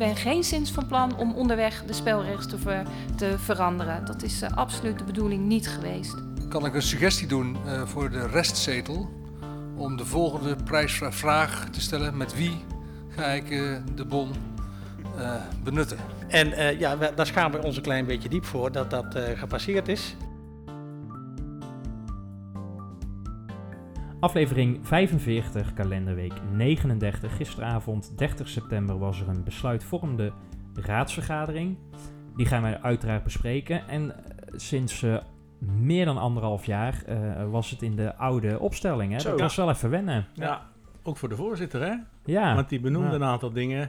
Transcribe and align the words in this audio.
Ben 0.00 0.16
geen 0.16 0.44
zins 0.44 0.70
van 0.70 0.86
plan 0.86 1.16
om 1.16 1.34
onderweg 1.34 1.84
de 1.86 1.92
spelregels 1.92 2.46
te, 2.46 2.58
ver- 2.58 2.86
te 3.16 3.34
veranderen. 3.38 4.04
Dat 4.04 4.22
is 4.22 4.42
eh, 4.42 4.50
absoluut 4.56 4.98
de 4.98 5.04
bedoeling 5.04 5.46
niet 5.46 5.68
geweest. 5.68 6.14
Kan 6.48 6.66
ik 6.66 6.74
een 6.74 6.82
suggestie 6.82 7.26
doen 7.26 7.56
eh, 7.66 7.82
voor 7.86 8.10
de 8.10 8.26
restzetel? 8.26 9.08
Om 9.76 9.96
de 9.96 10.04
volgende 10.04 10.56
prijsvraag 10.64 11.68
te 11.70 11.80
stellen: 11.80 12.16
met 12.16 12.34
wie 12.36 12.56
ga 13.08 13.24
ik 13.26 13.50
eh, 13.50 13.76
de 13.94 14.04
bon 14.04 14.30
eh, 15.18 15.34
benutten? 15.64 15.98
En 16.28 16.52
eh, 16.52 16.78
ja, 16.78 16.98
we- 16.98 17.12
daar 17.14 17.26
schamen 17.26 17.60
we 17.60 17.66
ons 17.66 17.76
een 17.76 17.82
klein 17.82 18.06
beetje 18.06 18.28
diep 18.28 18.44
voor 18.44 18.72
dat 18.72 18.90
dat 18.90 19.14
eh, 19.14 19.38
gepasseerd 19.38 19.88
is. 19.88 20.16
Aflevering 24.20 24.78
45, 24.86 25.72
kalenderweek 25.74 26.32
39. 26.52 27.36
Gisteravond, 27.36 28.12
30 28.18 28.48
september, 28.48 28.98
was 28.98 29.20
er 29.20 29.28
een 29.28 29.44
besluitvormende 29.44 30.32
raadsvergadering. 30.74 31.76
Die 32.36 32.46
gaan 32.46 32.62
wij 32.62 32.80
uiteraard 32.80 33.22
bespreken. 33.24 33.88
En 33.88 34.14
eh, 34.14 34.20
sinds 34.56 35.02
eh, 35.02 35.16
meer 35.58 36.04
dan 36.04 36.18
anderhalf 36.18 36.66
jaar 36.66 37.02
eh, 37.06 37.16
was 37.50 37.70
het 37.70 37.82
in 37.82 37.96
de 37.96 38.16
oude 38.16 38.58
opstelling. 38.58 39.12
Hè? 39.12 39.18
Zo. 39.20 39.28
Dat 39.30 39.38
Ja. 39.38 39.44
was 39.44 39.56
wel 39.56 39.70
even 39.70 39.90
wennen. 39.90 40.26
Ja, 40.34 40.62
ook 41.02 41.16
voor 41.16 41.28
de 41.28 41.36
voorzitter, 41.36 41.80
hè? 41.82 41.94
Ja, 42.24 42.54
Want 42.54 42.68
die 42.68 42.80
benoemde 42.80 43.08
Ja. 43.08 43.14
een 43.14 43.24
aantal 43.24 43.50
dingen. 43.52 43.88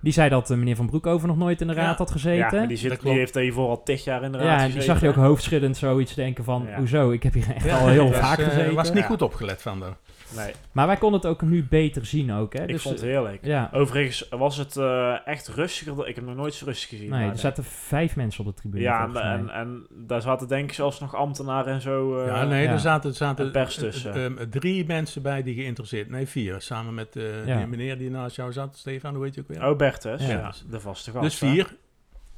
Die 0.00 0.12
zei 0.12 0.28
dat 0.28 0.50
eh, 0.50 0.56
meneer 0.56 0.76
Van 0.76 0.86
Broekhoven 0.86 1.28
nog 1.28 1.36
nooit 1.36 1.60
in 1.60 1.66
de 1.66 1.74
Ja. 1.74 1.80
raad 1.80 1.98
had 1.98 2.08
Ja, 2.08 2.12
gezeten. 2.14 2.58
maar 2.58 2.68
die, 2.68 2.76
zit, 2.76 3.00
die 3.02 3.12
heeft 3.12 3.34
hiervoor 3.34 3.68
al 3.68 3.82
tig 3.82 4.04
jaar 4.04 4.22
in 4.22 4.32
de 4.32 4.38
raad 4.38 4.46
Ja, 4.60 4.64
en 4.64 4.70
die 4.72 4.82
zag 4.82 5.00
je 5.00 5.08
ook 5.08 5.14
hoofdschuddend 5.14 5.76
zoiets 5.76 6.14
denken 6.14 6.44
van, 6.44 6.66
Ja. 6.68 6.76
hoezo? 6.76 7.10
Ik 7.10 7.22
heb 7.22 7.32
hier 7.34 7.54
echt 7.54 7.64
Ja, 7.64 7.78
al 7.78 7.88
heel 7.88 8.12
vaak 8.12 8.40
gezeten. 8.40 8.74
was 8.74 8.88
niet 8.92 8.98
Ja. 9.02 9.06
goed 9.06 9.22
opgelet 9.22 9.62
van 9.62 9.78
de. 9.80 9.86
Nee, 10.36 10.52
Maar 10.72 10.86
wij 10.86 10.96
konden 10.96 11.20
het 11.20 11.28
ook 11.30 11.42
nu 11.42 11.64
beter 11.64 12.06
zien 12.06 12.32
ook. 12.32 12.52
Hè? 12.52 12.62
ik 12.62 12.68
Dus, 12.68 12.82
vond 12.82 12.94
het 12.94 13.04
eh, 13.04 13.10
heerlijk. 13.10 13.44
Ja, 13.44 13.70
Overigens 13.72 14.28
was 14.30 14.56
het 14.56 14.76
eh, 14.76 15.26
echt 15.26 15.48
rustiger. 15.48 16.08
Ik 16.08 16.14
heb 16.14 16.24
nog 16.24 16.34
nooit 16.36 16.54
zo 16.54 16.64
rustig 16.64 16.88
gezien. 16.88 17.10
nee, 17.10 17.30
er 17.30 17.38
zaten 17.38 17.64
vijf 17.64 18.16
mensen 18.16 18.40
op 18.46 18.54
de 18.54 18.60
tribune. 18.60 18.82
Ja, 18.82 19.04
en, 19.04 19.16
en, 19.16 19.50
en 19.50 19.86
daar 19.90 20.20
zaten 20.22 20.48
denk 20.48 20.64
ik 20.68 20.74
zelfs 20.74 21.00
nog 21.00 21.14
ambtenaren 21.14 21.72
en 21.72 21.80
zo. 21.80 22.20
eh, 22.20 22.26
ja, 22.26 22.44
nee, 22.44 22.62
ja. 22.64 22.70
er 22.72 22.78
zaten, 22.80 23.10
er 23.10 23.16
zaten 23.16 23.44
En 23.44 23.52
pers 23.52 23.74
tussen. 23.74 24.50
drie 24.50 24.86
mensen 24.86 25.22
bij 25.22 25.42
die 25.42 25.54
geïnteresseerd. 25.54 26.10
Nee, 26.10 26.26
vier. 26.26 26.60
Samen 26.60 26.94
met 26.94 27.16
eh, 27.16 27.46
Ja. 27.46 27.56
die 27.56 27.66
meneer 27.66 27.98
die 27.98 28.10
naast 28.10 28.36
jou 28.36 28.52
zat, 28.52 28.76
Stefan, 28.76 29.14
hoe 29.14 29.24
heet 29.24 29.34
je 29.34 29.40
ook 29.40 29.48
weer? 29.48 29.66
Oh, 29.68 29.76
Bertus, 29.76 30.22
Ja. 30.26 30.28
ja. 30.28 30.52
de 30.70 30.80
vaste 30.80 31.10
gast. 31.10 31.24
dus 31.24 31.40
hè. 31.40 31.46
vier. 31.48 31.76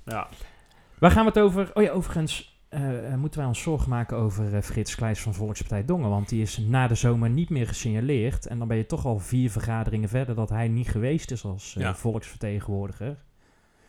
Ja. 0.05 0.29
Waar 0.99 1.11
gaan 1.11 1.25
we 1.25 1.29
het 1.29 1.39
over? 1.39 1.71
Oh 1.75 1.83
ja, 1.83 1.91
overigens 1.91 2.52
eh, 2.73 3.13
eh, 3.13 3.19
moeten 3.19 3.39
wij 3.39 3.49
ons 3.49 3.63
zorgen 3.63 3.89
maken 3.89 4.17
over 4.17 4.55
eh, 4.55 4.63
Frits 4.63 4.95
Kleijs 4.95 5.21
van 5.21 5.35
Volkspartij 5.35 5.85
Dongen. 5.85 6.11
Want 6.11 6.29
die 6.29 6.43
is 6.43 6.59
na 6.59 6.87
de 6.87 6.95
zomer 6.95 7.31
niet 7.31 7.51
meer 7.51 7.67
gesignaleerd. 7.67 8.47
En 8.47 8.59
dan 8.59 8.69
ben 8.69 8.77
je 8.77 8.87
toch 8.87 9.07
al 9.07 9.19
vier 9.19 9.51
vergaderingen 9.51 10.09
verder 10.09 10.35
dat 10.35 10.49
hij 10.49 10.69
niet 10.69 10.89
geweest 10.89 11.31
is 11.31 11.45
als 11.45 11.77
eh, 11.77 11.83
Ja. 11.83 11.95
volksvertegenwoordiger. 11.95 13.17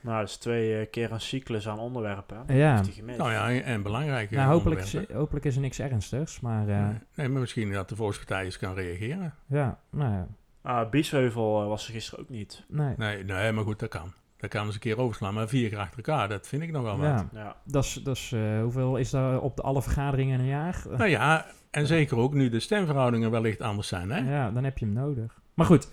Nou, 0.02 0.20
dat 0.20 0.28
is 0.30 0.38
twee 0.38 0.86
keer 0.86 1.11
een 1.11 1.22
cyclus 1.22 1.67
aan 1.67 1.80
onderwerpen. 1.80 2.38
Ja. 2.56 2.81
Nou 3.17 3.31
ja, 3.31 3.52
en 3.61 3.81
belangrijk. 3.84 4.31
Nou, 4.31 4.52
hopelijk, 4.52 4.81
is, 4.81 4.98
hopelijk 5.14 5.45
is 5.45 5.56
er 5.56 5.61
niks 5.61 5.80
ernstigs. 5.80 6.39
Maar 6.39 6.67
eh, 6.67 6.88
Nee, 6.88 6.98
nee, 7.15 7.30
maar 7.30 7.42
misschien 7.42 7.71
dat 7.71 7.89
de 7.89 7.95
volkspartij 7.95 8.44
eens 8.45 8.58
kan 8.58 8.73
reageren. 8.73 9.33
ja, 9.48 9.80
nou 9.89 10.11
ja, 10.14 10.27
Ah, 10.61 10.89
Biesheuvel 10.89 11.67
was 11.67 11.88
er 11.88 11.94
gisteren 11.94 12.20
ook 12.23 12.30
niet. 12.30 12.64
nee. 12.67 12.94
Nee, 12.98 13.23
nee, 13.23 13.52
maar 13.52 13.64
goed, 13.64 13.80
dat 13.80 13.89
kan. 13.89 14.14
Dat 14.43 14.52
kan 14.52 14.65
eens 14.65 14.73
een 14.73 14.80
keer 14.80 14.98
overslaan. 14.99 15.33
Maar 15.33 15.48
vier 15.48 15.70
keer 15.70 15.77
achter 15.77 15.98
elkaar, 15.98 16.30
dat 16.30 16.48
vind 16.48 16.61
ik 16.61 16.71
nog 16.71 16.83
wel 16.83 16.98
wat. 16.98 17.08
Ja, 17.08 17.27
Ja. 17.33 17.55
dat 17.64 17.83
is, 17.83 17.93
dat 17.93 18.15
is, 18.15 18.31
eh, 18.31 18.61
hoeveel 18.61 18.95
is 18.98 19.09
daar 19.09 19.39
op 19.39 19.55
de 19.55 19.61
alle 19.61 19.81
vergaderingen 19.81 20.33
in 20.33 20.39
een 20.39 20.49
jaar? 20.52 20.83
Nou 20.98 21.09
ja, 21.09 21.45
en 21.71 21.87
zeker 21.87 22.17
ook 22.17 22.33
nu 22.33 22.49
de 22.49 22.59
stemverhoudingen 22.59 23.32
wellicht 23.32 23.61
anders 23.61 23.87
zijn. 23.87 24.11
Hè? 24.11 24.33
Ja, 24.36 24.52
dan 24.52 24.64
heb 24.64 24.77
je 24.77 24.86
hem 24.86 24.93
nodig. 24.93 25.39
Maar 25.53 25.65
goed, 25.65 25.87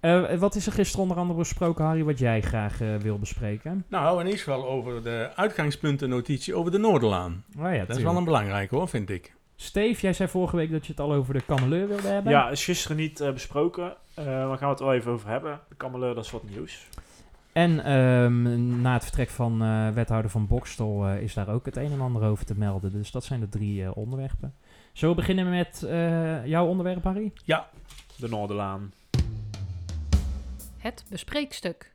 eh, 0.00 0.34
wat 0.34 0.54
is 0.54 0.66
er 0.66 0.72
gisteren 0.72 1.02
onder 1.02 1.16
andere 1.16 1.38
besproken, 1.38 1.84
Harry, 1.84 2.04
wat 2.04 2.18
jij 2.18 2.40
graag 2.42 2.80
eh, 2.80 2.96
wil 2.96 3.18
bespreken? 3.18 3.84
Nou, 3.88 4.18
in 4.20 4.24
ieder 4.26 4.40
geval 4.40 4.66
over 4.66 5.02
de 5.02 5.30
uitgangspuntennotitie 5.36 6.54
over 6.54 6.70
de 6.72 6.78
Noorderlaan. 6.78 7.44
Oh 7.58 7.74
ja, 7.74 7.84
Dat 7.84 7.96
is 7.96 8.02
wel 8.02 8.16
een 8.16 8.24
belangrijke 8.24 8.74
hoor, 8.74 8.88
vind 8.88 9.10
ik. 9.10 9.34
Steve, 9.56 10.00
jij 10.00 10.12
zei 10.12 10.28
vorige 10.28 10.56
week 10.56 10.70
dat 10.70 10.86
je 10.86 10.92
het 10.92 11.00
al 11.00 11.12
over 11.12 11.34
de 11.34 11.42
kameleur 11.46 11.88
wilde 11.88 12.08
hebben. 12.08 12.32
ja, 12.32 12.50
is 12.50 12.64
gisteren 12.64 12.96
niet 12.96 13.30
besproken. 13.34 13.96
Eh 14.14 14.24
maar 14.24 14.58
gaan 14.58 14.68
we 14.68 14.74
het 14.74 14.80
wel 14.80 14.94
even 14.94 15.12
over 15.12 15.28
hebben. 15.28 15.60
De 15.68 15.74
Kameleur, 15.74 16.14
dat 16.14 16.24
is 16.24 16.30
wat 16.30 16.48
nieuws. 16.50 16.88
En 17.56 17.84
ehm, 17.84 18.80
na 18.80 18.92
het 18.92 19.02
vertrek 19.02 19.28
van 19.28 19.62
eh, 19.62 19.88
wethouder 19.88 20.30
van 20.30 20.46
Bokstel 20.46 21.06
eh, 21.06 21.22
is 21.22 21.34
daar 21.34 21.48
ook 21.48 21.66
het 21.66 21.76
een 21.76 21.92
en 21.92 22.00
ander 22.00 22.22
over 22.22 22.44
te 22.44 22.58
melden. 22.58 22.92
Dus 22.92 23.10
dat 23.10 23.24
zijn 23.24 23.40
de 23.40 23.48
drie 23.48 23.84
eh, 23.84 23.96
onderwerpen. 23.96 24.54
Zullen 24.92 25.14
we 25.14 25.20
beginnen 25.20 25.50
met 25.50 25.82
eh, 25.82 26.46
jouw 26.46 26.66
onderwerp, 26.66 27.04
Harry? 27.04 27.32
De 28.16 28.28
Noorderlaan. 28.28 28.92
Het 30.76 31.04
bespreekstuk. 31.08 31.94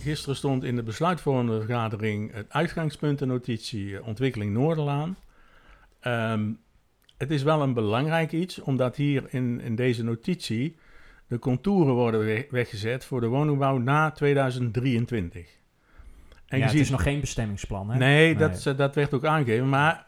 Gisteren 0.00 0.36
stond 0.36 0.64
in 0.64 0.76
de 0.76 0.82
besluitvormende 0.82 1.60
vergadering 1.60 2.32
het 2.32 2.52
uitgangspuntennotitie 2.52 3.96
eh, 3.96 4.06
ontwikkeling 4.06 4.52
Noorderlaan. 4.52 5.16
Ehm, 6.00 6.52
het 7.16 7.30
is 7.30 7.42
wel 7.42 7.62
een 7.62 7.74
belangrijk 7.74 8.32
iets, 8.32 8.60
omdat 8.60 8.96
hier 8.96 9.24
in, 9.28 9.60
in 9.60 9.76
deze 9.76 10.04
notitie 10.04 10.76
de 11.28 11.38
contouren 11.38 11.94
worden 11.94 12.20
we- 12.24 12.46
weggezet 12.50 13.04
voor 13.04 13.20
de 13.20 13.26
woningbouw 13.26 13.78
na 13.78 14.10
2023. 14.10 15.46
En 15.46 15.48
ja, 16.46 16.56
je 16.56 16.62
het 16.62 16.70
ziet- 16.72 16.80
is 16.80 16.90
nog 16.90 17.02
geen 17.02 17.20
bestemmingsplan, 17.20 17.90
hè? 17.90 17.98
Nee, 17.98 18.36
Dat, 18.36 18.66
eh, 18.66 18.76
dat 18.76 18.94
werd 18.94 19.14
ook 19.14 19.24
aangegeven. 19.24 19.68
Maar 19.68 20.06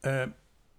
eh, 0.00 0.22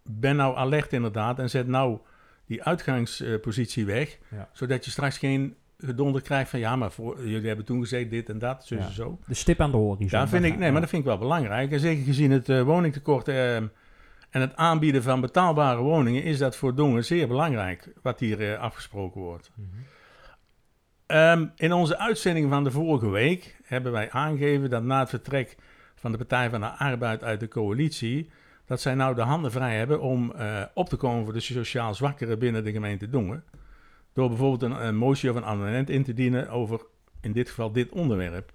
ben 0.03 0.35
nou 0.35 0.57
alert 0.57 0.93
inderdaad 0.93 1.39
en 1.39 1.49
zet 1.49 1.67
nou 1.67 1.97
die 2.45 2.63
uitgangspositie 2.63 3.85
weg. 3.85 4.17
Ja. 4.31 4.49
Zodat 4.53 4.85
je 4.85 4.91
straks 4.91 5.17
geen 5.17 5.55
gedonder 5.77 6.21
krijgt 6.21 6.49
van 6.49 6.59
ja, 6.59 6.75
maar 6.75 6.91
voor, 6.91 7.27
jullie 7.27 7.47
hebben 7.47 7.65
toen 7.65 7.79
gezegd 7.81 8.09
dit 8.09 8.29
en 8.29 8.39
dat, 8.39 8.65
zo 8.65 8.75
Ja. 8.75 8.81
en 8.85 8.91
zo. 8.93 9.19
De 9.27 9.33
stip 9.33 9.59
aan 9.61 9.71
de 9.71 9.77
horizon. 9.77 10.19
Ja, 10.19 10.27
vind 10.27 10.43
ik, 10.43 10.57
nee, 10.57 10.71
maar 10.71 10.81
dat 10.81 10.89
vind 10.89 11.01
ik 11.01 11.07
wel 11.07 11.17
belangrijk. 11.17 11.71
En 11.71 11.79
zeker 11.79 12.03
gezien 12.03 12.31
het 12.31 12.49
eh, 12.49 12.61
woningtekort 12.61 13.27
en 14.29 14.41
het 14.41 14.55
aanbieden 14.55 15.03
van 15.03 15.21
betaalbare 15.21 15.81
woningen, 15.81 16.23
is 16.23 16.37
dat 16.37 16.55
voor 16.55 16.75
Dongen 16.75 17.05
zeer 17.05 17.27
belangrijk, 17.27 17.93
wat 18.01 18.19
hier 18.19 18.53
eh, 18.53 18.59
afgesproken 18.59 19.21
wordt. 19.21 19.51
Mhm. 19.55 19.67
Ehm, 21.05 21.45
in 21.55 21.73
onze 21.73 21.97
uitzending 21.97 22.49
van 22.49 22.63
de 22.63 22.71
vorige 22.71 23.09
week 23.09 23.57
hebben 23.63 23.91
wij 23.91 24.11
aangegeven 24.11 24.69
dat 24.69 24.83
na 24.83 24.99
het 24.99 25.09
vertrek 25.09 25.57
van 25.95 26.11
de 26.11 26.17
Partij 26.17 26.49
van 26.49 26.59
de 26.59 26.67
Arbeid 26.67 27.23
uit 27.23 27.39
de 27.39 27.47
coalitie, 27.47 28.29
dat 28.65 28.81
zij 28.81 28.95
nou 28.95 29.15
de 29.15 29.21
handen 29.21 29.51
vrij 29.51 29.77
hebben 29.77 30.01
om 30.01 30.31
eh, 30.31 30.61
op 30.73 30.89
te 30.89 30.95
komen 30.95 31.23
voor 31.23 31.33
de 31.33 31.39
sociaal 31.39 31.93
zwakkeren 31.93 32.39
binnen 32.39 32.63
de 32.63 32.71
gemeente 32.71 33.09
Dongen. 33.09 33.43
Door 34.13 34.27
bijvoorbeeld 34.27 34.71
een, 34.71 34.85
een 34.85 34.95
motie 34.95 35.29
of 35.29 35.35
een 35.35 35.45
amendement 35.45 35.89
in 35.89 36.03
te 36.03 36.13
dienen 36.13 36.49
over, 36.49 36.81
in 37.21 37.31
dit 37.31 37.49
geval, 37.49 37.71
dit 37.71 37.89
onderwerp. 37.89 38.51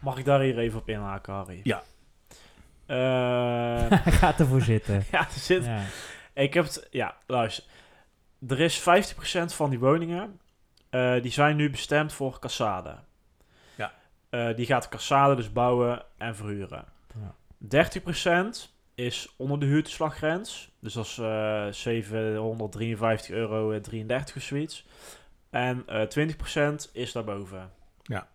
Mag 0.00 0.18
ik 0.18 0.24
daar 0.24 0.40
hier 0.40 0.58
even 0.58 0.80
op 0.80 0.88
inhaken, 0.88 1.32
Harry? 1.32 1.60
Ja. 1.62 1.82
Eh, 2.88 2.96
Hij 4.04 4.12
gaat 4.12 4.40
ervoor 4.40 4.60
zitten. 4.62 5.04
ja, 5.12 5.20
er 5.20 5.40
zit... 5.40 5.64
Ja. 5.64 5.82
Ik 6.32 6.54
heb 6.54 6.64
het... 6.64 6.88
Ja, 6.90 7.14
luister. 7.26 7.64
Er 8.48 8.60
is 8.60 8.80
50% 8.80 8.84
van 9.44 9.70
die 9.70 9.78
woningen... 9.78 10.40
eh, 10.90 11.22
die 11.22 11.30
zijn 11.30 11.56
nu 11.56 11.70
bestemd 11.70 12.12
voor 12.12 12.38
cassade. 12.38 12.94
Ja. 13.74 13.92
Eh, 14.30 14.56
die 14.56 14.66
gaat 14.66 14.88
cassade 14.88 15.34
dus 15.34 15.52
bouwen 15.52 16.02
en 16.16 16.36
verhuren. 16.36 16.84
Ja. 17.20 17.34
30% 18.66 18.68
is 18.94 19.34
onder 19.36 19.60
de 19.60 19.66
huurtoeslaggrens. 19.66 20.70
Dus 20.80 20.92
dat 20.92 21.04
is 21.04 21.18
eh 21.18 21.66
753 21.70 23.30
euro 23.34 23.70
eh, 23.72 23.80
33 23.80 24.36
of 24.36 24.42
zoiets. 24.42 24.86
En 25.50 25.82
eh 25.86 26.28
20% 26.90 26.92
is 26.92 27.12
daarboven. 27.12 27.70
Ja. 28.02 28.26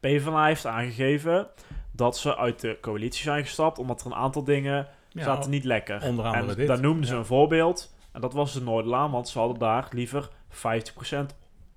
PvdA 0.00 0.44
heeft 0.44 0.66
aangegeven 0.66 1.46
dat 1.92 2.16
ze 2.18 2.36
uit 2.36 2.60
de 2.60 2.78
coalitie 2.80 3.22
zijn 3.22 3.44
gestapt... 3.44 3.78
omdat 3.78 4.00
er 4.00 4.06
een 4.06 4.14
aantal 4.14 4.44
dingen 4.44 4.86
Ja, 5.08 5.22
zaten 5.24 5.50
niet 5.50 5.64
lekker. 5.64 6.02
onder 6.02 6.24
andere 6.24 6.50
en 6.50 6.56
dit. 6.56 6.66
daar 6.66 6.80
noemden 6.80 7.06
ze 7.06 7.12
Ja. 7.12 7.18
een 7.18 7.24
voorbeeld. 7.26 7.94
En 8.12 8.20
dat 8.20 8.32
was 8.32 8.52
de 8.52 8.62
Noorderlaan, 8.62 9.10
want 9.10 9.28
ze 9.28 9.38
hadden 9.38 9.58
daar 9.58 9.88
liever 9.90 10.28
50% 10.48 11.34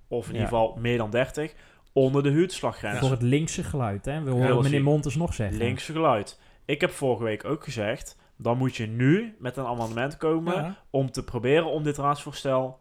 of 0.08 0.26
in 0.28 0.34
Ja. 0.34 0.40
ieder 0.40 0.48
geval 0.58 0.78
meer 0.80 0.98
dan 0.98 1.10
30% 1.12 1.56
onder 1.94 2.24
de 2.24 2.30
huurtoeslaggrens. 2.30 3.00
Voor 3.00 3.12
het 3.12 3.22
linkse 3.22 3.64
geluid, 3.64 4.06
hè? 4.06 4.22
We 4.24 4.30
horen 4.30 4.64
meneer. 4.64 4.84
Montes 4.84 5.16
nog 5.16 5.34
zeggen. 5.34 5.58
Linkse 5.58 5.92
geluid. 5.92 6.40
Ik 6.66 6.82
heb 6.82 6.92
vorige 6.92 7.24
week 7.24 7.46
ook 7.46 7.64
gezegd, 7.64 8.18
dan 8.38 8.58
moet 8.58 8.76
je 8.76 8.88
nu 8.88 9.36
met 9.40 9.58
een 9.58 9.66
amendement 9.66 10.18
komen 10.18 10.54
Ja. 10.54 10.76
om 10.90 11.12
te 11.12 11.24
proberen 11.24 11.66
om 11.66 11.84
dit 11.84 11.98
raadsvoorstel 11.98 12.80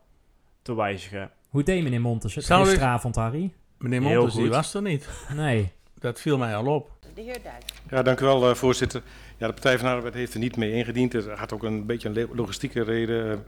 te 0.63 0.75
wijzigen. 0.75 1.31
Hoe 1.49 1.63
deed 1.63 1.83
meneer 1.83 2.01
Montes 2.01 2.35
het 2.35 2.45
gisteravond, 2.45 3.15
Harry? 3.15 3.53
Meneer 3.79 4.03
Montes, 4.03 4.35
die 4.35 4.49
was 4.51 4.75
er 4.75 4.83
niet. 4.83 5.09
Nee. 5.35 5.73
Dat 5.99 6.21
viel 6.21 6.39
mij 6.39 6.57
al 6.57 6.67
op. 6.67 6.91
De 7.15 7.21
heer 7.21 7.43
Dijk. 7.43 7.65
Ja, 7.91 8.03
dank 8.03 8.21
u 8.21 8.25
wel, 8.25 8.49
uh, 8.49 8.55
voorzitter. 8.55 9.03
Ja, 9.37 9.47
de 9.47 9.53
Partij 9.53 9.79
van 9.79 9.89
de 9.89 9.95
Arbeid 9.95 10.15
heeft 10.15 10.35
er 10.35 10.41
niet 10.41 10.57
mee 10.57 10.73
ingediend. 10.73 11.15
Er 11.15 11.39
had 11.39 11.53
ook 11.53 11.63
een 11.63 11.87
beetje 11.87 12.09
een 12.09 12.29
logistieke 12.35 12.83
reden. 12.83 13.27
Uh, 13.27 13.39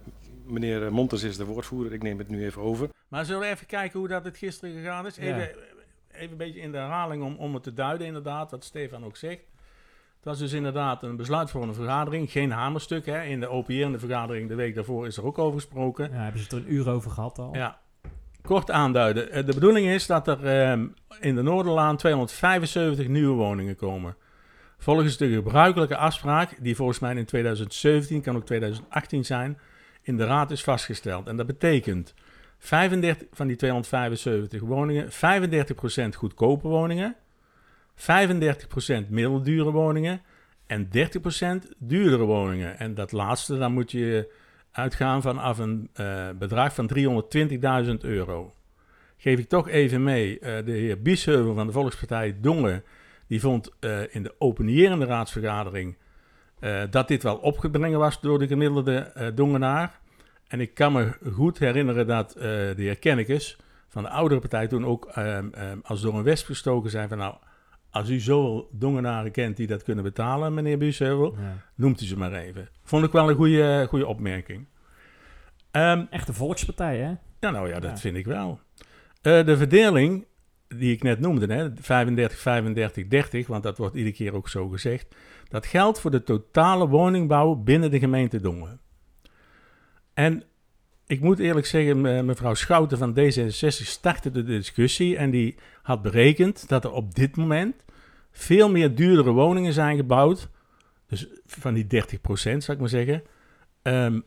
meneer 0.46 0.92
Montes 0.92 1.22
is 1.22 1.36
de 1.36 1.44
woordvoerder, 1.44 1.92
ik 1.92 2.02
neem 2.02 2.18
het 2.18 2.28
nu 2.28 2.44
even 2.44 2.62
over. 2.62 2.88
Maar 3.08 3.24
zullen 3.24 3.40
we 3.40 3.46
even 3.46 3.66
kijken 3.66 3.98
hoe 3.98 4.08
dat 4.08 4.24
het 4.24 4.36
gisteren 4.36 4.74
gegaan 4.74 5.06
is? 5.06 5.16
Even, 5.16 5.38
ja. 5.38 5.48
even 6.12 6.30
een 6.30 6.36
beetje 6.36 6.60
in 6.60 6.72
de 6.72 6.78
herhaling 6.78 7.22
om, 7.22 7.36
om 7.36 7.54
het 7.54 7.62
te 7.62 7.74
duiden, 7.74 8.06
inderdaad, 8.06 8.50
wat 8.50 8.64
Stefan 8.64 9.04
ook 9.04 9.16
zegt. 9.16 9.40
Het 10.16 10.24
was 10.24 10.38
dus 10.38 10.52
inderdaad 10.52 11.02
een 11.02 11.16
besluitvormende 11.16 11.74
vergadering, 11.74 12.30
geen 12.30 12.50
hamerstuk. 12.50 13.06
Hè. 13.06 13.22
In 13.22 13.40
de 13.40 13.50
OPR, 13.50 13.98
vergadering 13.98 14.48
de 14.48 14.54
week 14.54 14.74
daarvoor, 14.74 15.06
is 15.06 15.16
er 15.16 15.24
ook 15.24 15.38
over 15.38 15.60
gesproken. 15.60 16.10
Ja, 16.10 16.16
hebben 16.16 16.40
ze 16.40 16.44
het 16.44 16.52
er 16.52 16.58
een 16.58 16.72
uur 16.72 16.90
over 16.90 17.10
gehad 17.10 17.38
al? 17.38 17.54
Ja, 17.54 17.80
kort 18.46 18.70
aanduiden. 18.70 19.46
De 19.46 19.54
bedoeling 19.54 19.86
is 19.86 20.06
dat 20.06 20.28
er 20.28 20.44
uh, 20.44 20.84
in 21.20 21.34
de 21.34 21.42
Noorderlaan 21.42 21.96
275 21.96 23.08
nieuwe 23.08 23.34
woningen 23.34 23.76
komen. 23.76 24.16
Volgens 24.78 25.16
de 25.16 25.28
gebruikelijke 25.28 25.96
afspraak, 25.96 26.56
die 26.60 26.76
volgens 26.76 26.98
mij 26.98 27.14
in 27.14 27.24
2017, 27.24 28.20
kan 28.20 28.36
ook 28.36 28.46
2018 28.46 29.24
zijn, 29.24 29.58
in 30.02 30.16
de 30.16 30.24
raad 30.24 30.50
is 30.50 30.64
vastgesteld. 30.64 31.26
En 31.26 31.36
dat 31.36 31.46
betekent 31.46 32.14
35 32.58 33.26
van 33.32 33.46
die 33.46 33.56
275 33.56 34.60
woningen, 34.60 35.08
35% 35.10 36.16
goedkope 36.16 36.68
woningen, 36.68 37.16
35% 37.96 39.08
middeldure 39.08 39.70
woningen 39.70 40.20
en 40.66 40.88
30% 40.88 40.88
duurdere 41.78 42.24
woningen. 42.24 42.78
En 42.78 42.94
dat 42.94 43.12
laatste, 43.12 43.58
dan 43.58 43.72
moet 43.72 43.90
je 43.90 44.32
uitgaan 44.76 45.22
vanaf 45.22 45.58
een 45.58 45.90
uh, 46.00 46.28
bedrag 46.38 46.74
van 46.74 46.90
320.000 47.86 47.90
euro. 48.00 48.52
Geef 49.16 49.38
ik 49.38 49.48
toch 49.48 49.68
even 49.68 50.02
mee, 50.02 50.34
uh, 50.40 50.40
de 50.40 50.72
heer 50.72 51.02
Biesheuvel 51.02 51.54
van 51.54 51.66
de 51.66 51.72
Volkspartij 51.72 52.36
Dongen, 52.40 52.84
die 53.26 53.40
vond 53.40 53.72
uh, 53.80 54.14
in 54.14 54.22
de 54.22 54.34
openierende 54.38 55.04
raadsvergadering 55.04 55.96
dat 56.90 57.08
dit 57.08 57.22
wel 57.22 57.36
opgebrengen 57.36 57.98
was 57.98 58.20
door 58.20 58.38
de 58.38 58.46
gemiddelde 58.46 59.32
Dongenaar. 59.34 60.00
En 60.48 60.60
ik 60.60 60.74
kan 60.74 60.92
me 60.92 61.12
goed 61.32 61.58
herinneren 61.58 62.06
dat 62.06 62.32
de 62.32 62.74
heer 62.76 62.98
Kennekes 62.98 63.56
van 63.88 64.02
de 64.02 64.08
oudere 64.08 64.40
partij 64.40 64.66
toen 64.66 64.86
ook 64.86 65.06
ehm, 65.06 65.48
ehm, 65.52 65.78
als 65.82 66.00
door 66.00 66.14
een 66.14 66.22
wesp 66.22 66.46
gestoken 66.46 66.90
zijn 66.90 67.08
van 67.08 67.18
nou, 67.18 67.34
als 67.96 68.08
u 68.08 68.20
zoveel 68.20 68.68
dongenaren 68.72 69.30
kent 69.30 69.56
die 69.56 69.66
dat 69.66 69.82
kunnen 69.82 70.04
betalen, 70.04 70.54
meneer 70.54 70.78
Biesheuvel, 70.78 71.34
ja. 71.38 71.62
noemt 71.74 72.00
u 72.00 72.04
ze 72.04 72.18
maar 72.18 72.32
even. 72.32 72.68
Vond 72.82 73.04
ik 73.04 73.12
wel 73.12 73.30
een 73.30 73.36
goede, 73.36 73.86
goede 73.88 74.06
opmerking. 74.06 74.66
Um, 75.72 76.06
Echte 76.10 76.32
volkspartij, 76.32 76.98
hè? 76.98 77.14
Ja, 77.40 77.50
nou 77.50 77.68
ja, 77.68 77.80
dat 77.80 77.90
ja. 77.90 77.96
vind 77.96 78.16
ik 78.16 78.26
wel. 78.26 78.60
Uh, 79.22 79.44
de 79.44 79.56
verdeling 79.56 80.26
die 80.68 80.92
ik 80.92 81.02
net 81.02 81.20
noemde, 81.20 81.54
hè, 81.54 81.70
35, 81.76 82.38
35, 82.38 83.06
30, 83.06 83.46
want 83.46 83.62
dat 83.62 83.78
wordt 83.78 83.94
iedere 83.94 84.14
keer 84.14 84.34
ook 84.34 84.48
zo 84.48 84.68
gezegd, 84.68 85.14
dat 85.48 85.66
geldt 85.66 86.00
voor 86.00 86.10
de 86.10 86.22
totale 86.22 86.88
woningbouw 86.88 87.54
binnen 87.54 87.90
de 87.90 87.98
gemeente 87.98 88.40
Dongen. 88.40 88.80
En 90.14 90.44
ik 91.06 91.20
moet 91.20 91.38
eerlijk 91.38 91.66
zeggen, 91.66 92.00
mevrouw 92.26 92.54
Schouten 92.54 92.98
van 92.98 93.18
D66 93.18 93.86
startte 93.86 94.30
de 94.30 94.42
discussie 94.42 95.16
en 95.16 95.30
die 95.30 95.56
had 95.82 96.02
berekend 96.02 96.68
dat 96.68 96.84
er 96.84 96.92
op 96.92 97.14
dit 97.14 97.36
moment 97.36 97.84
veel 98.36 98.70
meer 98.70 98.94
duurdere 98.94 99.30
woningen 99.30 99.72
zijn 99.72 99.96
gebouwd. 99.96 100.48
Dus 101.06 101.26
van 101.46 101.74
die 101.74 101.86
30 101.86 102.20
procent, 102.20 102.64
zou 102.64 102.76
ik 102.76 102.82
maar 102.82 102.92
zeggen. 102.92 103.22
Um, 103.82 104.24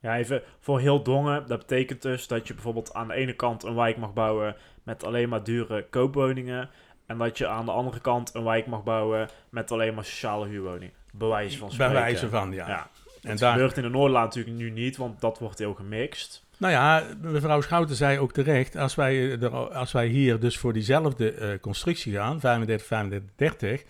ja, 0.00 0.16
even 0.16 0.42
voor 0.60 0.80
heel 0.80 1.02
Dongen. 1.02 1.46
Dat 1.46 1.58
betekent 1.58 2.02
dus 2.02 2.26
dat 2.26 2.48
je 2.48 2.54
bijvoorbeeld 2.54 2.94
aan 2.94 3.08
de 3.08 3.14
ene 3.14 3.32
kant 3.32 3.62
een 3.62 3.74
wijk 3.74 3.96
mag 3.96 4.12
bouwen 4.12 4.56
met 4.82 5.04
alleen 5.04 5.28
maar 5.28 5.44
dure 5.44 5.86
koopwoningen. 5.90 6.70
En 7.06 7.18
dat 7.18 7.38
je 7.38 7.46
aan 7.46 7.64
de 7.64 7.70
andere 7.70 8.00
kant 8.00 8.34
een 8.34 8.44
wijk 8.44 8.66
mag 8.66 8.82
bouwen 8.82 9.28
met 9.48 9.72
alleen 9.72 9.94
maar 9.94 10.04
sociale 10.04 10.46
huurwoningen. 10.46 10.94
Bewijs 11.12 11.58
van 11.58 11.70
spreken. 11.70 11.94
Bewijzen 11.94 12.30
van, 12.30 12.52
ja. 12.52 12.68
ja. 12.68 12.90
En 13.22 13.36
dat 13.36 13.52
gebeurt 13.52 13.76
in 13.76 13.82
de 13.82 13.88
Noordlaan 13.88 14.24
natuurlijk 14.24 14.56
nu 14.56 14.70
niet, 14.70 14.96
want 14.96 15.20
dat 15.20 15.38
wordt 15.38 15.58
heel 15.58 15.74
gemixt. 15.74 16.46
Nou 16.60 16.72
ja, 16.72 17.04
mevrouw 17.20 17.60
Schouten 17.60 17.96
zei 17.96 18.18
ook 18.18 18.32
terecht, 18.32 18.76
als 18.76 18.94
wij, 18.94 19.38
er, 19.40 19.50
als 19.74 19.92
wij 19.92 20.06
hier 20.06 20.40
dus 20.40 20.58
voor 20.58 20.72
diezelfde 20.72 21.34
uh, 21.34 21.60
constructie 21.60 22.12
gaan, 22.12 22.40
35, 22.40 22.86
35, 22.86 23.30
30, 23.36 23.84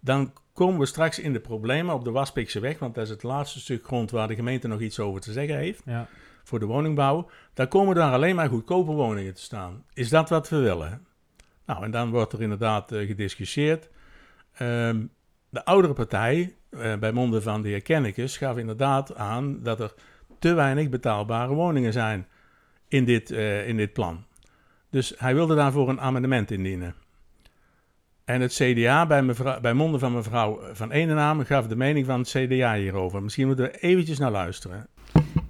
dan 0.00 0.32
komen 0.52 0.80
we 0.80 0.86
straks 0.86 1.18
in 1.18 1.32
de 1.32 1.40
problemen 1.40 1.94
op 1.94 2.04
de 2.04 2.10
Waspikse 2.10 2.60
weg, 2.60 2.78
want 2.78 2.94
dat 2.94 3.04
is 3.04 3.10
het 3.10 3.22
laatste 3.22 3.60
stuk 3.60 3.84
grond 3.84 4.10
waar 4.10 4.28
de 4.28 4.34
gemeente 4.34 4.68
nog 4.68 4.80
iets 4.80 5.00
over 5.00 5.20
te 5.20 5.32
zeggen 5.32 5.56
heeft, 5.56 5.82
ja. 5.84 6.08
voor 6.42 6.58
de 6.58 6.66
woningbouw. 6.66 7.30
Daar 7.54 7.68
komen 7.68 7.94
daar 7.94 8.12
alleen 8.12 8.36
maar 8.36 8.48
goedkope 8.48 8.92
woningen 8.92 9.34
te 9.34 9.42
staan. 9.42 9.84
Is 9.92 10.08
dat 10.08 10.28
wat 10.28 10.48
we 10.48 10.56
willen? 10.56 11.06
Nou, 11.66 11.84
en 11.84 11.90
dan 11.90 12.10
wordt 12.10 12.32
er 12.32 12.42
inderdaad 12.42 12.92
uh, 12.92 13.06
gediscussieerd. 13.06 13.90
Um, 14.60 15.10
de 15.48 15.64
oudere 15.64 15.94
partij, 15.94 16.56
uh, 16.70 16.96
bij 16.96 17.12
monden 17.12 17.42
van 17.42 17.62
de 17.62 17.68
heer 17.68 17.82
Kennekes, 17.82 18.36
gaf 18.36 18.56
inderdaad 18.56 19.14
aan 19.14 19.62
dat 19.62 19.80
er 19.80 19.94
te 20.42 20.54
weinig 20.54 20.88
betaalbare 20.88 21.54
woningen 21.54 21.92
zijn 21.92 22.26
in 22.88 23.04
dit, 23.04 23.30
uh, 23.30 23.68
in 23.68 23.76
dit 23.76 23.92
plan. 23.92 24.24
Dus 24.90 25.14
hij 25.16 25.34
wilde 25.34 25.54
daarvoor 25.54 25.88
een 25.88 26.00
amendement 26.00 26.50
indienen. 26.50 26.94
En 28.24 28.40
het 28.40 28.52
CDA, 28.52 29.06
bij, 29.06 29.22
mevrouw, 29.22 29.60
bij 29.60 29.72
monden 29.72 30.00
van 30.00 30.12
mevrouw 30.12 30.60
Van 30.72 30.90
Enenaam, 30.90 31.44
gaf 31.44 31.66
de 31.66 31.76
mening 31.76 32.06
van 32.06 32.18
het 32.18 32.28
CDA 32.28 32.74
hierover. 32.74 33.22
Misschien 33.22 33.46
moeten 33.46 33.64
we 33.64 33.78
eventjes 33.78 34.18
naar 34.18 34.30
luisteren. 34.30 34.86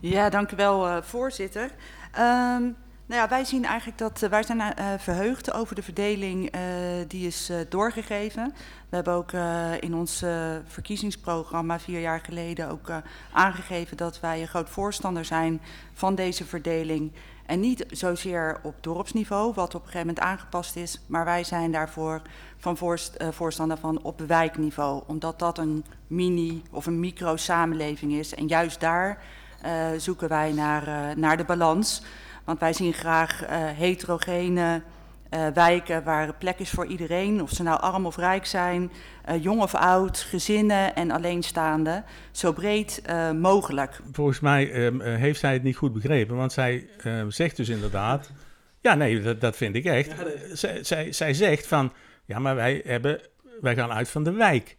Ja, 0.00 0.30
dank 0.30 0.52
u 0.52 0.56
wel, 0.56 0.86
uh, 0.86 1.02
voorzitter. 1.02 1.70
Um, 2.18 2.76
nou 3.06 3.20
ja, 3.20 3.28
wij 3.28 3.44
zien 3.44 3.64
eigenlijk 3.64 3.98
dat 3.98 4.22
uh, 4.22 4.30
wij 4.30 4.42
zijn 4.42 4.58
uh, 4.58 4.86
verheugd 4.98 5.52
over 5.52 5.74
de 5.74 5.82
verdeling 5.82 6.54
uh, 6.54 6.60
die 7.08 7.26
is 7.26 7.50
doorgegeven. 7.68 8.54
We 8.88 8.94
hebben 8.96 9.14
ook 9.14 9.32
in 9.80 9.94
ons 9.94 10.24
verkiezingsprogramma 10.66 11.80
vier 11.80 12.00
jaar 12.00 12.20
geleden 12.20 12.70
ook 12.70 12.90
aangegeven 13.32 13.96
dat 13.96 14.20
wij 14.20 14.40
een 14.40 14.48
groot 14.48 14.70
voorstander 14.70 15.24
zijn 15.24 15.60
van 15.92 16.14
deze 16.14 16.44
verdeling. 16.44 17.12
En 17.46 17.60
niet 17.60 17.84
zozeer 17.90 18.60
op 18.62 18.74
dorpsniveau, 18.80 19.52
wat 19.54 19.74
op 19.74 19.80
een 19.80 19.86
gegeven 19.86 20.06
moment 20.06 20.24
aangepast 20.24 20.76
is, 20.76 21.00
maar 21.06 21.24
wij 21.24 21.44
zijn 21.44 21.72
daarvoor 21.72 22.22
van 22.56 22.76
voorst, 22.76 23.24
voorstander 23.30 23.78
van 23.78 24.02
op 24.02 24.20
wijkniveau. 24.20 25.02
Omdat 25.06 25.38
dat 25.38 25.58
een 25.58 25.84
mini 26.06 26.62
of 26.70 26.86
een 26.86 27.00
micro-samenleving 27.00 28.12
is. 28.12 28.34
En 28.34 28.46
juist 28.46 28.80
daar 28.80 29.22
zoeken 29.96 30.28
wij 30.28 30.52
naar, 30.52 31.18
naar 31.18 31.36
de 31.36 31.44
balans. 31.44 32.02
Want 32.44 32.60
wij 32.60 32.72
zien 32.72 32.92
graag 32.92 33.44
heterogene 33.76 34.82
wijken 35.54 36.04
waar 36.04 36.34
plek 36.34 36.58
is 36.58 36.70
voor 36.70 36.86
iedereen. 36.86 37.42
Of 37.42 37.50
ze 37.50 37.62
nou 37.62 37.80
arm 37.80 38.06
of 38.06 38.16
rijk 38.16 38.46
zijn, 38.46 38.90
jong 39.40 39.60
of 39.60 39.74
oud, 39.74 40.18
gezinnen 40.18 40.94
en 40.94 41.10
alleenstaanden. 41.10 42.04
Zo 42.30 42.52
breed 42.52 43.02
mogelijk. 43.40 44.00
Volgens 44.12 44.40
mij 44.40 44.72
ehm, 44.72 45.00
heeft 45.00 45.40
zij 45.40 45.52
het 45.52 45.62
niet 45.62 45.76
goed 45.76 45.92
begrepen. 45.92 46.36
Want 46.36 46.52
zij 46.52 46.88
ehm, 46.98 47.30
zegt 47.30 47.56
dus 47.56 47.68
inderdaad... 47.68 48.30
Ja, 48.80 48.94
nee, 48.94 49.20
dat, 49.20 49.40
dat 49.40 49.56
vind 49.56 49.74
ik 49.74 49.84
echt. 49.84 50.06
Ja, 50.06 50.56
zij, 50.56 50.84
zij, 50.84 51.12
zij 51.12 51.34
zegt 51.34 51.66
van... 51.66 51.92
Ja, 52.24 52.38
maar 52.38 52.54
wij, 52.54 52.82
hebben, 52.84 53.20
wij 53.60 53.74
gaan 53.74 53.92
uit 53.92 54.08
van 54.08 54.24
de 54.24 54.32
wijk. 54.32 54.76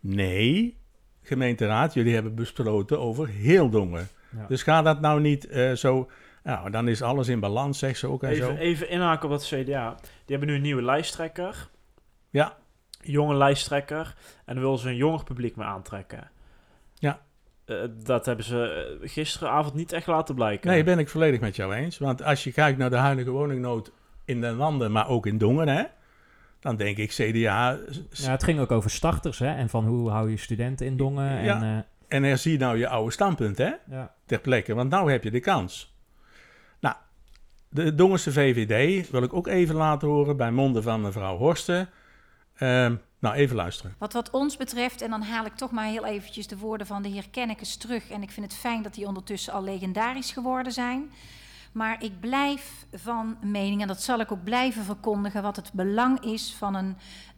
Nee, 0.00 0.76
gemeenteraad, 1.22 1.94
jullie 1.94 2.14
hebben 2.14 2.34
besloten 2.34 3.00
over 3.00 3.28
heel 3.28 3.70
Dongen. 3.70 4.08
Ja. 4.36 4.46
Dus 4.48 4.62
ga 4.62 4.82
dat 4.82 5.00
nou 5.00 5.20
niet 5.20 5.46
uh, 5.50 5.72
zo... 5.72 6.10
Nou, 6.42 6.70
dan 6.70 6.88
is 6.88 7.02
alles 7.02 7.28
in 7.28 7.40
balans, 7.40 7.78
zegt 7.78 7.98
ze 7.98 8.08
ook 8.08 8.22
en 8.22 8.30
even, 8.30 8.46
zo. 8.46 8.54
Even 8.54 8.88
inhaken 8.88 9.28
op 9.28 9.34
het 9.34 9.44
CDA. 9.44 9.94
Die 10.00 10.36
hebben 10.36 10.48
nu 10.48 10.54
een 10.54 10.62
nieuwe 10.62 10.82
lijsttrekker. 10.82 11.68
Ja. 12.30 12.56
Jonge 13.00 13.34
lijsttrekker. 13.34 14.14
En 14.44 14.54
dan 14.54 14.64
willen 14.64 14.78
ze 14.78 14.88
een 14.88 14.96
jonger 14.96 15.24
publiek 15.24 15.56
mee 15.56 15.66
aantrekken. 15.66 16.30
Ja. 16.94 17.20
Uh, 17.66 17.82
dat 18.04 18.26
hebben 18.26 18.44
ze 18.44 18.98
gisteravond 19.02 19.74
niet 19.74 19.92
echt 19.92 20.06
laten 20.06 20.34
blijken. 20.34 20.70
Nee, 20.70 20.84
ben 20.84 20.98
ik 20.98 21.08
volledig 21.08 21.40
met 21.40 21.56
jou 21.56 21.74
eens. 21.74 21.98
Want 21.98 22.22
als 22.22 22.44
je 22.44 22.52
kijkt 22.52 22.78
naar 22.78 22.90
de 22.90 22.96
huidige 22.96 23.30
woningnood 23.30 23.92
in 24.24 24.40
de 24.40 24.52
landen, 24.52 24.92
maar 24.92 25.08
ook 25.08 25.26
in 25.26 25.38
Dongen, 25.38 25.68
hè 25.68 25.84
dan 26.62 26.76
denk 26.76 26.96
ik 26.96 27.10
CDA... 27.10 27.78
Ja, 28.10 28.30
het 28.30 28.44
ging 28.44 28.60
ook 28.60 28.70
over 28.70 28.90
starters, 28.90 29.38
hè? 29.38 29.54
En 29.54 29.68
van 29.68 29.86
hoe 29.86 30.10
hou 30.10 30.30
je 30.30 30.36
studenten 30.36 30.86
in 30.86 30.96
Dongen. 30.96 31.44
Ja, 31.44 31.62
en, 31.62 31.62
uh... 31.62 31.78
en 32.08 32.22
herzien 32.22 32.58
nou 32.58 32.78
je 32.78 32.88
oude 32.88 33.10
standpunt, 33.10 33.58
hè? 33.58 33.70
Ja. 33.90 34.14
Ter 34.26 34.40
plekke, 34.40 34.74
want 34.74 34.90
nou 34.90 35.10
heb 35.10 35.24
je 35.24 35.30
de 35.30 35.40
kans. 35.40 35.91
De 37.74 37.94
Dongense 37.94 38.32
VVD 38.32 39.10
wil 39.10 39.22
ik 39.22 39.32
ook 39.32 39.46
even 39.46 39.74
laten 39.74 40.08
horen 40.08 40.36
bij 40.36 40.50
monden 40.50 40.82
van 40.82 41.00
mevrouw 41.00 41.36
Horsten. 41.36 41.88
Uh, 42.58 42.90
nou, 43.18 43.34
even 43.34 43.56
luisteren. 43.56 43.94
Wat, 43.98 44.12
wat 44.12 44.30
ons 44.30 44.56
betreft, 44.56 45.02
en 45.02 45.10
dan 45.10 45.22
haal 45.22 45.44
ik 45.44 45.54
toch 45.54 45.70
maar 45.70 45.84
heel 45.86 46.04
eventjes 46.04 46.46
de 46.46 46.58
woorden 46.58 46.86
van 46.86 47.02
de 47.02 47.08
heer 47.08 47.30
Kennekes 47.30 47.76
terug. 47.76 48.10
En 48.10 48.22
ik 48.22 48.30
vind 48.30 48.46
het 48.46 48.60
fijn 48.60 48.82
dat 48.82 48.94
die 48.94 49.06
ondertussen 49.06 49.52
al 49.52 49.62
legendarisch 49.62 50.32
geworden 50.32 50.72
zijn. 50.72 51.10
Maar 51.72 52.02
ik 52.02 52.20
blijf 52.20 52.86
van 52.92 53.36
mening, 53.42 53.80
en 53.80 53.88
dat 53.88 54.02
zal 54.02 54.20
ik 54.20 54.32
ook 54.32 54.44
blijven 54.44 54.84
verkondigen, 54.84 55.42
wat 55.42 55.56
het 55.56 55.72
belang 55.72 56.20
is 56.24 56.54
van 56.58 56.74
een 56.74 56.96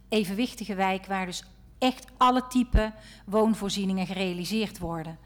evenwichtige 0.09 0.75
wijk 0.75 1.05
waar 1.05 1.25
dus 1.25 1.43
echt 1.77 2.05
alle 2.17 2.47
type 2.47 2.93
woonvoorzieningen 3.25 4.05
gerealiseerd 4.05 4.79
worden. 4.79 5.17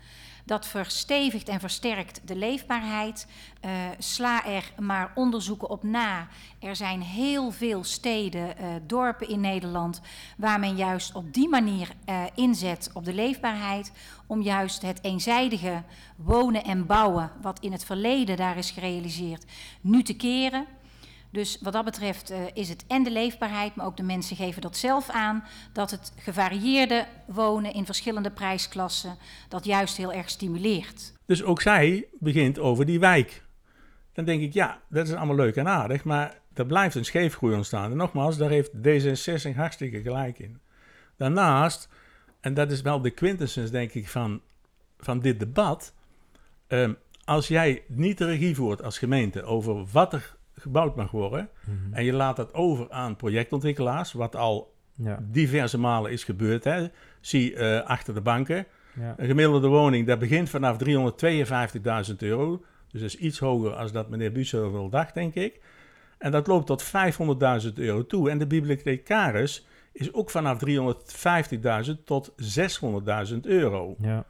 Dat 0.49 0.67
verstevigt 0.67 1.49
en 1.49 1.59
versterkt 1.59 2.21
de 2.25 2.35
leefbaarheid. 2.35 3.27
Uh, 3.65 3.71
sla 3.97 4.45
er 4.45 4.71
maar 4.79 5.11
onderzoeken 5.15 5.69
op 5.69 5.83
na. 5.83 6.27
Er 6.59 6.75
zijn 6.75 7.01
heel 7.01 7.51
veel 7.51 7.83
steden, 7.83 8.55
uh, 8.61 8.67
dorpen 8.87 9.29
in 9.29 9.39
Nederland 9.39 10.01
waar 10.37 10.59
men 10.59 10.75
juist 10.75 11.15
op 11.15 11.33
die 11.33 11.49
manier 11.49 11.89
uh, 12.05 12.23
inzet 12.35 12.89
op 12.93 13.05
de 13.05 13.13
leefbaarheid. 13.13 13.91
Om 14.27 14.41
juist 14.41 14.81
het 14.81 15.03
eenzijdige 15.03 15.83
wonen 16.15 16.63
en 16.63 16.85
bouwen, 16.85 17.31
wat 17.41 17.59
in 17.59 17.71
het 17.71 17.85
verleden 17.85 18.37
daar 18.37 18.57
is 18.57 18.71
gerealiseerd, 18.71 19.45
nu 19.81 20.03
te 20.03 20.15
keren. 20.15 20.65
Dus 21.31 21.57
wat 21.61 21.73
dat 21.73 21.85
betreft 21.85 22.31
uh, 22.31 22.37
is 22.53 22.69
het 22.69 22.85
en 22.87 23.03
de 23.03 23.11
leefbaarheid, 23.11 23.75
maar 23.75 23.85
ook 23.85 23.97
de 23.97 24.03
mensen 24.03 24.35
geven 24.35 24.61
dat 24.61 24.77
zelf 24.77 25.09
aan, 25.09 25.43
dat 25.73 25.91
het 25.91 26.13
gevarieerde 26.17 27.05
wonen 27.27 27.73
in 27.73 27.85
verschillende 27.85 28.31
prijsklassen 28.31 29.17
dat 29.49 29.65
juist 29.65 29.97
heel 29.97 30.13
erg 30.13 30.29
stimuleert. 30.29 31.13
Dus 31.25 31.43
ook 31.43 31.61
zij 31.61 32.07
begint 32.19 32.59
over 32.59 32.85
die 32.85 32.99
wijk. 32.99 33.43
Dan 34.13 34.25
denk 34.25 34.41
ik, 34.41 34.53
ja, 34.53 34.81
dat 34.89 35.07
is 35.07 35.13
allemaal 35.13 35.35
leuk 35.35 35.55
en 35.55 35.67
aardig, 35.67 36.03
maar 36.03 36.39
er 36.53 36.65
blijft 36.65 36.95
een 36.95 37.05
scheefgroei 37.05 37.55
ontstaan. 37.55 37.91
En 37.91 37.97
nogmaals, 37.97 38.37
daar 38.37 38.49
heeft 38.49 38.71
D66 38.71 39.55
hartstikke 39.55 40.01
gelijk 40.01 40.39
in. 40.39 40.59
Daarnaast, 41.17 41.89
en 42.39 42.53
dat 42.53 42.71
is 42.71 42.81
wel 42.81 43.01
de 43.01 43.09
quintessens, 43.09 43.71
denk 43.71 43.93
ik, 43.93 44.07
van, 44.07 44.41
van 44.97 45.19
dit 45.19 45.39
debat. 45.39 45.93
Um, 46.67 46.97
als 47.25 47.47
jij 47.47 47.83
niet 47.87 48.17
de 48.17 48.25
regie 48.25 48.55
voert 48.55 48.83
als 48.83 48.97
gemeente 48.97 49.43
over 49.43 49.85
wat 49.91 50.13
er 50.13 50.37
gebouwd 50.61 50.95
mag 50.95 51.11
worden. 51.11 51.49
Mhm. 51.65 51.93
En 51.93 52.05
je 52.05 52.13
laat 52.13 52.35
dat 52.35 52.53
over 52.53 52.91
aan 52.91 53.15
projectontwikkelaars, 53.15 54.13
wat 54.13 54.35
al 54.35 54.73
ja. 54.93 55.19
diverse 55.21 55.77
malen 55.77 56.11
is 56.11 56.23
gebeurd. 56.23 56.63
Hè. 56.63 56.87
Zie 57.21 57.53
uh, 57.53 57.81
achter 57.81 58.13
de 58.13 58.21
banken. 58.21 58.65
Ja. 58.99 59.13
Een 59.17 59.27
gemiddelde 59.27 59.67
woning, 59.67 60.07
dat 60.07 60.19
begint 60.19 60.49
vanaf 60.49 60.77
352.000 62.09 62.15
euro. 62.17 62.63
Dus 62.91 63.01
dat 63.01 63.09
is 63.09 63.17
iets 63.17 63.39
hoger 63.39 63.73
als 63.75 63.91
dat 63.91 64.09
meneer 64.09 64.31
Bussel 64.31 64.89
dacht, 64.89 65.13
denk 65.13 65.35
ik. 65.35 65.61
En 66.17 66.31
dat 66.31 66.47
loopt 66.47 66.65
tot 66.65 66.83
500.000 67.67 67.73
euro 67.73 68.05
toe. 68.05 68.29
En 68.29 68.37
de 68.37 68.47
bibliothecaris 68.47 69.67
is 69.91 70.13
ook 70.13 70.29
vanaf 70.29 70.59
350.000 71.87 72.03
tot 72.05 72.31
600.000 73.31 73.39
euro. 73.41 73.95
Ja. 73.99 74.25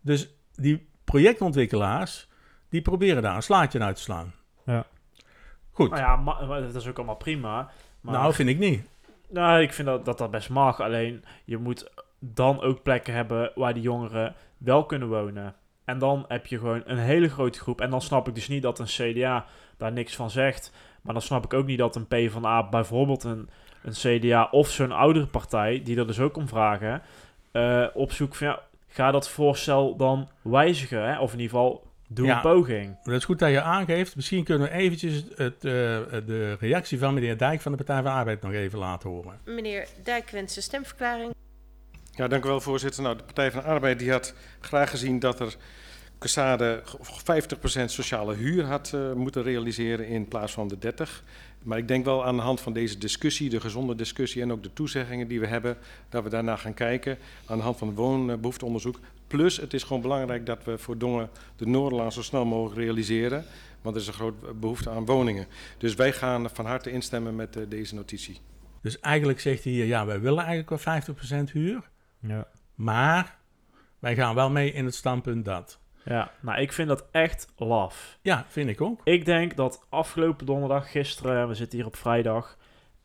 Dus 0.00 0.36
die 0.54 0.88
projectontwikkelaars, 1.04 2.28
die 2.68 2.82
proberen 2.82 3.22
daar 3.22 3.36
een 3.36 3.42
slaatje 3.42 3.80
uit 3.80 3.96
te 3.96 4.02
slaan. 4.02 4.34
Ja. 4.64 4.86
Goed. 5.76 5.90
Nou 5.90 6.02
ja, 6.02 6.16
maar, 6.16 6.62
dat 6.62 6.74
is 6.74 6.88
ook 6.88 6.96
allemaal 6.96 7.16
prima. 7.16 7.70
Maar, 8.00 8.14
nou, 8.14 8.34
vind 8.34 8.48
ik 8.48 8.58
niet. 8.58 8.88
Nou, 9.28 9.60
ik 9.60 9.72
vind 9.72 9.88
dat, 9.88 10.04
dat 10.04 10.18
dat 10.18 10.30
best 10.30 10.48
mag. 10.48 10.80
Alleen, 10.80 11.24
je 11.44 11.56
moet 11.56 11.90
dan 12.18 12.60
ook 12.60 12.82
plekken 12.82 13.14
hebben 13.14 13.52
waar 13.54 13.74
die 13.74 13.82
jongeren 13.82 14.34
wel 14.58 14.84
kunnen 14.84 15.08
wonen. 15.08 15.54
En 15.84 15.98
dan 15.98 16.24
heb 16.28 16.46
je 16.46 16.58
gewoon 16.58 16.82
een 16.84 16.98
hele 16.98 17.28
grote 17.28 17.58
groep. 17.58 17.80
En 17.80 17.90
dan 17.90 18.00
snap 18.00 18.28
ik 18.28 18.34
dus 18.34 18.48
niet 18.48 18.62
dat 18.62 18.78
een 18.78 19.14
CDA 19.14 19.44
daar 19.76 19.92
niks 19.92 20.16
van 20.16 20.30
zegt. 20.30 20.72
Maar 21.02 21.14
dan 21.14 21.22
snap 21.22 21.44
ik 21.44 21.54
ook 21.54 21.66
niet 21.66 21.78
dat 21.78 21.96
een 21.96 22.06
PvdA 22.06 22.68
bijvoorbeeld 22.68 23.24
een, 23.24 23.48
een 23.82 24.20
CDA 24.20 24.48
of 24.50 24.68
zo'n 24.68 24.92
oudere 24.92 25.26
partij, 25.26 25.82
die 25.84 25.98
er 25.98 26.06
dus 26.06 26.20
ook 26.20 26.36
om 26.36 26.48
vragen, 26.48 27.02
uh, 27.52 27.86
op 27.94 28.12
zoek 28.12 28.34
van 28.34 28.46
ja, 28.46 28.60
ga 28.88 29.10
dat 29.10 29.28
voorstel 29.28 29.96
dan 29.96 30.28
wijzigen. 30.42 31.08
Hè? 31.08 31.18
Of 31.18 31.32
in 31.32 31.40
ieder 31.40 31.56
geval 31.56 31.85
Doe 32.08 32.28
een 32.28 32.40
poging. 32.40 32.96
Dat 33.04 33.14
is 33.14 33.24
goed 33.24 33.38
dat 33.38 33.50
je 33.50 33.62
aangeeft. 33.62 34.16
Misschien 34.16 34.44
kunnen 34.44 34.68
we 34.68 34.74
eventjes 34.74 35.24
het, 35.34 35.54
uh, 35.54 35.62
de 36.26 36.56
reactie 36.60 36.98
van 36.98 37.14
meneer 37.14 37.38
Dijk 37.38 37.60
van 37.60 37.72
de 37.72 37.78
Partij 37.78 38.02
van 38.02 38.04
de 38.04 38.10
Arbeid 38.10 38.42
nog 38.42 38.52
even 38.52 38.78
laten 38.78 39.10
horen. 39.10 39.38
Meneer 39.44 39.88
Dijk 40.02 40.30
wenst 40.30 40.56
een 40.56 40.62
stemverklaring. 40.62 41.34
Ja, 42.10 42.28
dank 42.28 42.44
u 42.44 42.48
wel 42.48 42.60
voorzitter. 42.60 43.02
Nou, 43.02 43.16
de 43.16 43.22
Partij 43.22 43.50
van 43.50 43.60
de 43.60 43.66
Arbeid 43.66 43.98
die 43.98 44.10
had 44.10 44.34
graag 44.60 44.90
gezien 44.90 45.18
dat 45.18 45.40
er 45.40 45.56
Cassade 46.18 46.82
50% 47.82 47.84
sociale 47.84 48.34
huur 48.34 48.64
had 48.64 48.92
uh, 48.94 49.12
moeten 49.12 49.42
realiseren 49.42 50.06
in 50.06 50.28
plaats 50.28 50.52
van 50.52 50.68
de 50.68 50.78
30. 50.78 51.24
Maar 51.62 51.78
ik 51.78 51.88
denk 51.88 52.04
wel 52.04 52.24
aan 52.24 52.36
de 52.36 52.42
hand 52.42 52.60
van 52.60 52.72
deze 52.72 52.98
discussie, 52.98 53.50
de 53.50 53.60
gezonde 53.60 53.94
discussie 53.94 54.42
en 54.42 54.52
ook 54.52 54.62
de 54.62 54.72
toezeggingen 54.72 55.28
die 55.28 55.40
we 55.40 55.46
hebben, 55.46 55.76
dat 56.08 56.22
we 56.22 56.28
daarna 56.28 56.56
gaan 56.56 56.74
kijken 56.74 57.18
aan 57.46 57.56
de 57.56 57.62
hand 57.62 57.76
van 57.76 57.88
het 57.88 57.96
woonbehoefteonderzoek. 57.96 58.98
Plus, 59.26 59.56
het 59.56 59.74
is 59.74 59.82
gewoon 59.82 60.02
belangrijk 60.02 60.46
dat 60.46 60.64
we 60.64 60.78
voor 60.78 60.98
Dongen 60.98 61.30
de 61.56 61.66
Noorderlaan 61.66 62.12
zo 62.12 62.22
snel 62.22 62.44
mogelijk 62.44 62.80
realiseren, 62.80 63.44
want 63.82 63.94
er 63.94 64.00
is 64.00 64.08
een 64.08 64.14
grote 64.14 64.54
behoefte 64.54 64.90
aan 64.90 65.04
woningen. 65.04 65.46
Dus 65.78 65.94
wij 65.94 66.12
gaan 66.12 66.50
van 66.50 66.66
harte 66.66 66.90
instemmen 66.90 67.36
met 67.36 67.56
uh, 67.56 67.64
deze 67.68 67.94
notitie. 67.94 68.40
Dus 68.82 69.00
eigenlijk 69.00 69.40
zegt 69.40 69.64
hij 69.64 69.72
hier, 69.72 69.84
ja, 69.84 70.06
wij 70.06 70.20
willen 70.20 70.44
eigenlijk 70.44 70.84
wel 70.84 71.02
50% 71.48 71.52
huur, 71.52 71.90
ja. 72.20 72.48
maar 72.74 73.38
wij 73.98 74.14
gaan 74.14 74.34
wel 74.34 74.50
mee 74.50 74.72
in 74.72 74.84
het 74.84 74.94
standpunt 74.94 75.44
dat. 75.44 75.80
Ja, 76.04 76.30
nou 76.40 76.60
ik 76.60 76.72
vind 76.72 76.88
dat 76.88 77.06
echt 77.10 77.52
laf. 77.56 78.18
Ja, 78.22 78.44
vind 78.48 78.68
ik 78.68 78.80
ook. 78.80 79.00
Ik 79.04 79.24
denk 79.24 79.56
dat 79.56 79.86
afgelopen 79.88 80.46
donderdag, 80.46 80.90
gisteren, 80.90 81.48
we 81.48 81.54
zitten 81.54 81.78
hier 81.78 81.86
op 81.86 81.96
vrijdag, 81.96 82.56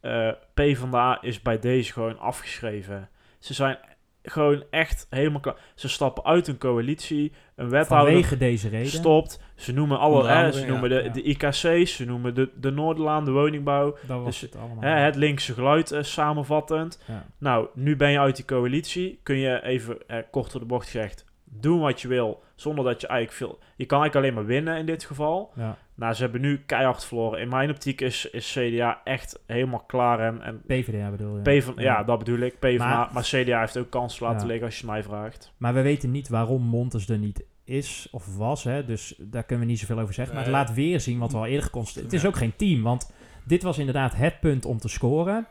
uh, 0.01 0.31
PvdA 0.53 1.21
is 1.21 1.41
bij 1.41 1.59
deze 1.59 1.93
gewoon 1.93 2.19
afgeschreven. 2.19 3.09
Ze 3.39 3.53
zijn 3.53 3.77
gewoon 4.23 4.63
echt 4.69 5.07
helemaal 5.09 5.39
klaar. 5.39 5.55
Ze 5.75 5.89
stappen 5.89 6.23
uit 6.23 6.47
een 6.47 6.57
coalitie. 6.57 7.31
Een 7.55 7.69
wethouder 7.69 8.11
Vanwege 8.11 8.37
deze 8.37 8.69
reden. 8.69 8.91
stopt. 8.91 9.39
Ze 9.55 9.73
noemen 9.73 9.99
alle, 9.99 10.27
hè, 10.27 10.51
ze 10.51 10.65
noemen 10.65 10.89
de, 10.89 11.09
de 11.13 11.21
IKC's, 11.21 11.95
ze 11.95 12.05
noemen 12.05 12.35
de, 12.35 12.49
de 12.55 12.71
Noorderlaan, 12.71 13.25
de 13.25 13.31
woningbouw. 13.31 13.97
Dat 14.07 14.23
was 14.23 14.25
dus, 14.25 14.41
het 14.41 14.55
allemaal. 14.55 14.83
Hè, 14.83 14.99
het 14.99 15.15
linkse 15.15 15.53
geluid 15.53 15.91
uh, 15.91 16.03
samenvattend. 16.03 17.03
Ja. 17.07 17.25
Nou, 17.37 17.67
nu 17.73 17.95
ben 17.95 18.11
je 18.11 18.19
uit 18.19 18.35
die 18.35 18.45
coalitie. 18.45 19.19
Kun 19.23 19.37
je 19.37 19.63
even 19.63 19.97
uh, 20.07 20.17
kort 20.31 20.51
door 20.51 20.61
de 20.61 20.67
bocht 20.67 20.85
gezegd 20.85 21.25
doen 21.59 21.79
wat 21.79 22.01
je 22.01 22.07
wil, 22.07 22.43
zonder 22.55 22.85
dat 22.85 23.01
je 23.01 23.07
eigenlijk 23.07 23.37
veel... 23.37 23.59
Je 23.75 23.85
kan 23.85 24.01
eigenlijk 24.01 24.15
alleen 24.15 24.43
maar 24.43 24.53
winnen 24.53 24.77
in 24.77 24.85
dit 24.85 25.03
geval. 25.03 25.53
Nou, 26.01 26.13
ze 26.13 26.21
hebben 26.21 26.41
nu 26.41 26.61
keihard 26.65 27.05
verloren. 27.05 27.39
In 27.39 27.49
mijn 27.49 27.69
optiek 27.69 28.01
is, 28.01 28.29
is 28.29 28.57
CDA 28.57 29.01
echt 29.03 29.39
helemaal 29.45 29.83
klaar. 29.87 30.19
En, 30.19 30.41
en 30.41 30.61
PvdA 30.67 31.09
bedoel 31.09 31.35
je? 31.35 31.41
PvdA, 31.41 31.81
ja. 31.81 31.97
ja, 31.97 32.03
dat 32.03 32.17
bedoel 32.17 32.39
ik. 32.39 32.59
PvdA, 32.59 32.87
maar, 32.87 33.09
maar 33.13 33.23
CDA 33.23 33.59
heeft 33.59 33.77
ook 33.77 33.89
kans 33.89 34.19
laten 34.19 34.41
ja. 34.41 34.45
liggen 34.45 34.65
als 34.65 34.79
je 34.79 34.85
mij 34.85 35.03
vraagt. 35.03 35.53
Maar 35.57 35.73
we 35.73 35.81
weten 35.81 36.11
niet 36.11 36.29
waarom 36.29 36.61
Montes 36.61 37.09
er 37.09 37.17
niet 37.17 37.43
is 37.63 38.07
of 38.11 38.37
was. 38.37 38.63
Hè? 38.63 38.85
Dus 38.85 39.15
daar 39.17 39.43
kunnen 39.43 39.65
we 39.65 39.71
niet 39.71 39.79
zoveel 39.79 39.99
over 39.99 40.13
zeggen. 40.13 40.35
Maar 40.35 40.43
het 40.43 40.53
laat 40.53 40.73
weer 40.73 40.99
zien 40.99 41.19
wat 41.19 41.31
we 41.31 41.37
al 41.37 41.45
eerder 41.45 41.63
geconstateerd 41.63 42.11
Het 42.11 42.21
is 42.21 42.27
ook 42.27 42.35
geen 42.35 42.55
team, 42.55 42.81
want 42.81 43.11
dit 43.43 43.63
was 43.63 43.77
inderdaad 43.77 44.15
het 44.15 44.39
punt 44.39 44.65
om 44.65 44.77
te 44.77 44.89
scoren 44.89 45.47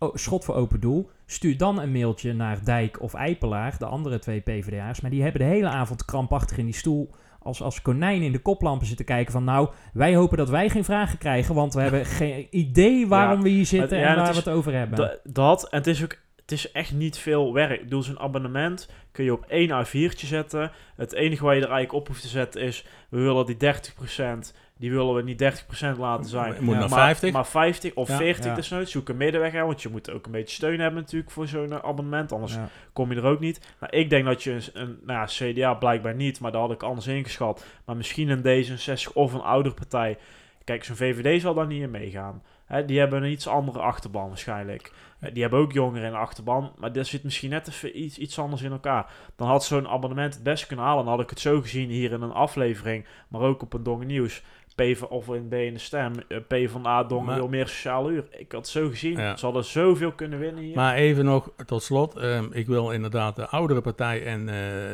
oh, 0.00 0.14
schot 0.14 0.44
voor 0.44 0.54
open 0.54 0.80
doel. 0.80 1.10
Stuur 1.26 1.56
dan 1.56 1.80
een 1.80 1.92
mailtje 1.92 2.32
naar 2.32 2.64
Dijk 2.64 3.02
of 3.02 3.14
Eipelaar, 3.14 3.78
de 3.78 3.86
andere 3.86 4.18
twee 4.18 4.40
PvdA's. 4.40 5.00
Maar 5.00 5.10
die 5.10 5.22
hebben 5.22 5.40
de 5.40 5.46
hele 5.46 5.68
avond 5.68 6.04
krampachtig 6.04 6.58
in 6.58 6.64
die 6.64 6.74
stoel 6.74 7.10
als, 7.42 7.62
als 7.62 7.82
konijn 7.82 8.22
in 8.22 8.32
de 8.32 8.38
koplampen 8.38 8.86
zitten 8.86 9.04
kijken 9.04 9.32
van... 9.32 9.44
nou, 9.44 9.68
wij 9.92 10.14
hopen 10.14 10.36
dat 10.36 10.48
wij 10.48 10.68
geen 10.68 10.84
vragen 10.84 11.18
krijgen... 11.18 11.54
want 11.54 11.74
we 11.74 11.80
hebben 11.80 12.06
geen 12.20 12.46
idee 12.50 13.06
waarom 13.06 13.42
we 13.42 13.48
hier 13.48 13.66
zitten 13.66 13.98
en 13.98 14.16
waar 14.16 14.30
we 14.30 14.38
het 14.38 14.48
over 14.48 14.72
hebben. 14.72 15.18
Dat, 15.22 15.68
en 15.68 15.78
het 15.78 15.86
is 15.86 16.02
ook... 16.02 16.18
Het 16.36 16.58
is 16.58 16.72
echt 16.72 16.92
niet 16.92 17.18
veel 17.18 17.52
werk. 17.52 17.78
Ik 17.78 17.82
bedoel, 17.82 18.02
zo'n 18.02 18.18
abonnement 18.18 18.88
kun 19.12 19.24
je 19.24 19.32
op 19.32 19.44
één 19.48 19.86
A4'tje 19.86 20.26
zetten. 20.26 20.70
Het 20.96 21.12
enige 21.12 21.44
waar 21.44 21.54
je 21.54 21.60
er 21.60 21.70
eigenlijk 21.70 22.00
op 22.00 22.06
hoeft 22.08 22.22
te 22.22 22.28
zetten 22.28 22.60
is... 22.62 22.86
we 23.08 23.18
willen 23.18 23.46
die 23.46 23.56
30% 23.56 24.56
die 24.80 24.90
willen 24.90 25.14
we 25.14 25.22
niet 25.22 25.64
30% 25.94 25.98
laten 25.98 26.30
zijn. 26.30 26.64
Moet 26.64 26.78
maar, 26.78 26.88
50. 26.88 27.32
Maar 27.32 27.46
50 27.46 27.94
of 27.94 28.08
ja, 28.08 28.16
40 28.16 28.44
ja. 28.44 28.54
desnoods. 28.54 28.90
Zoek 28.90 29.08
een 29.08 29.16
middenweg 29.16 29.54
aan. 29.54 29.66
Want 29.66 29.82
je 29.82 29.88
moet 29.88 30.10
ook 30.10 30.26
een 30.26 30.32
beetje 30.32 30.54
steun 30.54 30.80
hebben 30.80 31.00
natuurlijk 31.00 31.30
voor 31.30 31.46
zo'n 31.46 31.82
abonnement. 31.82 32.32
Anders 32.32 32.56
kom 32.92 33.12
je 33.12 33.16
er 33.16 33.24
ook 33.24 33.40
niet. 33.40 33.74
Nou, 33.80 33.96
ik 33.96 34.10
denk 34.10 34.24
dat 34.24 34.42
je 34.42 34.52
een, 34.52 34.62
een 34.72 34.98
nou 35.04 35.18
ja, 35.18 35.24
CDA 35.24 35.74
blijkbaar 35.74 36.14
niet. 36.14 36.40
Maar 36.40 36.52
daar 36.52 36.60
had 36.60 36.70
ik 36.70 36.82
anders 36.82 37.06
ingeschat. 37.06 37.64
Maar 37.84 37.96
misschien 37.96 38.28
een 38.28 38.64
D66 38.64 39.12
of 39.12 39.32
een 39.32 39.42
oudere 39.42 39.74
partij. 39.74 40.18
Kijk, 40.64 40.84
zo'n 40.84 40.96
VVD 40.96 41.40
zal 41.40 41.54
daar 41.54 41.66
niet 41.66 41.82
in 41.82 41.90
meegaan. 41.90 42.42
He, 42.66 42.84
die 42.84 42.98
hebben 42.98 43.22
een 43.22 43.30
iets 43.30 43.48
andere 43.48 43.78
achterban 43.78 44.28
waarschijnlijk. 44.28 44.92
Die 45.32 45.42
hebben 45.42 45.60
ook 45.60 45.72
jongeren 45.72 46.06
in 46.06 46.12
de 46.12 46.18
achterban, 46.18 46.72
maar 46.78 46.92
dat 46.92 47.06
zit 47.06 47.24
misschien 47.24 47.50
net 47.50 47.68
even 47.68 48.02
iets, 48.02 48.18
iets 48.18 48.38
anders 48.38 48.62
in 48.62 48.72
elkaar. 48.72 49.12
Dan 49.36 49.48
had 49.48 49.64
zo'n 49.64 49.88
abonnement 49.88 50.34
het 50.34 50.42
best 50.42 50.66
kunnen 50.66 50.84
halen. 50.84 51.04
Dan 51.04 51.12
had 51.12 51.22
ik 51.22 51.30
het 51.30 51.40
zo 51.40 51.60
gezien 51.60 51.88
hier 51.88 52.12
in 52.12 52.22
een 52.22 52.32
aflevering, 52.32 53.06
maar 53.28 53.40
ook 53.40 53.62
op 53.62 53.72
een 53.72 53.82
Dongen 53.82 54.06
Nieuws. 54.06 54.42
P 54.80 55.02
of 55.08 55.28
in 55.28 55.48
B 55.48 55.52
in 55.52 55.72
de 55.72 55.78
stem. 55.78 56.12
Eh, 56.28 56.38
P 56.38 56.70
van 56.70 56.86
A 56.86 57.04
Dongen 57.04 57.34
wil 57.34 57.48
meer 57.48 57.68
sociale 57.68 58.10
uur. 58.10 58.24
Ik 58.30 58.52
had 58.52 58.68
zo 58.68 58.88
gezien. 58.88 59.18
Ja. 59.18 59.36
Ze 59.36 59.44
hadden 59.44 59.64
zoveel 59.64 60.12
kunnen 60.12 60.38
winnen 60.38 60.64
hier. 60.64 60.76
Maar 60.76 60.94
even 60.94 61.24
nog 61.24 61.52
tot 61.66 61.82
slot. 61.82 62.22
Um, 62.22 62.48
ik 62.52 62.66
wil 62.66 62.90
inderdaad 62.90 63.36
de 63.36 63.48
oudere 63.48 63.80
partij 63.80 64.24
en 64.24 64.48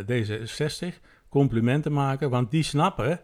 uh, 0.09 0.25
D66 0.25 1.01
complimenten 1.29 1.93
maken. 1.93 2.31
Want 2.31 2.51
die 2.51 2.63
snappen 2.63 3.21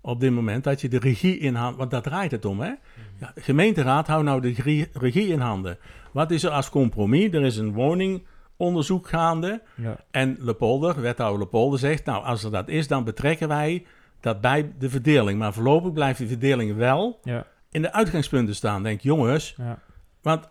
op 0.00 0.20
dit 0.20 0.32
moment 0.32 0.64
dat 0.64 0.80
je 0.80 0.88
de 0.88 0.98
regie 0.98 1.38
in 1.38 1.54
handen... 1.54 1.78
Want 1.78 1.90
daar 1.90 2.02
draait 2.02 2.30
het 2.30 2.44
om, 2.44 2.60
hè? 2.60 2.68
Mhm. 2.68 2.78
Ja, 3.20 3.32
gemeenteraad, 3.34 4.06
hou 4.06 4.22
nou 4.22 4.40
de 4.40 4.88
regie 4.92 5.28
in 5.28 5.40
handen. 5.40 5.78
Wat 6.12 6.30
is 6.30 6.42
er 6.42 6.50
als 6.50 6.70
compromis? 6.70 7.32
Er 7.32 7.44
is 7.44 7.56
een 7.56 7.72
woningonderzoek 7.72 9.08
gaande. 9.08 9.62
Ja. 9.74 9.96
En 10.10 10.36
Lepolder, 10.40 11.00
wethouder 11.00 11.38
Lepolder, 11.38 11.78
zegt... 11.78 12.04
Nou, 12.04 12.24
als 12.24 12.44
er 12.44 12.50
dat 12.50 12.68
is, 12.68 12.88
dan 12.88 13.04
betrekken 13.04 13.48
wij 13.48 13.84
dat 14.24 14.40
bij 14.40 14.72
de 14.78 14.90
verdeling. 14.90 15.38
Maar 15.38 15.52
voorlopig 15.52 15.92
blijft 15.92 16.18
die 16.18 16.28
verdeling 16.28 16.76
wel 16.76 17.20
ja. 17.22 17.46
in 17.70 17.82
de 17.82 17.92
uitgangspunten 17.92 18.54
staan. 18.54 18.82
Denk, 18.82 19.00
jongens, 19.00 19.54
ja. 19.56 19.78
want 20.22 20.48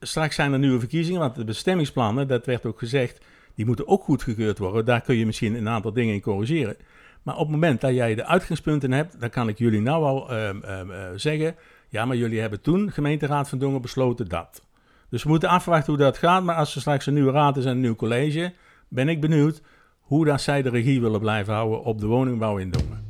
straks 0.00 0.34
zijn 0.34 0.52
er 0.52 0.58
nieuwe 0.58 0.78
verkiezingen, 0.78 1.20
want 1.20 1.34
de 1.34 1.44
bestemmingsplannen, 1.44 2.28
dat 2.28 2.46
werd 2.46 2.66
ook 2.66 2.78
gezegd, 2.78 3.24
die 3.54 3.66
moeten 3.66 3.88
ook 3.88 4.02
goedgekeurd 4.02 4.58
worden. 4.58 4.84
Daar 4.84 5.00
kun 5.00 5.16
je 5.16 5.26
misschien 5.26 5.54
een 5.54 5.68
aantal 5.68 5.92
dingen 5.92 6.14
in 6.14 6.20
corrigeren. 6.20 6.76
Maar 7.22 7.34
op 7.34 7.40
het 7.40 7.50
moment 7.50 7.80
dat 7.80 7.94
jij 7.94 8.14
de 8.14 8.26
uitgangspunten 8.26 8.92
hebt, 8.92 9.20
dan 9.20 9.30
kan 9.30 9.48
ik 9.48 9.58
jullie 9.58 9.80
nou 9.80 10.04
al 10.04 10.30
ehm, 10.30 10.62
ehm, 10.62 10.90
eh, 10.90 11.08
zeggen, 11.16 11.56
ja, 11.88 12.04
maar 12.04 12.16
jullie 12.16 12.40
hebben 12.40 12.60
toen, 12.60 12.90
gemeenteraad 12.90 13.48
van 13.48 13.58
Dongen, 13.58 13.80
besloten 13.80 14.28
dat. 14.28 14.62
Dus 15.10 15.22
we 15.22 15.28
moeten 15.28 15.48
afwachten 15.48 15.92
hoe 15.92 16.02
dat 16.02 16.18
gaat. 16.18 16.42
Maar 16.42 16.56
als 16.56 16.74
er 16.74 16.80
straks 16.80 17.06
een 17.06 17.14
nieuwe 17.14 17.32
raad 17.32 17.56
is 17.56 17.64
en 17.64 17.70
een 17.70 17.80
nieuw 17.80 17.94
college, 17.94 18.52
ben 18.88 19.08
ik 19.08 19.20
benieuwd 19.20 19.62
hoe 20.00 20.24
dat 20.24 20.40
zij 20.40 20.62
de 20.62 20.68
regie 20.68 21.00
willen 21.00 21.20
blijven 21.20 21.54
houden 21.54 21.82
op 21.82 22.00
de 22.00 22.06
woningbouw 22.06 22.56
in 22.56 22.70
Dongen. 22.70 23.05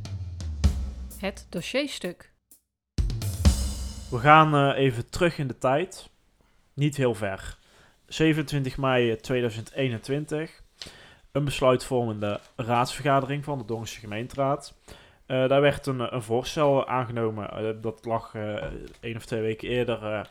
Het 1.19 1.47
dossierstuk. 1.49 2.31
We 4.09 4.17
gaan 4.17 4.55
eh, 4.55 4.83
even 4.83 5.09
terug 5.09 5.37
in 5.37 5.47
de 5.47 5.57
tijd. 5.57 6.09
Niet 6.73 6.97
heel 6.97 7.13
ver. 7.13 7.57
27 8.05 8.77
mei 8.77 9.15
2021. 9.15 10.61
Een 11.31 11.43
besluitvormende 11.43 12.39
raadsvergadering 12.55 13.43
van 13.43 13.57
de 13.57 13.65
Dongse 13.65 13.99
gemeenteraad. 13.99 14.73
Eh, 15.25 15.47
daar 15.47 15.61
werd 15.61 15.85
een, 15.85 16.15
een 16.15 16.23
voorstel 16.23 16.87
aangenomen. 16.87 17.49
Eh, 17.49 17.81
dat 17.81 18.05
lag 18.05 18.33
één 18.99 19.15
of 19.15 19.25
twee 19.25 19.41
weken 19.41 19.67
eerder 19.67 20.29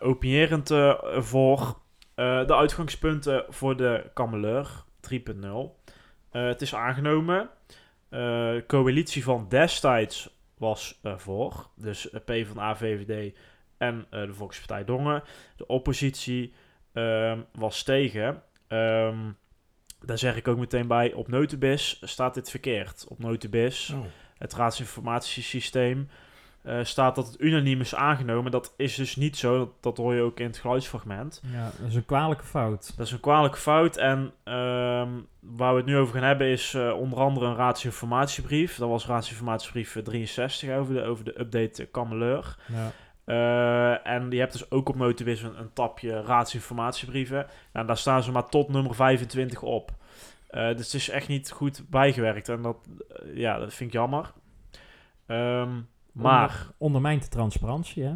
opinierend 0.00 0.68
voor. 1.16 1.78
de 2.14 2.54
uitgangspunten 2.54 3.44
voor 3.48 3.76
de 3.76 4.10
Kameleur 4.14 4.84
3.0. 5.00 5.76
het 6.30 6.62
is 6.62 6.74
aangenomen. 6.74 7.50
De 8.08 8.64
coalitie 8.66 9.24
van 9.24 9.46
destijds 9.48 10.38
was 10.56 11.00
voor. 11.02 11.70
Dus 11.76 12.08
P 12.24 12.32
van 12.46 12.58
A, 12.58 12.76
VVD 12.76 13.36
en 13.78 14.06
de 14.10 14.34
Volkspartij 14.34 14.84
Dongen. 14.84 15.22
De 15.56 15.66
oppositie 15.66 16.52
Ehm, 16.98 17.40
was 17.52 17.82
tegen. 17.82 18.42
Um, 18.68 19.36
daar 20.00 20.18
zeg 20.18 20.36
ik 20.36 20.48
ook 20.48 20.58
meteen 20.58 20.86
bij, 20.86 21.12
op 21.12 21.28
Notubis 21.28 22.00
staat 22.04 22.34
dit 22.34 22.50
verkeerd. 22.50 23.04
Op 23.08 23.18
Notubis, 23.18 23.90
oh. 23.90 24.04
het 24.38 24.54
raadsinformatiesysteem, 24.54 26.08
uh, 26.64 26.84
staat 26.84 27.14
dat 27.14 27.26
het 27.26 27.40
unaniem 27.40 27.80
is 27.80 27.94
aangenomen. 27.94 28.50
Dat 28.50 28.74
is 28.76 28.94
dus 28.94 29.16
niet 29.16 29.36
zo, 29.36 29.58
dat, 29.58 29.68
dat, 29.80 29.96
hoor 29.96 30.14
je 30.14 30.22
ook 30.22 30.40
in 30.40 30.46
het 30.46 30.58
geluidsfragment. 30.58 31.42
Ja, 31.52 31.70
dat 31.78 31.88
is 31.88 31.94
een 31.94 32.04
kwalijke 32.04 32.44
fout. 32.44 32.92
Dat 32.96 33.06
is 33.06 33.12
een 33.12 33.20
kwalijke 33.20 33.58
fout 33.58 33.96
en 33.96 34.18
um, 34.18 35.26
waar 35.40 35.72
we 35.72 35.76
het 35.76 35.86
nu 35.86 35.96
over 35.96 36.14
gaan 36.14 36.22
hebben 36.22 36.46
is 36.46 36.74
uh, 36.74 36.92
onder 36.92 37.18
andere 37.18 37.46
een 37.46 37.56
raadsinformatiebrief. 37.56 38.76
Dat 38.76 38.88
was 38.88 39.06
raadsinformatiebrief 39.06 40.00
63 40.04 40.70
over 40.70 40.94
de, 40.94 41.02
over 41.02 41.24
de 41.24 41.40
update 41.40 41.86
Kameleur. 41.86 42.56
Ja. 42.66 42.92
Uh, 43.26 44.06
en 44.06 44.30
je 44.30 44.38
hebt 44.38 44.52
dus 44.52 44.70
ook 44.70 44.88
op 44.88 44.96
Motivus 44.96 45.42
een, 45.42 45.58
een 45.58 45.72
tapje 45.72 46.22
raadsinformatiebrieven. 46.22 47.46
En 47.72 47.86
daar 47.86 47.96
staan 47.96 48.22
ze 48.22 48.32
maar 48.32 48.48
tot 48.48 48.68
nummer 48.68 48.94
25 48.94 49.62
op. 49.62 49.90
Dus 50.50 50.84
het 50.84 50.94
is 50.94 51.08
echt 51.08 51.28
niet 51.28 51.50
goed 51.50 51.84
bijgewerkt. 51.90 52.48
En 52.48 52.62
dat, 52.62 52.76
ja, 53.34 53.58
dat 53.58 53.74
vind 53.74 53.90
ik 53.90 53.96
jammer. 53.96 54.32
Um, 55.26 55.88
maar... 56.22 56.70
ondermijnt 56.78 57.22
de 57.22 57.28
transparantie, 57.28 58.04
hè? 58.04 58.14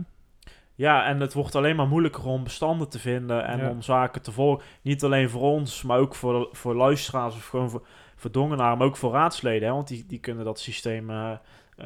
Ja, 0.74 1.06
en 1.06 1.20
het 1.20 1.32
wordt 1.32 1.54
alleen 1.54 1.76
maar 1.76 1.88
moeilijker 1.88 2.26
om 2.26 2.42
bestanden 2.42 2.88
te 2.88 2.98
vinden 2.98 3.44
en 3.44 3.58
ja. 3.58 3.70
om 3.70 3.82
zaken 3.82 4.22
te 4.22 4.32
volgen. 4.32 4.64
Niet 4.82 5.04
alleen 5.04 5.30
voor 5.30 5.42
ons, 5.42 5.82
maar 5.82 5.98
ook 5.98 6.14
voor, 6.14 6.48
voor 6.52 6.74
luisteraars 6.74 7.34
of 7.34 7.46
gewoon 7.46 7.70
voor, 7.70 7.86
voor 8.16 8.30
dongenaren, 8.30 8.78
maar 8.78 8.86
ook 8.86 8.96
voor 8.96 9.12
raadsleden. 9.12 9.68
Hè? 9.68 9.74
Want 9.74 9.88
die, 9.88 10.06
die 10.06 10.20
kunnen 10.20 10.44
dat 10.44 10.60
systeem 10.60 11.10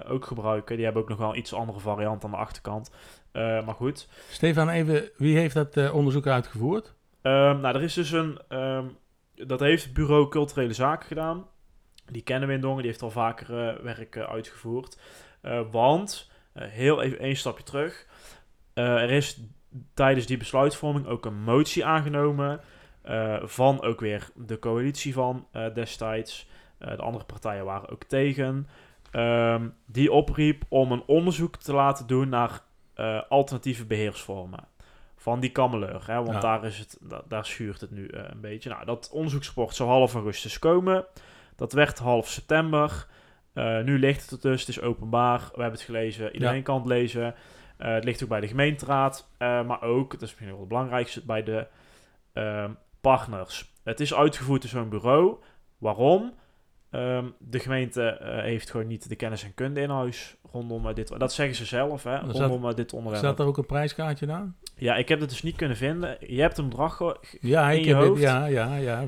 ook 0.06 0.24
gebruiken. 0.24 0.76
Die 0.76 0.84
hebben 0.84 1.02
ook 1.02 1.08
nog 1.08 1.18
wel 1.18 1.30
een 1.30 1.38
iets 1.38 1.54
andere 1.54 1.80
variant 1.80 2.24
aan 2.24 2.30
de 2.30 2.36
achterkant. 2.36 2.90
Uh, 3.32 3.66
maar 3.66 3.74
goed. 3.74 4.08
Stefan, 4.30 4.68
even, 4.68 5.10
wie 5.16 5.36
heeft 5.36 5.54
dat 5.54 5.76
uh, 5.76 5.94
onderzoek 5.94 6.26
uitgevoerd? 6.26 6.94
Um, 7.22 7.60
nou, 7.60 7.74
er 7.74 7.82
is 7.82 7.94
dus 7.94 8.10
een... 8.10 8.38
Um, 8.48 8.96
dat 9.34 9.60
heeft 9.60 9.84
het 9.84 9.92
Bureau 9.92 10.28
Culturele 10.28 10.72
Zaken 10.72 11.06
gedaan. 11.06 11.46
Die 12.06 12.22
kennen 12.22 12.48
we 12.48 12.54
in 12.54 12.60
Dongen, 12.60 12.78
die 12.78 12.86
heeft 12.86 13.02
al 13.02 13.10
vaker 13.10 13.50
uh, 13.50 13.82
werk 13.82 14.16
uitgevoerd. 14.16 15.00
Want, 15.70 16.30
heel 16.52 17.02
even 17.02 17.18
één 17.18 17.36
stapje 17.36 17.64
terug. 17.64 18.06
er 18.74 19.10
is 19.10 19.40
tijdens 19.94 20.26
die 20.26 20.36
besluitvorming 20.36 21.06
ook 21.06 21.24
een 21.24 21.42
motie 21.42 21.84
aangenomen... 21.84 22.60
van 23.42 23.82
ook 23.82 24.00
weer 24.00 24.28
de 24.34 24.58
coalitie 24.58 25.12
van 25.12 25.46
destijds. 25.74 26.48
de 26.78 27.02
andere 27.02 27.24
partijen 27.24 27.64
waren 27.64 27.88
ook 27.88 28.04
tegen... 28.04 28.68
Um, 29.12 29.74
die 29.86 30.12
opriep 30.12 30.64
om 30.68 30.92
een 30.92 31.02
onderzoek 31.06 31.56
te 31.56 31.72
laten 31.72 32.06
doen 32.06 32.28
naar 32.28 32.60
uh, 32.96 33.22
alternatieve 33.28 33.86
beheersvormen 33.86 34.68
van 35.16 35.40
die 35.40 35.50
kameleur. 35.50 36.02
Hè, 36.06 36.14
want 36.14 36.32
ja. 36.32 36.40
daar, 36.40 36.64
is 36.64 36.78
het, 36.78 36.98
da 37.00 37.22
daar 37.28 37.46
schuurt 37.46 37.80
het 37.80 37.90
nu 37.90 38.08
uh, 38.08 38.20
een 38.30 38.40
beetje. 38.40 38.70
Nou, 38.70 38.84
dat 38.84 39.10
onderzoeksrapport 39.12 39.74
zou 39.74 39.88
half 39.88 40.14
augustus 40.14 40.58
komen. 40.58 41.04
Dat 41.56 41.72
werd 41.72 41.98
half 41.98 42.28
september. 42.28 43.06
Uh, 43.56 43.80
nu 43.80 43.98
ligt 43.98 44.30
het 44.30 44.44
er 44.44 44.50
dus, 44.50 44.60
het 44.60 44.68
is 44.68 44.80
openbaar. 44.80 45.38
We 45.38 45.60
hebben 45.60 45.70
het 45.78 45.80
gelezen, 45.80 46.32
iedereen 46.32 46.56
ja. 46.56 46.62
kan 46.62 46.76
het 46.76 46.86
lezen. 46.86 47.34
het 47.76 48.04
ligt 48.04 48.22
ook 48.22 48.28
bij 48.28 48.40
de 48.40 48.48
gemeenteraad, 48.48 49.28
maar 49.38 49.82
ook, 49.82 50.10
dat 50.10 50.22
is 50.22 50.28
misschien 50.28 50.48
wel 50.48 50.58
het 50.58 50.68
belangrijkste, 50.68 51.24
bij 51.24 51.42
de 51.42 51.66
ehm, 52.32 52.70
partners. 53.00 53.72
Het 53.84 54.00
is 54.00 54.14
uitgevoerd 54.14 54.60
door 54.62 54.70
zo'n 54.70 54.88
bureau. 54.88 55.36
Waarom? 55.78 56.34
Um, 56.96 57.34
de 57.38 57.58
gemeente 57.58 58.20
uh, 58.22 58.42
heeft 58.42 58.70
gewoon 58.70 58.86
niet 58.86 59.08
de 59.08 59.16
kennis 59.16 59.44
en 59.44 59.54
kunde 59.54 59.80
in 59.80 59.90
huis 59.90 60.36
rondom 60.52 60.86
uh, 60.86 60.94
dit. 60.94 61.18
Dat 61.18 61.32
zeggen 61.32 61.56
ze 61.56 61.64
zelf, 61.64 62.02
hè, 62.02 62.18
rondom 62.18 62.64
uh, 62.64 62.74
dit 62.74 62.92
onderwerp. 62.92 63.24
Staat 63.24 63.38
er 63.38 63.46
ook 63.46 63.56
een 63.56 63.66
prijskaartje 63.66 64.32
aan? 64.32 64.56
Ja, 64.78 64.96
ik 64.96 65.08
heb 65.08 65.20
het 65.20 65.28
dus 65.28 65.42
niet 65.42 65.56
kunnen 65.56 65.76
vinden. 65.76 66.16
Je 66.20 66.40
hebt 66.40 66.58
een 66.58 66.68
bedrag 66.68 67.16
ja, 67.40 67.70
in 67.70 67.78
ik 67.78 67.84
je 67.84 67.94
heb 67.94 68.04
hoofd. 68.04 68.20
Het, 68.20 68.30
ja, 68.30 68.46
ja, 68.46 68.76
ja, 68.76 69.04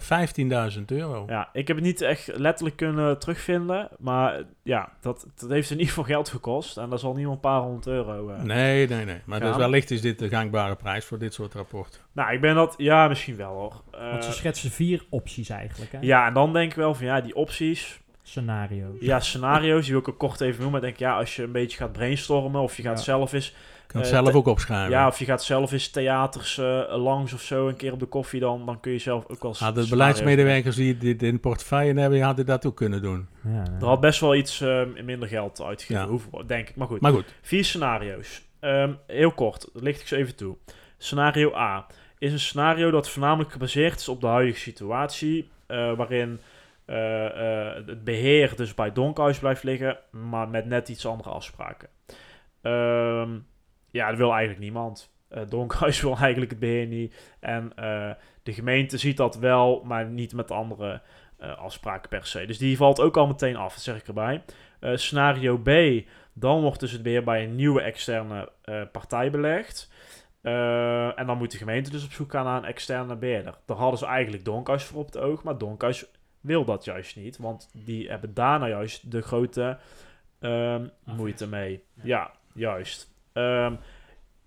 15.000 0.78 0.84
euro. 0.86 1.24
Ja, 1.28 1.48
ik 1.52 1.66
heb 1.68 1.76
het 1.76 1.84
niet 1.84 2.00
echt 2.00 2.30
letterlijk 2.36 2.76
kunnen 2.76 3.18
terugvinden. 3.18 3.88
Maar 3.98 4.42
ja, 4.62 4.92
dat, 5.00 5.26
dat 5.36 5.50
heeft 5.50 5.70
in 5.70 5.76
ieder 5.76 5.88
geval 5.88 6.04
geld 6.04 6.28
gekost. 6.28 6.76
En 6.76 6.90
dat 6.90 7.00
zal 7.00 7.14
niet 7.14 7.26
een 7.26 7.40
paar 7.40 7.60
honderd 7.60 7.86
euro 7.86 8.30
uh, 8.30 8.42
Nee, 8.42 8.88
nee, 8.88 9.04
nee. 9.04 9.20
Maar 9.24 9.40
dus 9.40 9.56
wellicht 9.56 9.90
is 9.90 10.00
dit 10.00 10.18
de 10.18 10.28
gangbare 10.28 10.76
prijs 10.76 11.04
voor 11.04 11.18
dit 11.18 11.34
soort 11.34 11.54
rapporten. 11.54 12.00
Nou, 12.12 12.32
ik 12.32 12.40
ben 12.40 12.54
dat... 12.54 12.74
Ja, 12.76 13.08
misschien 13.08 13.36
wel 13.36 13.52
hoor. 13.52 13.82
Want 13.90 14.24
ze 14.24 14.32
schetsen 14.32 14.70
vier 14.70 15.04
opties 15.10 15.48
eigenlijk, 15.48 15.92
hè? 15.92 15.98
Ja, 16.00 16.26
en 16.26 16.34
dan 16.34 16.52
denk 16.52 16.70
ik 16.70 16.76
wel 16.76 16.94
van 16.94 17.06
ja, 17.06 17.20
die 17.20 17.34
opties 17.34 17.77
scenario's. 18.22 19.00
Ja, 19.00 19.20
scenario's. 19.20 19.82
Die 19.82 19.92
wil 19.92 20.00
ik 20.00 20.08
ook 20.08 20.18
kort 20.18 20.40
even 20.40 20.60
noemen. 20.60 20.70
Maar 20.70 20.80
denk 20.80 20.96
ja, 20.98 21.16
als 21.16 21.36
je 21.36 21.42
een 21.42 21.52
beetje 21.52 21.76
gaat 21.76 21.92
brainstormen 21.92 22.60
of 22.60 22.76
je 22.76 22.82
gaat 22.82 22.98
ja. 22.98 23.04
zelf 23.04 23.32
eens... 23.32 23.54
Kan 23.86 24.00
uh, 24.00 24.06
zelf 24.06 24.34
ook 24.34 24.46
opschrijven. 24.46 24.90
Ja, 24.90 25.06
of 25.06 25.18
je 25.18 25.24
gaat 25.24 25.44
zelf 25.44 25.72
eens 25.72 25.90
theaters 25.90 26.58
uh, 26.58 26.82
langs 26.96 27.32
of 27.32 27.40
zo 27.40 27.68
een 27.68 27.76
keer 27.76 27.92
op 27.92 27.98
de 27.98 28.06
koffie, 28.06 28.40
dan, 28.40 28.66
dan 28.66 28.80
kun 28.80 28.92
je 28.92 28.98
zelf 28.98 29.24
ook 29.28 29.42
wel... 29.42 29.54
Ja, 29.58 29.72
de 29.72 29.86
beleidsmedewerkers 29.88 30.76
die 30.76 30.96
dit 30.96 31.22
in 31.22 31.40
portefeuille 31.40 32.00
hebben, 32.00 32.20
hadden 32.20 32.46
dat 32.46 32.66
ook 32.66 32.76
kunnen 32.76 33.02
doen. 33.02 33.28
Ja, 33.44 33.50
ja. 33.50 33.76
Er 33.80 33.86
had 33.86 34.00
best 34.00 34.20
wel 34.20 34.34
iets 34.34 34.60
uh, 34.60 34.82
minder 35.04 35.28
geld 35.28 35.62
uitgegeven, 35.62 36.20
ja. 36.32 36.42
denk 36.42 36.68
ik. 36.68 36.76
Maar 36.76 36.86
goed. 36.86 37.00
maar 37.00 37.12
goed. 37.12 37.34
Vier 37.42 37.64
scenario's. 37.64 38.42
Um, 38.60 38.98
heel 39.06 39.32
kort, 39.32 39.68
dat 39.72 39.82
licht 39.82 40.00
ik 40.00 40.06
zo 40.06 40.16
even 40.16 40.36
toe. 40.36 40.56
Scenario 40.98 41.54
A 41.54 41.86
is 42.18 42.32
een 42.32 42.40
scenario 42.40 42.90
dat 42.90 43.10
voornamelijk 43.10 43.52
gebaseerd 43.52 44.00
is 44.00 44.08
op 44.08 44.20
de 44.20 44.26
huidige 44.26 44.60
situatie, 44.60 45.48
waarin... 45.66 46.38
Uh, 46.90 47.24
uh, 47.24 47.74
het 47.86 48.04
beheer 48.04 48.56
dus 48.56 48.74
bij 48.74 48.92
Donkhuis 48.92 49.38
blijft 49.38 49.62
liggen, 49.62 49.98
maar 50.10 50.48
met 50.48 50.66
net 50.66 50.88
iets 50.88 51.06
andere 51.06 51.30
afspraken. 51.30 51.88
Um, 52.62 53.46
ja, 53.90 54.08
dat 54.08 54.18
wil 54.18 54.30
eigenlijk 54.30 54.60
niemand. 54.60 55.14
Uh, 55.30 55.42
Donkhuis 55.48 56.00
wil 56.02 56.16
eigenlijk 56.16 56.50
het 56.50 56.60
beheer 56.60 56.86
niet. 56.86 57.36
En 57.40 57.72
de 58.42 58.52
gemeente 58.52 58.98
ziet 58.98 59.16
dat 59.16 59.36
wel, 59.36 59.82
maar 59.84 60.06
niet 60.06 60.32
met 60.32 60.50
andere 60.50 61.02
afspraken 61.38 62.08
per 62.08 62.26
se. 62.26 62.46
Dus 62.46 62.58
die 62.58 62.76
valt 62.76 63.00
ook 63.00 63.16
al 63.16 63.26
meteen 63.26 63.56
af, 63.56 63.74
zeg 63.74 63.96
ik 63.96 64.06
erbij. 64.06 64.42
scenario 64.80 65.58
B, 65.58 65.70
dan 66.32 66.60
wordt 66.60 66.80
dus 66.80 66.92
het 66.92 67.02
beheer 67.02 67.24
bij 67.24 67.44
een 67.44 67.54
nieuwe 67.54 67.80
externe 67.80 68.52
partij 68.92 69.30
belegd. 69.30 69.90
en 70.42 71.26
dan 71.26 71.38
moet 71.38 71.50
de 71.50 71.58
gemeente 71.58 71.90
dus 71.90 72.04
op 72.04 72.12
zoek 72.12 72.30
gaan 72.30 72.44
naar 72.44 72.56
een 72.56 72.64
externe 72.64 73.16
beheerder. 73.16 73.54
Daar 73.66 73.76
hadden 73.76 73.98
ze 73.98 74.06
eigenlijk 74.06 74.44
Donkhuis 74.44 74.84
voor 74.84 75.00
op 75.00 75.06
het 75.06 75.18
oog, 75.18 75.42
maar 75.42 75.58
Donkhuis 75.58 76.06
wil 76.40 76.64
dat 76.64 76.84
juist 76.84 77.16
niet, 77.16 77.38
want 77.38 77.70
die 77.72 78.08
hebben 78.08 78.34
daarna 78.34 78.68
juist 78.68 79.10
de 79.10 79.22
grote 79.22 79.78
um, 80.40 80.90
moeite 81.04 81.48
mee. 81.48 81.82
Ja, 82.02 82.30
juist. 82.54 83.10
Um, 83.32 83.78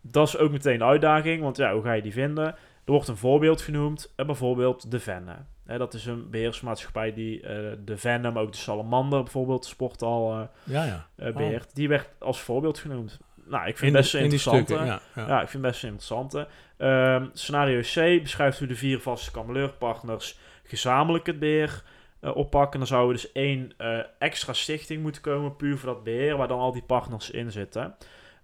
dat 0.01 0.27
is 0.27 0.37
ook 0.37 0.51
meteen 0.51 0.77
de 0.77 0.83
uitdaging, 0.83 1.41
want 1.41 1.57
ja, 1.57 1.73
hoe 1.73 1.83
ga 1.83 1.91
je 1.91 2.01
die 2.01 2.13
vinden? 2.13 2.45
Er 2.85 2.91
wordt 2.91 3.07
een 3.07 3.17
voorbeeld 3.17 3.61
genoemd, 3.61 4.13
uh, 4.17 4.25
bijvoorbeeld 4.25 4.91
de 4.91 4.99
Venne. 4.99 5.35
Dat 5.65 5.93
is 5.93 6.05
een 6.05 6.29
beheersmaatschappij 6.29 7.13
die 7.13 7.41
uh, 7.41 7.47
de 7.85 8.19
maar 8.21 8.37
ook 8.37 8.51
de 8.51 8.57
Salamander 8.57 9.23
bijvoorbeeld, 9.23 9.65
sport 9.65 10.01
al 10.01 10.39
uh, 10.39 10.43
ja, 10.63 10.83
ja. 10.83 11.07
Uh, 11.17 11.35
beheert. 11.35 11.65
Oh. 11.65 11.73
Die 11.73 11.87
werd 11.87 12.09
als 12.19 12.39
voorbeeld 12.39 12.79
genoemd. 12.79 13.19
Nou, 13.45 13.67
ik 13.67 13.77
vind 13.77 13.93
het 13.93 14.01
best 14.01 14.13
interessant. 14.13 14.69
Ja, 14.69 14.83
ja. 14.83 15.01
ja, 15.15 15.41
ik 15.41 15.47
vind 15.47 15.63
het 15.63 15.71
best 15.71 15.83
interessant. 15.83 16.45
Um, 16.77 17.29
scenario 17.33 17.79
C 17.79 18.21
beschrijft 18.21 18.59
hoe 18.59 18.67
de 18.67 18.75
vier 18.75 18.99
vaste 18.99 19.31
kameleurpartners 19.31 20.39
gezamenlijk 20.71 21.25
het 21.25 21.39
beheer 21.39 21.83
uh, 22.21 22.35
oppakken. 22.35 22.79
Dan 22.79 22.87
zou 22.87 23.07
er 23.07 23.13
dus 23.13 23.31
één 23.31 23.71
uh, 23.77 23.99
extra 24.19 24.53
stichting 24.53 25.01
moeten 25.01 25.21
komen, 25.21 25.55
puur 25.55 25.77
voor 25.77 25.93
dat 25.93 26.03
beheer, 26.03 26.37
waar 26.37 26.47
dan 26.47 26.59
al 26.59 26.71
die 26.71 26.83
partners 26.83 27.31
in 27.31 27.51
zitten. 27.51 27.95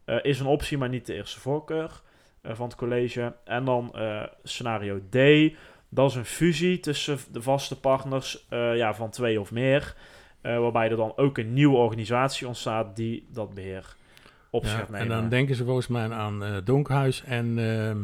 Uh, 0.05 0.15
is 0.21 0.39
een 0.39 0.45
optie, 0.45 0.77
maar 0.77 0.89
niet 0.89 1.05
de 1.05 1.13
eerste 1.13 1.39
voorkeur 1.39 2.01
van 2.43 2.67
het 2.67 2.77
college. 2.77 3.35
En 3.43 3.65
dan 3.65 3.95
scenario 4.43 4.99
D. 5.09 5.17
Dat 5.89 6.09
is 6.09 6.15
een 6.15 6.25
fusie 6.25 6.79
tussen 6.79 7.17
de 7.31 7.41
vaste 7.41 7.79
partners 7.79 8.45
eh, 8.49 8.75
ja, 8.75 8.93
van 8.93 9.09
twee 9.09 9.39
of 9.39 9.51
meer. 9.51 9.95
eh, 10.41 10.59
waarbij 10.59 10.89
er 10.89 10.95
dan 10.95 11.13
ook 11.15 11.37
een 11.37 11.53
nieuwe 11.53 11.77
organisatie 11.77 12.47
ontstaat 12.47 12.95
die 12.95 13.27
dat 13.31 13.53
beheer 13.53 13.95
op 14.49 14.65
zich 14.65 14.87
Ja, 14.89 14.93
en 14.93 15.07
dan 15.07 15.29
denken 15.29 15.55
ze 15.55 15.63
volgens 15.63 15.87
mij 15.87 16.09
aan 16.09 16.43
eh 16.43 16.55
Donkhuis 16.63 17.23
en, 17.23 17.59
ehm, 17.59 17.97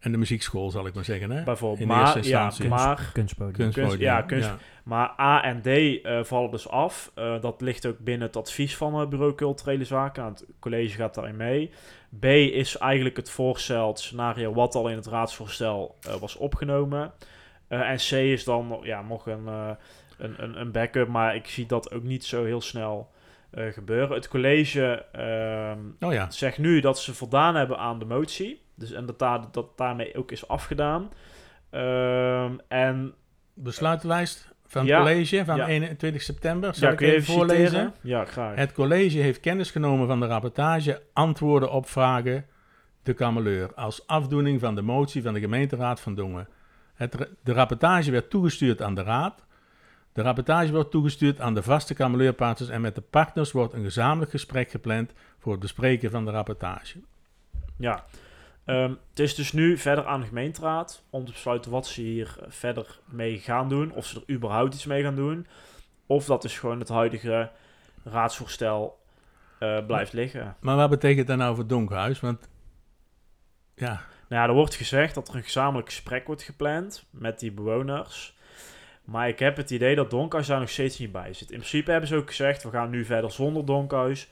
en 0.00 0.12
de 0.12 0.18
muziekschool, 0.18 0.70
zal 0.70 0.86
ik 0.86 0.94
maar 0.94 1.04
zeggen. 1.04 1.30
Hè? 1.30 1.42
Bijvoorbeeld. 1.44 1.80
In 1.80 1.86
Maar, 1.86 2.16
eerste 2.16 2.28
ja, 2.30 2.52
maar 2.68 3.10
Kunstpodium. 3.12 3.52
Kunstpodium. 3.56 3.72
Kunst- 3.88 4.00
ja, 4.00 4.22
kunst- 4.22 4.48
Ja. 4.48 4.56
Maar 4.84 5.14
A 5.20 5.42
en 5.42 5.62
D 5.62 5.66
eh, 5.66 6.24
vallen 6.24 6.50
dus 6.50 6.68
af. 6.68 7.12
Eh, 7.14 7.40
dat 7.40 7.60
ligt 7.60 7.86
ook 7.86 7.98
binnen 7.98 8.26
het 8.26 8.36
advies 8.36 8.76
van 8.76 8.94
het 8.94 9.08
Bureau 9.08 9.34
Culturele 9.34 9.84
Zaken. 9.84 10.22
Nou, 10.22 10.34
het 10.34 10.46
college 10.60 10.96
gaat 10.96 11.14
daarin 11.14 11.36
mee. 11.36 11.70
B 12.20 12.24
is 12.24 12.76
eigenlijk 12.76 13.16
het 13.16 13.30
voorstel, 13.30 13.88
het 13.88 13.98
scenario 14.00 14.52
wat 14.54 14.74
al 14.74 14.88
in 14.88 14.96
het 14.96 15.06
raadsvoorstel 15.06 15.96
eh, 16.06 16.14
was 16.14 16.36
opgenomen. 16.36 17.12
Eh, 17.68 17.80
en 17.90 17.96
C 17.96 18.10
is 18.12 18.44
dan 18.44 18.80
ja, 18.82 19.02
nog 19.02 19.26
een, 19.26 19.46
eh, 19.48 19.70
een, 20.18 20.42
een, 20.42 20.60
een 20.60 20.72
backup, 20.72 21.08
maar 21.08 21.34
ik 21.34 21.46
zie 21.46 21.66
dat 21.66 21.92
ook 21.92 22.02
niet 22.02 22.24
zo 22.24 22.44
heel 22.44 22.60
snel 22.60 23.10
eh, 23.50 23.66
gebeuren. 23.72 24.14
Het 24.16 24.28
college 24.28 25.04
ehm, 25.12 25.78
Oh 26.08 26.12
ja, 26.12 26.30
zegt 26.30 26.58
nu 26.58 26.80
dat 26.80 26.98
ze 26.98 27.14
voldaan 27.14 27.54
hebben 27.54 27.78
aan 27.78 27.98
de 27.98 28.04
motie. 28.04 28.66
Dus, 28.78 28.92
en 28.92 29.06
dat, 29.06 29.18
daar, 29.18 29.40
dat 29.52 29.78
daarmee 29.78 30.16
ook 30.16 30.30
is 30.30 30.48
afgedaan. 30.48 31.10
Ehm, 31.70 32.52
en 32.68 33.14
besluitenlijst 33.54 34.52
van 34.66 34.80
het 34.80 34.90
Ja, 34.90 34.98
college 34.98 35.44
van 35.44 35.56
ja. 35.56 35.66
21 35.66 36.22
september. 36.22 36.74
Zal 36.74 36.88
ja, 36.88 36.94
ik 36.94 37.00
even 37.00 37.34
voorlezen? 37.34 37.66
citeren? 37.66 37.94
Ja, 38.00 38.24
graag. 38.24 38.56
Het 38.56 38.72
college 38.72 39.18
heeft 39.18 39.40
kennis 39.40 39.70
genomen 39.70 40.06
van 40.06 40.20
de 40.20 40.26
rapportage, 40.26 41.02
antwoorden 41.12 41.70
op 41.70 41.88
vragen 41.88 42.46
de 43.02 43.14
kameleur, 43.14 43.74
als 43.74 44.06
afdoening 44.06 44.60
van 44.60 44.74
de 44.74 44.82
motie 44.82 45.22
van 45.22 45.32
de 45.32 45.40
gemeenteraad 45.40 46.00
van 46.00 46.14
Dongen. 46.14 46.48
Het, 46.94 47.28
de 47.42 47.52
rapportage 47.52 48.10
werd 48.10 48.30
toegestuurd 48.30 48.82
aan 48.82 48.94
de 48.94 49.02
raad. 49.02 49.46
De 50.12 50.22
rapportage 50.22 50.72
wordt 50.72 50.90
toegestuurd 50.90 51.40
aan 51.40 51.54
de 51.54 51.62
vaste 51.62 51.94
kameleurpartners 51.94 52.70
en 52.70 52.80
met 52.80 52.94
de 52.94 53.00
partners 53.00 53.52
wordt 53.52 53.72
een 53.72 53.82
gezamenlijk 53.82 54.30
gesprek 54.30 54.70
gepland 54.70 55.12
voor 55.38 55.52
het 55.52 55.60
bespreken 55.60 56.10
van 56.10 56.24
de 56.24 56.30
rapportage. 56.30 57.00
Ja. 57.76 58.04
Ehm, 58.68 58.94
het 59.10 59.18
is 59.18 59.34
dus 59.34 59.52
nu 59.52 59.76
verder 59.78 60.06
aan 60.06 60.20
de 60.20 60.26
gemeenteraad 60.26 61.02
om 61.10 61.24
te 61.24 61.32
besluiten 61.32 61.70
wat 61.70 61.86
ze 61.86 62.00
hier 62.00 62.36
verder 62.48 62.98
mee 63.04 63.38
gaan 63.38 63.68
doen. 63.68 63.92
Of 63.92 64.06
ze 64.06 64.16
er 64.26 64.34
überhaupt 64.34 64.74
iets 64.74 64.84
mee 64.84 65.02
gaan 65.02 65.14
doen. 65.14 65.46
Of 66.06 66.24
dat 66.24 66.42
dus 66.42 66.58
gewoon 66.58 66.78
het 66.78 66.88
huidige 66.88 67.50
raadsvoorstel 68.04 68.98
eh, 69.58 69.86
blijft 69.86 70.12
liggen. 70.12 70.56
Maar 70.60 70.76
wat 70.76 70.90
betekent 70.90 71.26
dat 71.26 71.36
nou 71.36 71.54
voor 71.54 71.66
Donkhuis? 71.66 72.20
Want 72.20 72.48
ja, 73.74 74.00
Nou 74.28 74.42
ja, 74.42 74.48
er 74.48 74.54
wordt 74.54 74.74
gezegd 74.74 75.14
dat 75.14 75.28
er 75.28 75.34
een 75.34 75.42
gezamenlijk 75.42 75.88
gesprek 75.88 76.26
wordt 76.26 76.42
gepland 76.42 77.04
met 77.10 77.40
die 77.40 77.52
bewoners. 77.52 78.36
Maar 79.04 79.28
ik 79.28 79.38
heb 79.38 79.56
het 79.56 79.70
idee 79.70 79.94
dat 79.94 80.10
Donkhuis 80.10 80.46
daar 80.46 80.60
nog 80.60 80.70
steeds 80.70 80.98
niet 80.98 81.12
bij 81.12 81.32
zit. 81.32 81.50
In 81.50 81.58
principe 81.58 81.90
hebben 81.90 82.08
ze 82.08 82.16
ook 82.16 82.28
gezegd, 82.28 82.62
we 82.62 82.70
gaan 82.70 82.90
nu 82.90 83.04
verder 83.04 83.30
zonder 83.30 83.64
Donkhuis. 83.64 84.28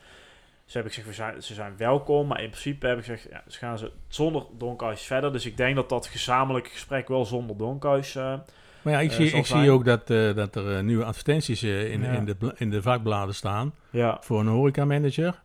Ze 0.66 0.72
hebben 0.72 0.92
gezegd, 0.92 1.08
we 1.08 1.14
zijn, 1.22 1.42
ze 1.42 1.54
zijn 1.54 1.72
welkom. 1.76 2.26
Maar 2.26 2.42
in 2.42 2.50
principe 2.50 2.86
hebben 2.86 3.04
ze 3.04 3.10
gezegd, 3.12 3.32
ja, 3.32 3.42
ze 3.50 3.58
gaan 3.58 3.78
ze 3.78 3.90
zonder 4.08 4.42
Donkhuis 4.58 5.02
verder. 5.02 5.32
Dus 5.32 5.46
ik 5.46 5.56
denk 5.56 5.76
dat 5.76 5.88
dat 5.88 6.06
gezamenlijke 6.06 6.70
gesprek 6.70 7.08
wel 7.08 7.24
zonder 7.24 7.56
Donkhuis... 7.56 8.14
eh, 8.14 8.34
maar 8.82 8.92
ja, 8.94 9.00
ik, 9.00 9.10
eh, 9.10 9.16
zie, 9.16 9.30
ik 9.32 9.46
zie 9.46 9.70
ook 9.70 9.84
dat, 9.84 10.10
eh, 10.10 10.34
dat 10.34 10.56
er 10.56 10.84
nieuwe 10.84 11.04
advertenties 11.04 11.62
in, 11.62 12.00
Ja. 12.02 12.10
in, 12.12 12.24
de, 12.24 12.36
in 12.56 12.70
de 12.70 12.82
vakbladen 12.82 13.34
staan 13.34 13.72
ja, 13.90 14.16
voor 14.20 14.40
een 14.40 14.46
horecamanager 14.46 15.42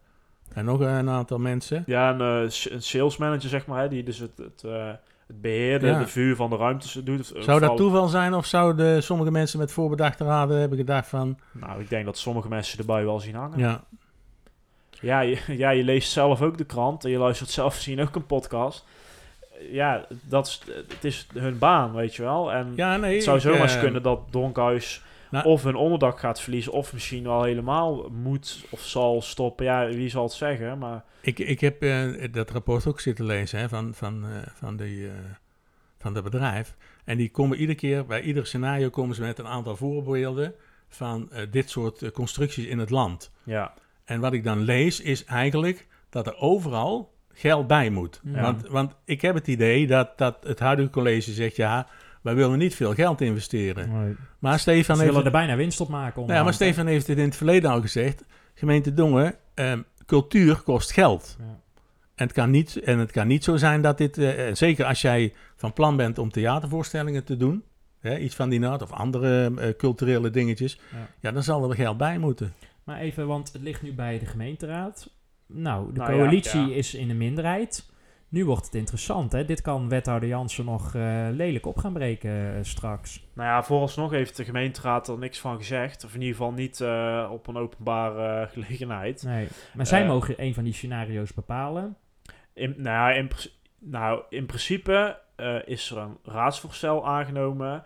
en 0.54 0.66
nog 0.66 0.80
een 0.80 1.10
aantal 1.10 1.38
mensen. 1.38 1.84
ja 1.86 2.20
een, 2.20 2.52
sales 2.82 3.18
manager, 3.18 3.50
zeg 3.50 3.66
maar, 3.66 3.82
hè, 3.82 3.88
die 3.90 4.04
dus 4.04 4.18
het, 4.20 4.38
het, 4.38 4.64
eh, 4.64 4.88
het 5.28 5.42
beheer, 5.42 5.80
de, 5.80 5.86
Ja. 5.88 6.00
de 6.00 6.08
vuur 6.08 6.36
van 6.36 6.50
de 6.50 6.56
ruimtes 6.56 6.94
doet. 6.94 7.32
Zou 7.40 7.60
dat 7.60 7.78
toeval 7.78 8.08
zijn 8.08 8.34
of 8.34 8.46
zouden 8.46 9.04
sommige 9.04 9.32
mensen 9.32 9.60
met 9.60 9.72
voorbedachte 9.72 10.24
raden 10.24 10.60
hebben 10.60 10.78
gedacht 10.78 11.08
van... 11.08 11.40
Nou, 11.52 11.82
ik 11.82 11.90
denk 11.90 12.06
dat 12.06 12.18
sommige 12.18 12.48
mensen 12.48 12.80
erbij 12.80 13.04
wel 13.06 13.20
zien 13.20 13.36
hangen. 13.36 13.60
Ja, 13.60 13.84
Ja, 15.02 15.20
je, 15.20 15.38
ja, 15.64 15.70
je 15.70 15.84
leest 15.84 16.12
zelf 16.12 16.42
ook 16.42 16.58
de 16.58 16.66
krant 16.66 17.04
en 17.06 17.12
je 17.12 17.18
luistert 17.18 17.50
zelf 17.50 17.74
misschien 17.74 18.02
ook 18.02 18.16
een 18.16 18.26
podcast. 18.26 18.86
Ja, 19.72 20.08
dat 20.24 20.48
is, 20.48 20.62
het 20.88 21.04
is 21.04 21.28
hun 21.34 21.58
baan, 21.58 21.94
weet 21.94 22.16
je 22.16 22.22
wel. 22.22 22.52
En 22.52 22.74
ja 22.76 22.98
nee. 22.98 23.14
het 23.14 23.24
zou 23.24 23.40
zomaar 23.40 23.62
eens 23.62 23.76
eh, 23.76 23.82
kunnen 23.82 24.04
dat 24.04 24.32
Donkhuis 24.32 25.02
nou- 25.30 25.46
of 25.46 25.64
hun 25.64 25.76
onderdak 25.76 26.20
gaat 26.20 26.42
verliezen... 26.42 26.72
of 26.72 26.94
misschien 26.94 27.24
wel 27.24 27.44
helemaal 27.44 28.10
moet 28.10 28.66
of 28.70 28.82
zal 28.82 29.22
stoppen. 29.22 29.66
Ja, 29.66 29.88
wie 29.88 30.10
zal 30.10 30.24
het 30.24 30.32
zeggen, 30.32 30.78
maar... 30.78 31.04
Ik, 31.22 31.40
ik 31.40 31.60
heb 31.60 31.82
eh, 31.82 32.08
dat 32.32 32.50
rapport 32.50 32.88
ook 32.88 33.00
zitten 33.00 33.26
lezen 33.26 33.60
hè, 33.60 33.70
van, 33.70 33.94
van, 33.94 34.26
eh, 34.26 34.48
van, 34.54 34.78
die, 34.78 35.10
van 35.98 36.14
dat 36.14 36.24
bedrijf. 36.24 36.76
En 37.06 37.18
die 37.18 37.32
komen 37.32 37.58
iedere 37.58 37.78
keer, 37.78 38.06
bij 38.06 38.22
ieder 38.22 38.48
scenario 38.48 38.90
komen 38.90 39.16
ze 39.16 39.22
met 39.22 39.40
een 39.40 39.48
aantal 39.48 39.76
voorbeelden 39.76 40.54
van 40.88 41.30
dit 41.52 41.70
soort 41.70 42.12
constructies 42.12 42.66
in 42.66 42.80
het 42.80 42.90
land. 42.90 43.32
Ja, 43.44 43.74
En 44.12 44.20
wat 44.20 44.34
ik 44.34 44.44
dan 44.44 44.62
lees 44.62 45.02
is 45.02 45.26
eigenlijk 45.26 45.88
dat 46.10 46.28
er 46.28 46.38
overal 46.38 47.14
geld 47.34 47.68
bij 47.68 47.90
moet. 47.90 48.22
Ja. 48.24 48.42
Want, 48.42 48.68
want 48.68 48.96
ik 49.06 49.22
heb 49.22 49.36
het 49.36 49.48
idee 49.48 49.88
dat, 49.88 50.18
dat 50.18 50.38
het 50.44 50.60
huidige 50.60 50.90
college 50.90 51.32
zegt, 51.32 51.56
ja, 51.56 51.88
wij 52.22 52.36
willen 52.36 52.58
niet 52.58 52.76
veel 52.76 52.94
geld 52.94 53.22
investeren. 53.22 53.90
Nee. 53.92 54.16
Maar 54.40 54.60
Stefan 54.60 54.96
Ze 54.96 55.02
heeft... 55.02 55.14
willen 55.14 55.26
er 55.26 55.38
bijna 55.38 55.56
winst 55.56 55.82
op 55.82 55.90
maken. 55.90 56.22
Nou 56.22 56.34
ja, 56.34 56.44
maar? 56.44 56.54
Stefan 56.54 56.86
heeft 56.86 57.08
het 57.08 57.18
in 57.18 57.24
het 57.24 57.36
verleden 57.36 57.72
al 57.72 57.82
gezegd. 57.82 58.24
Gemeente 58.54 58.94
Dongen, 58.94 59.36
ehm, 59.54 59.82
cultuur 60.06 60.62
kost 60.62 60.92
geld. 60.92 61.36
Ja. 61.40 61.60
En 62.16 62.28
het, 62.28 62.34
kan 62.34 62.50
niet, 62.50 62.78
en 62.78 63.00
het 63.00 63.12
kan 63.12 63.28
niet 63.28 63.44
zo 63.44 63.58
zijn 63.58 63.82
dat 63.82 63.98
dit, 63.98 64.18
eh, 64.18 64.48
en 64.48 64.58
zeker 64.58 64.86
als 64.86 65.02
jij 65.02 65.34
van 65.56 65.74
plan 65.74 65.96
bent 65.96 66.18
om 66.18 66.32
theatervoorstellingen 66.32 67.24
te 67.24 67.38
doen, 67.38 67.64
hè, 68.00 68.18
iets 68.18 68.36
van 68.36 68.50
die 68.50 68.60
naad 68.60 68.82
of 68.82 68.92
andere 68.92 69.52
eh, 69.58 69.76
culturele 69.78 70.30
dingetjes, 70.30 70.80
Ja. 70.92 70.98
ja. 71.20 71.32
dan 71.32 71.44
zal 71.44 71.70
er 71.70 71.76
geld 71.76 71.98
bij 71.98 72.18
moeten. 72.18 72.54
Maar 72.84 73.00
even, 73.00 73.28
want 73.28 73.54
het 73.54 73.62
ligt 73.62 73.82
nu 73.82 73.94
bij 73.94 74.20
de 74.20 74.26
gemeenteraad. 74.26 75.10
Nou, 75.48 75.94
de 75.94 76.00
Nou 76.00 76.12
coalitie 76.12 76.68
ja. 76.68 76.76
is 76.76 76.94
in 76.94 77.08
de 77.08 77.14
minderheid. 77.14 77.90
Nu 78.32 78.46
wordt 78.46 78.66
het 78.66 78.76
interessant, 78.76 79.32
hè? 79.32 79.46
Dit 79.46 79.62
kan 79.62 79.90
wethouder 79.90 80.30
Jansen 80.30 80.66
nog 80.66 80.96
eh, 80.96 81.28
lelijk 81.32 81.66
op 81.66 81.78
gaan 81.78 81.94
breken 81.94 82.56
eh, 82.56 82.64
straks. 82.64 83.28
nou 83.34 83.48
ja, 83.48 83.64
vooralsnog 83.64 84.12
heeft 84.12 84.38
de 84.38 84.46
gemeenteraad 84.46 85.08
er 85.08 85.18
niks 85.18 85.40
van 85.40 85.58
gezegd. 85.58 86.04
Of 86.04 86.14
in 86.14 86.22
ieder 86.22 86.36
geval 86.36 86.52
niet 86.52 86.82
eh, 86.82 87.30
op 87.32 87.48
een 87.48 87.58
openbare 87.58 88.48
gelegenheid. 88.48 89.24
Nee. 89.24 89.48
Maar 89.74 89.88
zij 89.88 90.06
mogen 90.06 90.36
een 90.38 90.54
van 90.54 90.64
die 90.64 90.74
scenario's 90.74 91.34
bepalen. 91.34 91.98
In, 92.54 92.76
nou, 92.78 93.14
in, 93.14 93.30
nou, 93.80 94.22
in 94.30 94.46
principe 94.46 95.20
is 95.66 95.92
er 95.92 95.98
een 95.98 96.18
raadsvoorstel 96.24 97.08
aangenomen 97.08 97.84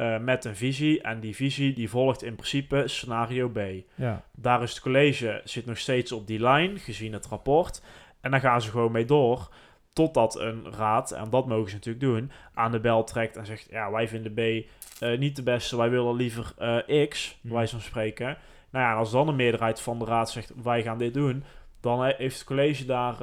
eh, 0.00 0.18
met 0.18 0.44
een 0.44 0.56
visie. 0.56 1.02
En 1.02 1.20
die 1.20 1.34
visie 1.36 1.72
die 1.72 1.90
volgt 1.90 2.22
in 2.22 2.34
principe 2.34 2.82
scenario 2.86 3.48
B. 3.48 3.58
Ja. 3.94 4.22
Daar 4.36 4.62
is 4.62 4.70
het 4.70 4.80
college 4.80 5.40
zit 5.44 5.66
nog 5.66 5.78
steeds 5.78 6.12
op 6.12 6.26
die 6.26 6.40
lijn, 6.40 6.78
gezien 6.78 7.12
het 7.12 7.26
rapport. 7.26 7.82
En 8.20 8.30
daar 8.30 8.40
gaan 8.40 8.62
ze 8.62 8.70
gewoon 8.70 8.92
mee 8.92 9.04
door. 9.04 9.48
Totdat 9.92 10.38
een 10.38 10.72
raad, 10.72 11.10
en 11.10 11.30
dat 11.30 11.46
mogen 11.46 11.68
ze 11.68 11.74
natuurlijk 11.74 12.04
doen, 12.04 12.30
aan 12.54 12.70
de 12.72 12.80
bel 12.80 13.04
trekt 13.04 13.36
en 13.36 13.46
zegt: 13.46 13.66
Ja, 13.70 13.90
wij 13.90 14.08
vinden 14.08 14.34
B 14.34 14.38
eh, 14.38 15.18
niet 15.18 15.36
de 15.36 15.42
beste, 15.42 15.76
wij 15.76 15.90
willen 15.90 16.14
liever 16.14 16.52
eh, 16.58 17.08
X, 17.08 17.38
bij 17.40 17.52
wijze 17.52 17.72
van 17.72 17.80
spreken. 17.80 18.36
Nou 18.70 18.84
ja, 18.84 18.90
en 18.90 18.98
als 18.98 19.10
dan 19.10 19.28
een 19.28 19.36
meerderheid 19.36 19.80
van 19.80 19.98
de 19.98 20.04
raad 20.04 20.30
zegt: 20.30 20.52
Wij 20.62 20.82
gaan 20.82 20.98
dit 20.98 21.14
doen, 21.14 21.44
dan 21.80 22.02
he- 22.02 22.14
heeft 22.16 22.38
het 22.38 22.46
college 22.46 22.84
daar, 22.84 23.16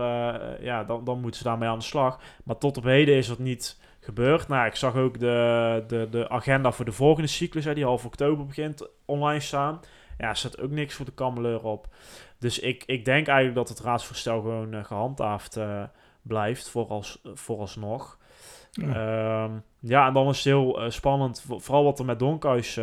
ja, 0.64 0.84
dan, 0.84 1.04
dan 1.04 1.22
moeten 1.22 1.38
ze 1.40 1.48
daarmee 1.48 1.70
aan 1.70 1.80
de 1.80 1.84
slag. 1.84 2.20
Maar 2.44 2.58
tot 2.58 2.78
op 2.78 2.84
heden 2.84 3.16
is 3.16 3.28
dat 3.28 3.40
niet 3.40 3.78
gebeurd. 4.08 4.48
Nou, 4.48 4.66
ik 4.68 4.76
zag 4.76 4.96
ook 4.96 5.20
de, 5.20 5.84
de, 5.88 6.08
de 6.12 6.30
agenda 6.30 6.72
voor 6.72 6.86
de 6.86 6.92
volgende 6.92 7.28
cyclus, 7.30 7.66
hè, 7.66 7.74
die 7.74 7.84
half 7.86 8.06
oktober 8.06 8.46
begint, 8.46 8.88
online 9.06 9.40
staan. 9.40 9.80
Ja, 10.18 10.30
er 10.30 10.36
staat 10.36 10.60
ook 10.62 10.72
niks 10.72 10.94
voor 10.96 11.06
de 11.06 11.12
kameleur 11.14 11.64
op. 11.64 11.88
Dus 12.40 12.60
ik, 12.60 12.84
ik 12.86 13.06
denk 13.06 13.28
eigenlijk 13.28 13.58
dat 13.58 13.70
het 13.70 13.80
raadsvoorstel 13.80 14.42
gewoon 14.42 14.74
eh, 14.74 14.84
gehandhaafd 14.84 15.56
eh, 15.58 15.84
blijft, 16.22 16.70
voorals, 16.70 17.22
vooralsnog. 17.34 18.18
Ja. 18.72 18.88
Ja. 18.88 19.50
ja, 19.80 20.08
en 20.08 20.14
dan 20.14 20.28
is 20.30 20.36
het 20.36 20.46
heel 20.46 20.82
eh, 20.84 20.90
spannend, 20.90 21.42
vo- 21.48 21.60
vooral 21.60 21.84
wat 21.84 22.00
er 22.00 22.06
met 22.06 22.20
Donkhuis 22.20 22.80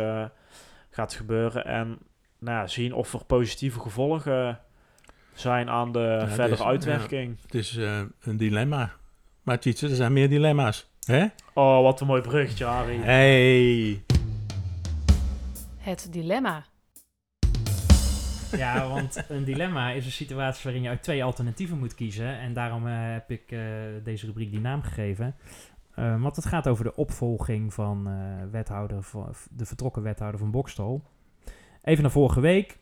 gaat 0.89 1.13
gebeuren. 1.13 1.65
En 1.65 1.97
nou 2.39 2.57
ja, 2.57 2.67
zien 2.67 2.93
of 2.93 3.13
er 3.13 3.25
positieve 3.25 3.79
gevolgen 3.79 4.59
zijn 5.33 5.69
aan 5.69 5.91
de 5.91 6.23
verdere 6.27 6.53
is- 6.53 6.61
uitwerking. 6.63 7.37
Het 7.41 7.53
is 7.55 7.75
een 8.21 8.37
dilemma. 8.37 8.91
Maar 9.45 9.59
Tietse, 9.59 9.89
er 9.89 9.95
zijn 9.95 10.13
meer 10.13 10.29
dilemma's. 10.29 10.89
Hè? 11.05 11.25
Oh, 11.53 11.81
wat 11.81 12.01
een 12.01 12.07
mooi 12.07 12.21
bruggetje, 12.21 12.65
Harry. 12.65 12.97
Hey. 12.97 14.03
Het 15.77 16.07
dilemma. 16.11 16.65
Ja, 18.57 18.87
want 18.89 19.23
een 19.29 19.43
dilemma 19.43 19.91
is 19.91 20.05
een 20.05 20.11
situatie 20.11 20.63
waarin 20.63 20.81
je 20.81 20.89
uit 20.89 21.03
twee 21.03 21.23
alternatieven 21.23 21.77
moet 21.79 21.95
kiezen. 21.95 22.39
En 22.39 22.53
daarom 22.53 22.87
eh, 22.87 22.93
heb 22.97 23.31
ik 23.31 23.51
eh, 23.51 23.59
deze 24.03 24.25
rubriek 24.25 24.51
die 24.51 24.59
naam 24.59 24.81
gegeven. 24.81 25.35
Eh, 25.95 26.21
want 26.21 26.35
het 26.35 26.45
gaat 26.45 26.67
over 26.67 26.83
de 26.83 26.95
opvolging 26.95 27.73
van 27.73 28.07
eh, 28.07 28.13
wethouder, 28.51 29.03
van- 29.03 29.33
de 29.49 29.65
vertrokken 29.65 30.01
wethouder 30.03 30.39
van 30.39 30.51
Bokstel. 30.51 31.03
Even 31.83 32.01
naar 32.03 32.11
vorige 32.11 32.39
week. 32.39 32.77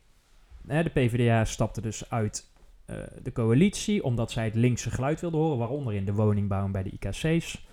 Hè, 0.68 0.84
de 0.84 0.90
PvdA 0.90 1.46
stapte 1.46 1.82
dus 1.82 2.10
uit 2.10 2.52
eh, 2.86 2.96
de 3.22 3.32
coalitie 3.32 4.04
omdat 4.04 4.32
zij 4.32 4.44
het 4.44 4.56
linkse 4.56 4.92
geluid 4.92 5.22
wilde 5.22 5.38
horen, 5.38 5.58
waaronder 5.58 5.94
in 5.94 6.06
de 6.06 6.14
woningbouw 6.14 6.66
en 6.66 6.72
bij 6.72 6.84
de 6.84 6.92
IKC's. 6.92 7.68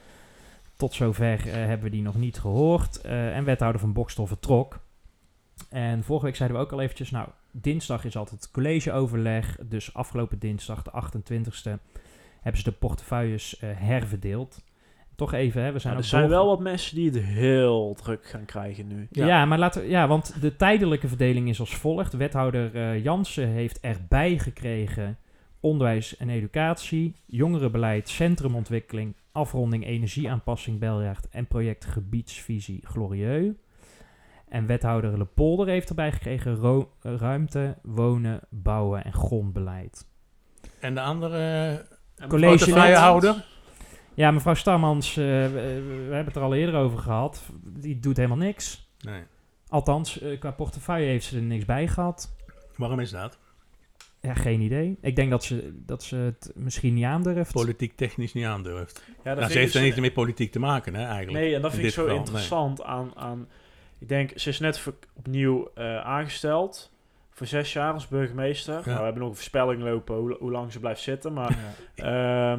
tot 0.76 0.94
zover 0.94 1.48
eh, 1.48 1.52
hebben 1.52 1.82
we 1.82 1.90
die 1.90 2.02
nog 2.02 2.14
niet 2.14 2.38
gehoord. 2.38 3.00
Eh, 3.00 3.36
en 3.36 3.44
wethouder 3.44 3.80
van 3.80 3.92
Bokstel 3.92 4.26
vertrok. 4.26 4.80
En 5.68 6.04
vorige 6.04 6.24
week 6.24 6.36
zeiden 6.36 6.58
we 6.58 6.64
ook 6.64 6.72
al 6.72 6.80
eventjes, 6.80 7.10
nou, 7.10 7.28
dinsdag 7.50 8.04
is 8.04 8.16
altijd 8.16 8.50
collegeoverleg. 8.50 9.56
Dus 9.62 9.94
afgelopen 9.94 10.38
dinsdag, 10.38 10.82
de 10.82 10.90
28e, 10.90 11.80
hebben 12.40 12.62
ze 12.62 12.70
de 12.70 12.76
portefeuilles 12.78 13.56
herverdeeld. 13.60 14.62
Toch 15.20 15.32
even, 15.32 15.62
hè, 15.62 15.72
we 15.72 15.78
zijn 15.78 15.92
er 15.92 15.98
ook 15.98 16.04
zijn 16.04 16.22
door- 16.22 16.30
wel 16.30 16.46
wat 16.46 16.60
mensen 16.60 16.94
die 16.96 17.10
het 17.10 17.22
heel 17.22 17.94
druk 18.02 18.26
gaan 18.26 18.44
krijgen 18.44 18.86
nu. 18.86 19.08
Ja. 19.10 19.44
maar 19.44 19.58
laten 19.58 19.82
we, 19.82 19.88
ja, 19.88 20.08
want 20.08 20.40
de 20.40 20.56
tijdelijke 20.56 21.08
verdeling 21.08 21.48
is 21.48 21.60
als 21.60 21.74
volgt. 21.76 22.12
Wethouder 22.12 22.74
eh, 22.74 23.04
Jansen 23.04 23.48
heeft 23.48 23.80
erbij 23.80 24.38
gekregen 24.38 25.18
onderwijs 25.60 26.16
en 26.16 26.28
educatie, 26.30 27.14
jongerenbeleid, 27.26 28.08
centrumontwikkeling, 28.08 29.14
afronding 29.32 29.86
energieaanpassing 29.86 30.78
Beljaard 30.78 31.28
en 31.28 31.46
project 31.46 31.84
gebiedsvisie 31.84 32.80
Glorieux. 32.86 33.54
En 34.48 34.66
wethouder 34.66 35.18
Lepolder 35.18 35.66
heeft 35.66 35.88
erbij 35.88 36.12
gekregen 36.12 36.54
ro- 36.54 36.90
ruimte, 37.00 37.76
wonen, 37.82 38.40
bouwen 38.50 39.04
en 39.04 39.12
grondbeleid. 39.12 40.06
En 40.80 40.94
de 40.94 41.00
andere 41.00 41.84
College 42.28 42.56
portefeuillehouder? 42.56 43.44
Ja, 44.14 44.30
mevrouw 44.30 44.54
Starmans, 44.54 45.08
eh, 45.10 45.24
we, 45.24 45.82
we 46.08 46.14
hebben 46.14 46.24
het 46.24 46.36
er 46.36 46.42
al 46.42 46.54
eerder 46.54 46.74
over 46.74 46.98
gehad. 46.98 47.42
Die 47.62 47.98
doet 47.98 48.16
helemaal 48.16 48.38
niks. 48.38 48.88
Nee. 49.00 49.22
Althans, 49.68 50.20
eh, 50.20 50.38
qua 50.38 50.50
portefeuille 50.50 51.06
heeft 51.06 51.24
ze 51.24 51.36
er 51.36 51.42
niks 51.42 51.64
bij 51.64 51.88
gehad. 51.88 52.34
Waarom 52.76 53.00
is 53.00 53.10
dat? 53.10 53.38
Ja, 54.20 54.34
geen 54.34 54.60
idee. 54.60 54.96
Ik 55.00 55.16
denk 55.16 55.30
dat 55.30 55.44
ze, 55.44 55.72
dat 55.86 56.02
ze 56.02 56.16
het 56.16 56.52
misschien 56.54 56.94
niet 56.94 57.04
aandurft. 57.04 57.52
Politiek 57.52 57.96
technisch 57.96 58.32
niet 58.32 58.44
aandurft. 58.44 59.02
Ja, 59.06 59.30
dat 59.30 59.38
nou, 59.38 59.52
ze 59.52 59.58
heeft 59.58 59.74
ik 59.74 59.80
er 59.80 59.86
niet 59.86 60.00
met 60.00 60.12
politiek 60.12 60.52
te 60.52 60.58
maken, 60.58 60.94
hè, 60.94 61.04
eigenlijk. 61.04 61.44
Nee, 61.44 61.54
en 61.54 61.62
dat 61.62 61.70
In 61.70 61.76
vind 61.76 61.88
ik 61.88 61.94
zo 61.94 62.02
geval, 62.02 62.16
nee. 62.16 62.26
interessant 62.26 62.82
aan, 62.82 63.12
aan... 63.16 63.48
Ik 63.98 64.08
denk, 64.08 64.32
ze 64.34 64.48
is 64.48 64.58
net 64.58 64.92
opnieuw 65.14 65.70
eh, 65.74 66.00
aangesteld 66.00 66.92
voor 67.30 67.46
zes 67.46 67.72
jaar 67.72 67.92
als 67.92 68.08
burgemeester. 68.08 68.74
Nou, 68.74 68.84
we 68.84 69.04
hebben 69.04 69.18
nog 69.18 69.28
een 69.28 69.34
voorspelling 69.34 69.82
lopen 69.82 70.16
hoe, 70.16 70.36
hoe 70.38 70.50
lang 70.50 70.72
ze 70.72 70.80
blijft 70.80 71.00
zitten. 71.00 71.32
Maar 71.32 71.56
ja. 71.94 72.58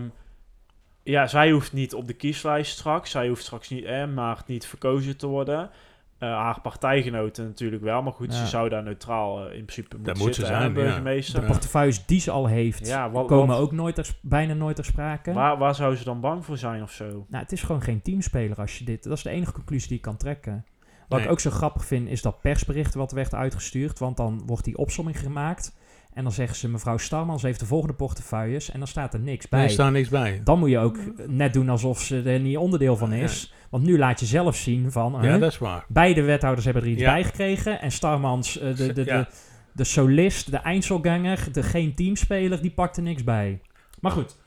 Ja, 1.04 1.28
zij 1.28 1.52
hoeft 1.52 1.74
niet 1.74 1.94
op 1.94 2.08
de 2.08 2.14
kieslijst 2.14 2.72
straks. 2.78 3.12
Zij 3.12 3.28
hoeft 3.28 3.44
straks 3.44 3.70
niet, 3.70 3.84
eh, 3.84 4.08
maar 4.08 4.44
niet 4.46 4.66
verkozen 4.66 5.18
te 5.18 5.28
worden. 5.28 5.70
Eh, 6.18 6.30
haar 6.30 6.62
partijgenoten 6.62 7.46
natuurlijk 7.46 7.84
wel. 7.84 8.02
Maar 8.02 8.14
goed, 8.14 8.34
Ja. 8.34 8.40
ze 8.40 8.48
zou 8.48 8.70
daar 8.70 8.84
neutraal 8.84 9.38
eh, 9.40 9.44
in 9.58 9.66
principe 9.66 9.96
moeten 9.96 10.18
moet 10.18 10.36
ze 10.36 10.42
hè, 10.42 10.48
zijn, 10.48 10.62
ja. 10.62 10.70
burgemeester. 10.70 11.42
De 11.42 11.48
portefeuilles 11.48 12.06
die 12.06 12.20
ze 12.20 12.32
al 12.32 12.46
heeft, 12.48 12.88
Ja, 12.88 13.12
wat- 13.12 13.28
komen 13.28 13.48
wat- 13.48 13.60
ook 13.60 13.72
nooit 13.72 14.14
bijna 14.22 14.54
nooit 14.54 14.76
ter 14.76 14.86
sprake. 14.86 15.34
Waar, 15.34 15.58
waar 15.58 15.76
zou 15.76 15.96
ze 15.96 16.04
dan 16.04 16.20
bang 16.20 16.46
voor 16.46 16.58
zijn 16.58 16.82
of 16.84 16.92
zo? 16.92 17.06
Nou, 17.06 17.44
het 17.44 17.52
is 17.52 17.64
gewoon 17.64 17.82
geen 17.82 18.02
teamspeler 18.02 18.58
als 18.60 18.78
je 18.78 18.84
dit... 18.86 19.04
Dat 19.04 19.18
is 19.18 19.24
de 19.24 19.30
enige 19.30 19.52
conclusie 19.52 19.88
die 19.88 19.98
ik 19.98 20.04
kan 20.04 20.18
trekken. 20.18 20.66
Wat 21.08 21.18
Nee. 21.20 21.28
ik 21.28 21.34
ook 21.34 21.40
zo 21.40 21.50
grappig 21.50 21.86
vind, 21.86 22.10
is 22.10 22.22
dat 22.22 22.42
persbericht 22.42 22.94
wat 22.94 23.12
werd 23.12 23.34
uitgestuurd. 23.34 24.00
Want 24.00 24.18
dan 24.18 24.44
wordt 24.46 24.64
die 24.64 24.78
opsomming 24.78 25.20
gemaakt. 25.20 25.76
En 26.13 26.24
dan 26.24 26.32
zeggen 26.32 26.58
ze, 26.58 26.69
mevrouw 26.69 26.97
Starmans 26.97 27.41
heeft 27.41 27.60
de 27.60 27.65
volgende 27.65 27.93
portefeuilles. 27.93 28.71
En 28.71 28.80
dan 28.80 28.88
staat 28.88 29.13
er 29.13 29.19
niks 29.19 29.47
bij. 29.50 29.60
Nee, 29.60 29.67
er 29.67 29.74
staat 29.74 29.91
niks 29.91 30.10
bij. 30.10 30.41
Dan 30.43 30.60
moet 30.60 30.69
je 30.69 30.78
ook 30.80 30.97
net 31.28 31.54
doen 31.54 31.69
alsof 31.69 32.00
ze 32.02 32.21
er 32.21 32.39
niet 32.39 32.58
onderdeel 32.58 32.97
van 32.97 33.13
is. 33.13 33.54
Want 33.69 33.84
nu 33.84 33.97
laat 33.97 34.19
je 34.19 34.26
zelf 34.26 34.56
zien 34.56 34.91
van... 34.91 35.12
Ja, 35.12 35.19
hè, 35.21 35.39
dat 35.39 35.52
is 35.52 35.58
waar. 35.58 35.86
Beide 35.88 36.21
wethouders 36.21 36.65
hebben 36.65 36.84
er 36.84 36.89
iets 36.89 37.02
Ja. 37.02 37.13
bij 37.13 37.24
gekregen. 37.24 37.82
En 37.82 37.91
Starmans, 37.91 38.60
eh, 38.60 38.76
de, 38.76 38.93
de, 38.93 39.06
Ja. 39.06 39.17
de, 39.17 39.28
de 39.74 39.84
solist, 39.84 40.52
de 40.52 40.58
eindselganger, 40.58 41.47
de 41.52 41.63
geen 41.63 41.95
teamspeler, 41.95 42.62
die 42.62 42.71
pakt 42.71 42.97
er 42.97 43.04
niks 43.04 43.24
bij. 43.24 43.62
Maar 44.00 44.12
goed, 44.12 44.38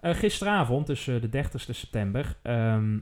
eh, 0.00 0.14
gisteravond, 0.14 0.86
dus 0.86 1.06
eh, 1.08 1.20
de 1.20 1.28
30 1.28 1.66
september, 1.74 2.36
ehm, 2.42 2.98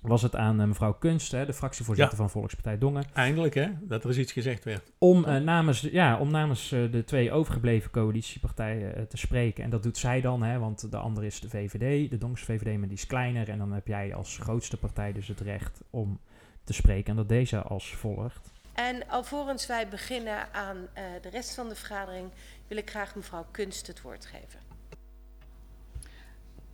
was 0.00 0.22
het 0.22 0.36
aan 0.36 0.60
eh, 0.60 0.66
mevrouw 0.66 0.92
Kunst, 0.92 1.32
hè, 1.32 1.46
de 1.46 1.52
fractievoorzitter 1.52 2.16
Ja. 2.16 2.20
van 2.22 2.30
Volkspartij 2.30 2.78
Dongen, 2.78 3.04
Eindelijk, 3.14 3.54
hè, 3.54 3.68
dat 3.80 4.02
er 4.02 4.08
eens 4.08 4.18
iets 4.18 4.32
gezegd 4.32 4.64
werd. 4.64 4.92
om 4.98 5.24
eh, 5.24 5.36
namens, 5.42 5.80
ja, 5.80 6.18
om 6.18 6.30
namens 6.30 6.72
eh, 6.72 6.92
de 6.92 7.04
twee 7.04 7.32
overgebleven 7.32 7.90
coalitiepartijen 7.90 9.08
te 9.08 9.16
spreken. 9.16 9.64
En 9.64 9.70
dat 9.70 9.82
doet 9.82 9.98
zij 9.98 10.20
dan, 10.20 10.42
hè, 10.42 10.58
want 10.58 10.90
de 10.90 10.96
andere 10.96 11.26
is 11.26 11.40
de 11.40 11.48
VVD, 11.48 12.10
de 12.10 12.18
Donkse 12.18 12.44
VVD, 12.44 12.78
maar 12.78 12.88
die 12.88 12.96
is 12.96 13.06
kleiner. 13.06 13.48
En 13.48 13.58
dan 13.58 13.72
heb 13.72 13.86
jij 13.86 14.14
als 14.14 14.38
grootste 14.38 14.76
partij 14.76 15.12
dus 15.12 15.28
het 15.28 15.40
recht 15.40 15.80
om 15.90 16.20
te 16.64 16.72
spreken. 16.72 17.10
En 17.10 17.16
dat 17.16 17.28
deze 17.28 17.62
als 17.62 17.94
volgt. 17.94 18.50
En 18.72 19.08
alvorens 19.08 19.66
wij 19.66 19.88
beginnen 19.88 20.54
aan 20.54 20.76
eh, 20.92 21.02
de 21.22 21.28
rest 21.30 21.54
van 21.54 21.68
de 21.68 21.74
vergadering, 21.74 22.30
wil 22.68 22.76
ik 22.76 22.90
graag 22.90 23.14
mevrouw 23.14 23.46
Kunst 23.50 23.86
het 23.86 24.02
woord 24.02 24.26
geven. 24.26 24.60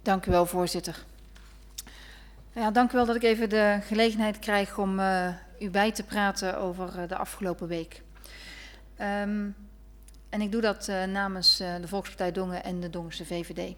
Dank 0.03 0.27
u 0.27 0.31
wel, 0.31 0.47
voorzitter. 0.47 1.05
Ja, 2.55 2.71
dank 2.71 2.93
u 2.93 2.97
wel 2.97 3.07
dat 3.07 3.17
ik 3.17 3.23
even 3.23 3.49
de 3.49 3.79
gelegenheid 3.83 4.39
krijg 4.39 4.79
om 4.79 4.99
uh, 4.99 5.29
u 5.59 5.71
bij 5.71 5.93
te 5.93 6.03
praten 6.03 6.59
over 6.59 6.99
uh, 6.99 7.09
de 7.09 7.17
afgelopen 7.17 7.69
week. 7.69 8.03
Um, 9.01 9.57
en 10.29 10.41
ik 10.41 10.53
doe 10.53 10.61
dat 10.61 10.89
uh, 10.89 11.05
namens 11.05 11.57
de 11.57 11.89
Volkspartij 11.89 12.33
Dongen 12.33 12.65
en 12.65 12.81
de 12.81 12.91
Dongense 12.91 13.27
VVD. 13.27 13.75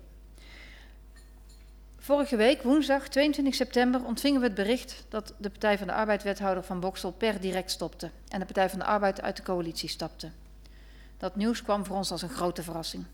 Vorige 1.98 2.36
week, 2.36 2.62
woensdag 2.62 3.08
22 3.08 3.54
september, 3.54 4.04
ontvingen 4.04 4.40
we 4.40 4.46
het 4.46 4.54
bericht 4.54 5.04
dat 5.08 5.34
de 5.38 5.50
Partij 5.50 5.78
van 5.78 5.86
de 5.86 5.92
Arbeid-wethouder 5.92 6.64
van 6.64 6.80
Boksel 6.80 7.12
per 7.12 7.40
direct 7.40 7.70
stopte 7.70 8.10
en 8.28 8.38
de 8.38 8.44
Partij 8.44 8.70
van 8.70 8.78
de 8.78 8.84
Arbeid 8.84 9.22
uit 9.22 9.36
de 9.36 9.42
coalitie 9.42 9.88
stapte. 9.88 10.30
Dat 11.18 11.36
nieuws 11.36 11.62
kwam 11.62 11.84
voor 11.84 11.96
ons 11.96 12.10
als 12.10 12.22
een 12.22 12.28
grote 12.28 12.62
verrassing. 12.62 13.04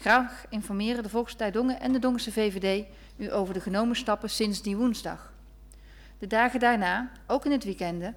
Graag 0.00 0.44
informeren 0.48 1.02
de 1.02 1.08
Volkspartij 1.08 1.50
Dongen 1.50 1.80
en 1.80 1.92
de 1.92 1.98
Dongense 1.98 2.32
VVD 2.32 2.86
u 3.16 3.32
over 3.32 3.54
de 3.54 3.60
genomen 3.60 3.96
stappen 3.96 4.30
sinds 4.30 4.62
die 4.62 4.76
woensdag. 4.76 5.32
De 6.18 6.26
dagen 6.26 6.60
daarna, 6.60 7.10
ook 7.26 7.44
in 7.44 7.50
het 7.50 7.64
weekende, 7.64 8.14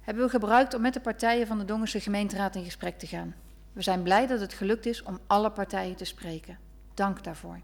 hebben 0.00 0.24
we 0.24 0.30
gebruikt 0.30 0.74
om 0.74 0.80
met 0.80 0.94
de 0.94 1.00
partijen 1.00 1.46
van 1.46 1.58
de 1.58 1.64
Dongense 1.64 2.00
gemeenteraad 2.00 2.54
in 2.54 2.64
gesprek 2.64 2.98
te 2.98 3.06
gaan. 3.06 3.34
We 3.72 3.82
zijn 3.82 4.02
blij 4.02 4.26
dat 4.26 4.40
het 4.40 4.52
gelukt 4.52 4.86
is 4.86 5.02
om 5.02 5.18
alle 5.26 5.50
partijen 5.50 5.96
te 5.96 6.04
spreken. 6.04 6.58
Dank 6.94 7.24
daarvoor. 7.24 7.60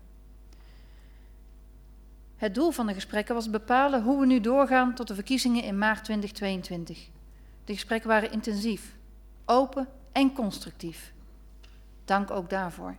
Het 2.36 2.54
doel 2.54 2.70
van 2.70 2.86
de 2.86 2.94
gesprekken 2.94 3.34
was 3.34 3.50
bepalen 3.50 4.02
hoe 4.02 4.20
we 4.20 4.26
nu 4.26 4.40
doorgaan 4.40 4.94
tot 4.94 5.08
de 5.08 5.14
verkiezingen 5.14 5.62
in 5.62 5.78
maart 5.78 6.04
2022. 6.04 7.08
De 7.64 7.72
gesprekken 7.72 8.08
waren 8.08 8.32
intensief, 8.32 8.94
open 9.44 9.88
en 10.12 10.32
constructief. 10.32 11.12
Dank 12.04 12.30
ook 12.30 12.50
daarvoor. 12.50 12.94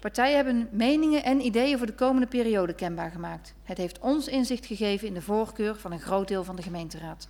Partijen 0.00 0.36
hebben 0.36 0.68
meningen 0.72 1.24
en 1.24 1.40
ideeën 1.40 1.78
voor 1.78 1.86
de 1.86 1.94
komende 1.94 2.26
periode 2.26 2.74
kenbaar 2.74 3.10
gemaakt. 3.10 3.54
Het 3.62 3.78
heeft 3.78 3.98
ons 3.98 4.28
inzicht 4.28 4.66
gegeven 4.66 5.08
in 5.08 5.14
de 5.14 5.22
voorkeur 5.22 5.76
van 5.76 5.92
een 5.92 6.00
groot 6.00 6.28
deel 6.28 6.44
van 6.44 6.56
de 6.56 6.62
gemeenteraad. 6.62 7.28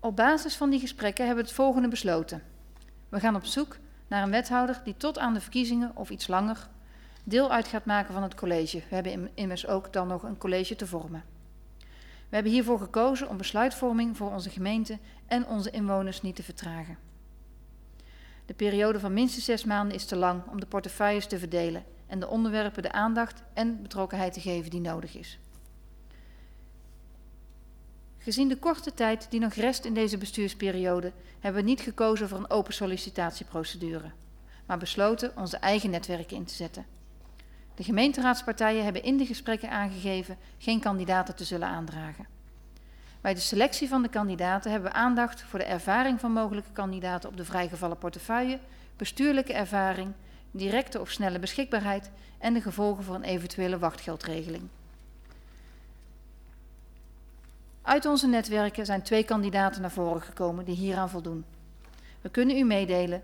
Op 0.00 0.16
basis 0.16 0.56
van 0.56 0.70
die 0.70 0.80
gesprekken 0.80 1.26
hebben 1.26 1.44
we 1.44 1.50
het 1.50 1.58
volgende 1.58 1.88
besloten. 1.88 2.42
We 3.08 3.20
gaan 3.20 3.36
op 3.36 3.44
zoek 3.44 3.76
naar 4.06 4.22
een 4.22 4.30
wethouder 4.30 4.80
die 4.84 4.96
tot 4.96 5.18
aan 5.18 5.34
de 5.34 5.40
verkiezingen 5.40 5.92
of 5.94 6.10
iets 6.10 6.26
langer 6.26 6.68
deel 7.24 7.50
uit 7.50 7.68
gaat 7.68 7.84
maken 7.84 8.14
van 8.14 8.22
het 8.22 8.34
college. 8.34 8.82
We 8.88 8.94
hebben 8.94 9.30
immers 9.34 9.66
ook 9.66 9.92
dan 9.92 10.08
nog 10.08 10.22
een 10.22 10.38
college 10.38 10.76
te 10.76 10.86
vormen. 10.86 11.24
We 12.28 12.34
hebben 12.34 12.52
hiervoor 12.52 12.78
gekozen 12.78 13.28
om 13.28 13.36
besluitvorming 13.36 14.16
voor 14.16 14.32
onze 14.32 14.50
gemeente 14.50 14.98
en 15.26 15.46
onze 15.46 15.70
inwoners 15.70 16.22
niet 16.22 16.36
te 16.36 16.42
vertragen. 16.42 17.05
De 18.46 18.54
periode 18.54 19.00
van 19.00 19.12
minstens 19.12 19.44
zes 19.44 19.64
maanden 19.64 19.94
is 19.94 20.04
te 20.04 20.16
lang 20.16 20.42
om 20.46 20.60
de 20.60 20.66
portefeuilles 20.66 21.26
te 21.26 21.38
verdelen 21.38 21.84
en 22.06 22.20
de 22.20 22.28
onderwerpen 22.28 22.82
de 22.82 22.92
aandacht 22.92 23.42
en 23.52 23.82
betrokkenheid 23.82 24.32
te 24.32 24.40
geven 24.40 24.70
die 24.70 24.80
nodig 24.80 25.16
is. 25.16 25.38
Gezien 28.18 28.48
de 28.48 28.56
korte 28.56 28.94
tijd 28.94 29.26
die 29.30 29.40
nog 29.40 29.52
rest 29.54 29.84
in 29.84 29.94
deze 29.94 30.18
bestuursperiode, 30.18 31.12
hebben 31.40 31.62
we 31.62 31.68
niet 31.68 31.80
gekozen 31.80 32.28
voor 32.28 32.38
een 32.38 32.50
open 32.50 32.74
sollicitatieprocedure, 32.74 34.10
maar 34.66 34.78
besloten 34.78 35.32
onze 35.36 35.56
eigen 35.56 35.90
netwerken 35.90 36.36
in 36.36 36.44
te 36.44 36.54
zetten. 36.54 36.86
De 37.74 37.84
gemeenteraadspartijen 37.84 38.84
hebben 38.84 39.02
in 39.02 39.16
de 39.16 39.26
gesprekken 39.26 39.70
aangegeven 39.70 40.38
geen 40.58 40.80
kandidaten 40.80 41.36
te 41.36 41.44
zullen 41.44 41.68
aandragen. 41.68 42.35
Bij 43.26 43.34
de 43.34 43.40
selectie 43.40 43.88
van 43.88 44.02
de 44.02 44.08
kandidaten 44.08 44.70
hebben 44.70 44.90
we 44.90 44.96
aandacht 44.96 45.42
voor 45.42 45.58
de 45.58 45.64
ervaring 45.64 46.20
van 46.20 46.32
mogelijke 46.32 46.72
kandidaten 46.72 47.28
op 47.28 47.36
de 47.36 47.44
vrijgevallen 47.44 47.98
portefeuille, 47.98 48.58
bestuurlijke 48.96 49.52
ervaring, 49.52 50.12
directe 50.50 51.00
of 51.00 51.10
snelle 51.10 51.38
beschikbaarheid 51.38 52.10
en 52.38 52.54
de 52.54 52.60
gevolgen 52.60 53.04
voor 53.04 53.14
een 53.14 53.22
eventuele 53.22 53.78
wachtgeldregeling. 53.78 54.62
Uit 57.82 58.06
onze 58.06 58.26
netwerken 58.26 58.86
zijn 58.86 59.02
twee 59.02 59.24
kandidaten 59.24 59.80
naar 59.80 59.90
voren 59.90 60.22
gekomen 60.22 60.64
die 60.64 60.76
hieraan 60.76 61.10
voldoen. 61.10 61.44
We 62.20 62.28
kunnen 62.28 62.56
u 62.56 62.64
meedelen 62.64 63.22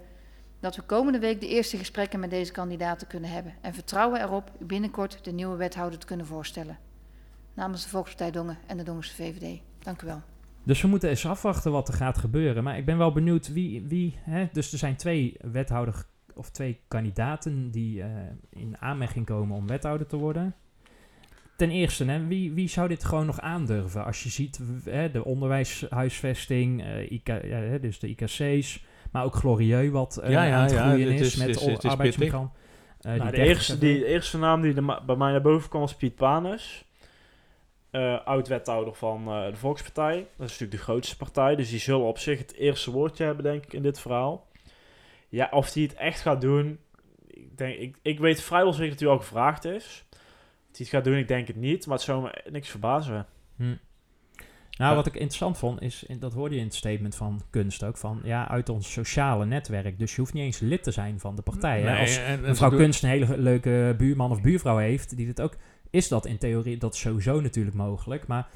dat 0.61 0.77
we 0.77 0.83
komende 0.83 1.19
week 1.19 1.41
de 1.41 1.49
eerste 1.49 1.77
gesprekken 1.77 2.21
met 2.21 2.31
deze 2.31 2.53
kandidaten 2.53 3.07
kunnen 3.07 3.31
hebben 3.31 3.55
en 3.61 3.75
vertrouwen 3.75 4.21
erop 4.21 4.51
u 4.59 4.65
binnenkort 4.65 5.25
de 5.25 5.33
nieuwe 5.33 5.57
wethouder 5.57 5.99
te 5.99 6.07
kunnen 6.07 6.27
voorstellen. 6.27 6.79
Namens 7.55 7.83
de 7.83 7.89
Volkspartij 7.89 8.31
Dongen 8.31 8.59
en 8.67 8.77
de 8.77 8.83
Dongense 8.83 9.15
VVD. 9.15 9.61
Dank 9.83 10.03
u 10.03 10.07
wel. 10.07 10.21
Dus 10.65 10.83
we 10.83 10.89
moeten 10.89 11.09
eens 11.09 11.27
afwachten 11.27 11.73
wat 11.73 11.89
er 11.89 11.95
gaat 11.95 12.19
gebeuren. 12.19 12.65
Maar 12.65 12.79
ik 12.79 12.85
ben 12.85 12.99
wel 12.99 13.13
benieuwd 13.13 13.53
wie. 13.53 13.83
wie 13.89 14.17
hè? 14.21 14.49
Dus 14.53 14.73
er 14.73 14.79
zijn 14.79 14.97
twee 14.97 15.37
wethouder 15.53 16.05
of 16.35 16.51
twee 16.51 16.81
kandidaten 16.89 17.71
die 17.71 17.99
uh, 17.99 18.07
in 18.51 18.77
aanmerking 18.79 19.27
komen 19.27 19.57
om 19.57 19.67
wethouder 19.67 20.07
te 20.07 20.17
worden. 20.17 20.55
ten 21.57 21.71
eerste, 21.71 22.05
hè, 22.05 22.27
wie, 22.27 22.53
wie 22.53 22.69
zou 22.69 22.89
dit 22.89 23.05
gewoon 23.05 23.27
nog 23.27 23.41
aandurven? 23.41 24.05
Als 24.05 24.23
je 24.23 24.29
ziet 24.29 24.61
hè, 24.85 25.11
de 25.11 25.25
onderwijshuisvesting, 25.25 26.83
eh, 26.83 27.11
IK, 27.11 27.27
ja, 27.29 27.39
hè, 27.43 27.81
dus 27.81 27.99
de 27.99 28.09
IKC's, 28.09 28.85
maar 29.13 29.25
ook 29.25 29.35
Glorieux 29.35 29.91
wat 29.93 30.17
eh, 30.17 30.31
Ja, 30.31 30.45
ja, 30.45 30.57
aan 30.57 30.63
het 30.63 30.73
groeien 30.77 31.09
is, 31.13 31.21
is- 31.21 31.37
met 31.37 31.47
het 31.47 31.57
is- 31.57 31.67
o- 31.67 31.71
het 31.71 31.85
is 31.85 31.91
arbeidsmigrant. 31.91 32.51
Eh, 33.01 33.15
Nou, 33.15 33.31
de, 33.31 33.37
30 33.37 33.47
eerste, 33.47 33.79
die, 33.79 33.99
de 33.99 34.07
eerste 34.07 34.39
naam 34.39 34.63
die 34.63 34.75
er 34.75 35.03
bij 35.07 35.17
mij 35.17 35.31
naar 35.31 35.43
boven 35.43 35.69
kwam 35.69 35.81
was 35.81 35.95
Piet 35.97 36.15
Panus. 36.15 36.85
Eh, 37.93 38.25
oud-wethouder 38.27 38.95
van 38.95 39.29
eh, 39.29 39.47
de 39.51 39.57
Volkspartij. 39.57 40.15
Dat 40.15 40.47
is 40.47 40.53
natuurlijk 40.53 40.71
de 40.71 40.79
grootste 40.79 41.17
partij. 41.17 41.57
Dus 41.57 41.71
die 41.71 41.79
zullen 41.79 42.07
op 42.07 42.19
zich 42.19 42.39
het 42.39 42.55
eerste 42.55 42.91
woordje 42.91 43.25
hebben, 43.25 43.45
denk 43.45 43.65
ik, 43.65 43.73
in 43.73 43.83
dit 43.83 44.01
verhaal. 44.01 44.47
Ja, 45.29 45.49
of 45.51 45.73
hij 45.75 45.83
het 45.83 45.95
echt 45.95 46.21
gaat 46.21 46.41
doen. 46.41 46.79
Ik, 47.27 47.59
denk, 47.59 47.77
ik, 47.79 47.97
ik 48.03 48.19
weet 48.19 48.43
vrijwel 48.43 48.73
zeker 48.73 48.91
dat 48.91 49.01
hij 49.01 49.09
al 49.09 49.19
gevraagd 49.19 49.65
is. 49.65 50.05
Of 50.11 50.19
hij 50.79 50.87
het 50.87 50.89
gaat 50.89 51.05
doen, 51.05 51.17
ik 51.17 51.29
denk 51.29 51.47
het 51.47 51.57
niet. 51.57 51.87
Maar 51.87 51.97
het 51.97 52.05
zou 52.05 52.23
me 52.23 52.45
niks 52.51 52.69
verbazen. 52.69 53.27
Hm. 53.57 53.75
Nou, 54.79 54.97
wat 54.97 55.07
ik 55.07 55.15
interessant 55.15 55.59
vond, 55.59 55.81
is, 55.83 56.05
dat 56.19 56.33
hoorde 56.33 56.55
je 56.55 56.61
in 56.61 56.67
het 56.67 56.75
statement 56.77 57.15
van 57.15 57.43
Kunst 57.51 57.85
ook, 57.85 57.97
van 57.97 58.21
ja, 58.25 58.49
uit 58.49 58.69
ons 58.69 58.93
sociale 58.93 59.45
netwerk. 59.47 59.99
Dus 59.99 60.15
je 60.15 60.21
hoeft 60.21 60.33
niet 60.33 60.43
eens 60.43 60.59
lid 60.59 60.83
te 60.83 60.91
zijn 60.91 61.21
van 61.21 61.37
de 61.37 61.43
partij. 61.43 61.81
hè. 61.81 61.99
Als 62.01 62.17
en- 62.17 62.25
en 62.25 62.37
ze 62.39 62.41
mevrouw 62.49 62.71
Kunst 62.71 63.03
een 63.03 63.09
hele 63.09 63.39
leuke 63.39 63.95
buurman 63.99 64.31
of 64.31 64.41
buurvrouw 64.43 64.77
heeft, 64.77 65.17
die 65.17 65.27
dit 65.27 65.41
ook, 65.41 65.57
is 65.93 66.09
dat 66.09 66.27
in 66.27 66.39
theorie, 66.39 66.77
dat 66.77 66.95
is 66.95 67.01
sowieso 67.01 67.41
natuurlijk 67.41 67.77
mogelijk. 67.77 68.27
Maar 68.27 68.49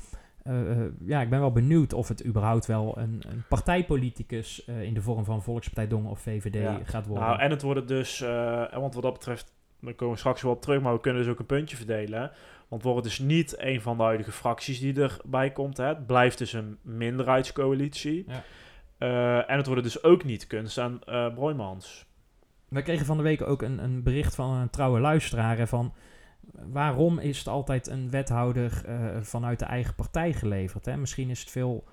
eh, 0.43 0.71
eh, 0.71 0.93
ja, 1.05 1.21
ik 1.21 1.31
ben 1.31 1.41
wel 1.41 1.53
benieuwd 1.53 1.93
of 1.93 2.09
het 2.09 2.27
überhaupt 2.27 2.67
wel 2.67 2.99
een, 2.99 3.23
een 3.29 3.43
partijpoliticus 3.49 4.65
eh, 4.65 4.83
in 4.83 4.95
de 4.95 5.03
vorm 5.03 5.25
van 5.25 5.43
Volkspartij 5.43 5.89
Dongen 5.89 6.11
of 6.11 6.21
VVD 6.21 6.55
Ja. 6.55 6.81
gaat 6.85 7.07
worden. 7.07 7.27
Nou, 7.27 7.41
en 7.41 7.51
het 7.51 7.63
wordt 7.63 7.89
dus, 7.89 8.21
en 8.21 8.81
want 8.81 8.95
wat 8.95 9.03
dat 9.03 9.13
betreft, 9.13 9.55
daar 9.81 9.95
komen 9.95 10.15
we 10.15 10.21
straks 10.21 10.43
wel 10.43 10.53
op 10.53 10.63
terug, 10.63 10.81
maar 10.81 10.93
we 10.93 11.01
kunnen 11.01 11.23
dus 11.23 11.31
ook 11.31 11.39
een 11.39 11.47
puntje 11.47 11.77
verdelen. 11.77 12.31
Want 12.69 12.83
wordt 12.83 12.99
het 12.99 13.09
dus 13.09 13.19
niet 13.19 13.55
een 13.59 13.81
van 13.81 13.97
de 13.97 14.03
huidige 14.03 14.33
fracties 14.33 14.81
die 14.81 15.01
erbij 15.01 15.51
komt. 15.53 15.77
Hè. 15.77 15.87
Het 15.87 16.07
blijft 16.07 16.39
dus 16.39 16.53
een 16.53 16.79
minderheidscoalitie. 16.83 18.27
Ja. 18.29 19.47
En 19.47 19.57
het 19.57 19.67
worden 19.67 19.85
dus 19.85 20.03
ook 20.03 20.25
niet 20.25 20.47
Kunst 20.47 20.79
en 20.79 20.99
Broijmans. 21.35 22.07
Wij 22.69 22.83
kregen 22.83 23.07
van 23.07 23.17
de 23.17 23.23
week 23.23 23.43
ook 23.43 23.63
een, 23.63 23.85
een 23.85 24.03
bericht 24.03 24.35
van 24.35 24.53
een 24.53 24.71
trouwe 24.71 25.01
luisteraar 25.01 25.67
van 25.67 25.95
waarom 26.73 27.19
is 27.19 27.39
het 27.39 27.49
altijd 27.49 27.87
een 27.89 28.11
wethouder 28.11 28.83
eh, 28.87 28.97
vanuit 29.21 29.59
de 29.59 29.65
eigen 29.65 29.95
partij 29.95 30.33
geleverd? 30.33 30.85
Hè? 30.85 30.97
Misschien 30.97 31.31
is 31.31 31.41
het 31.41 31.51
veel 31.51 31.85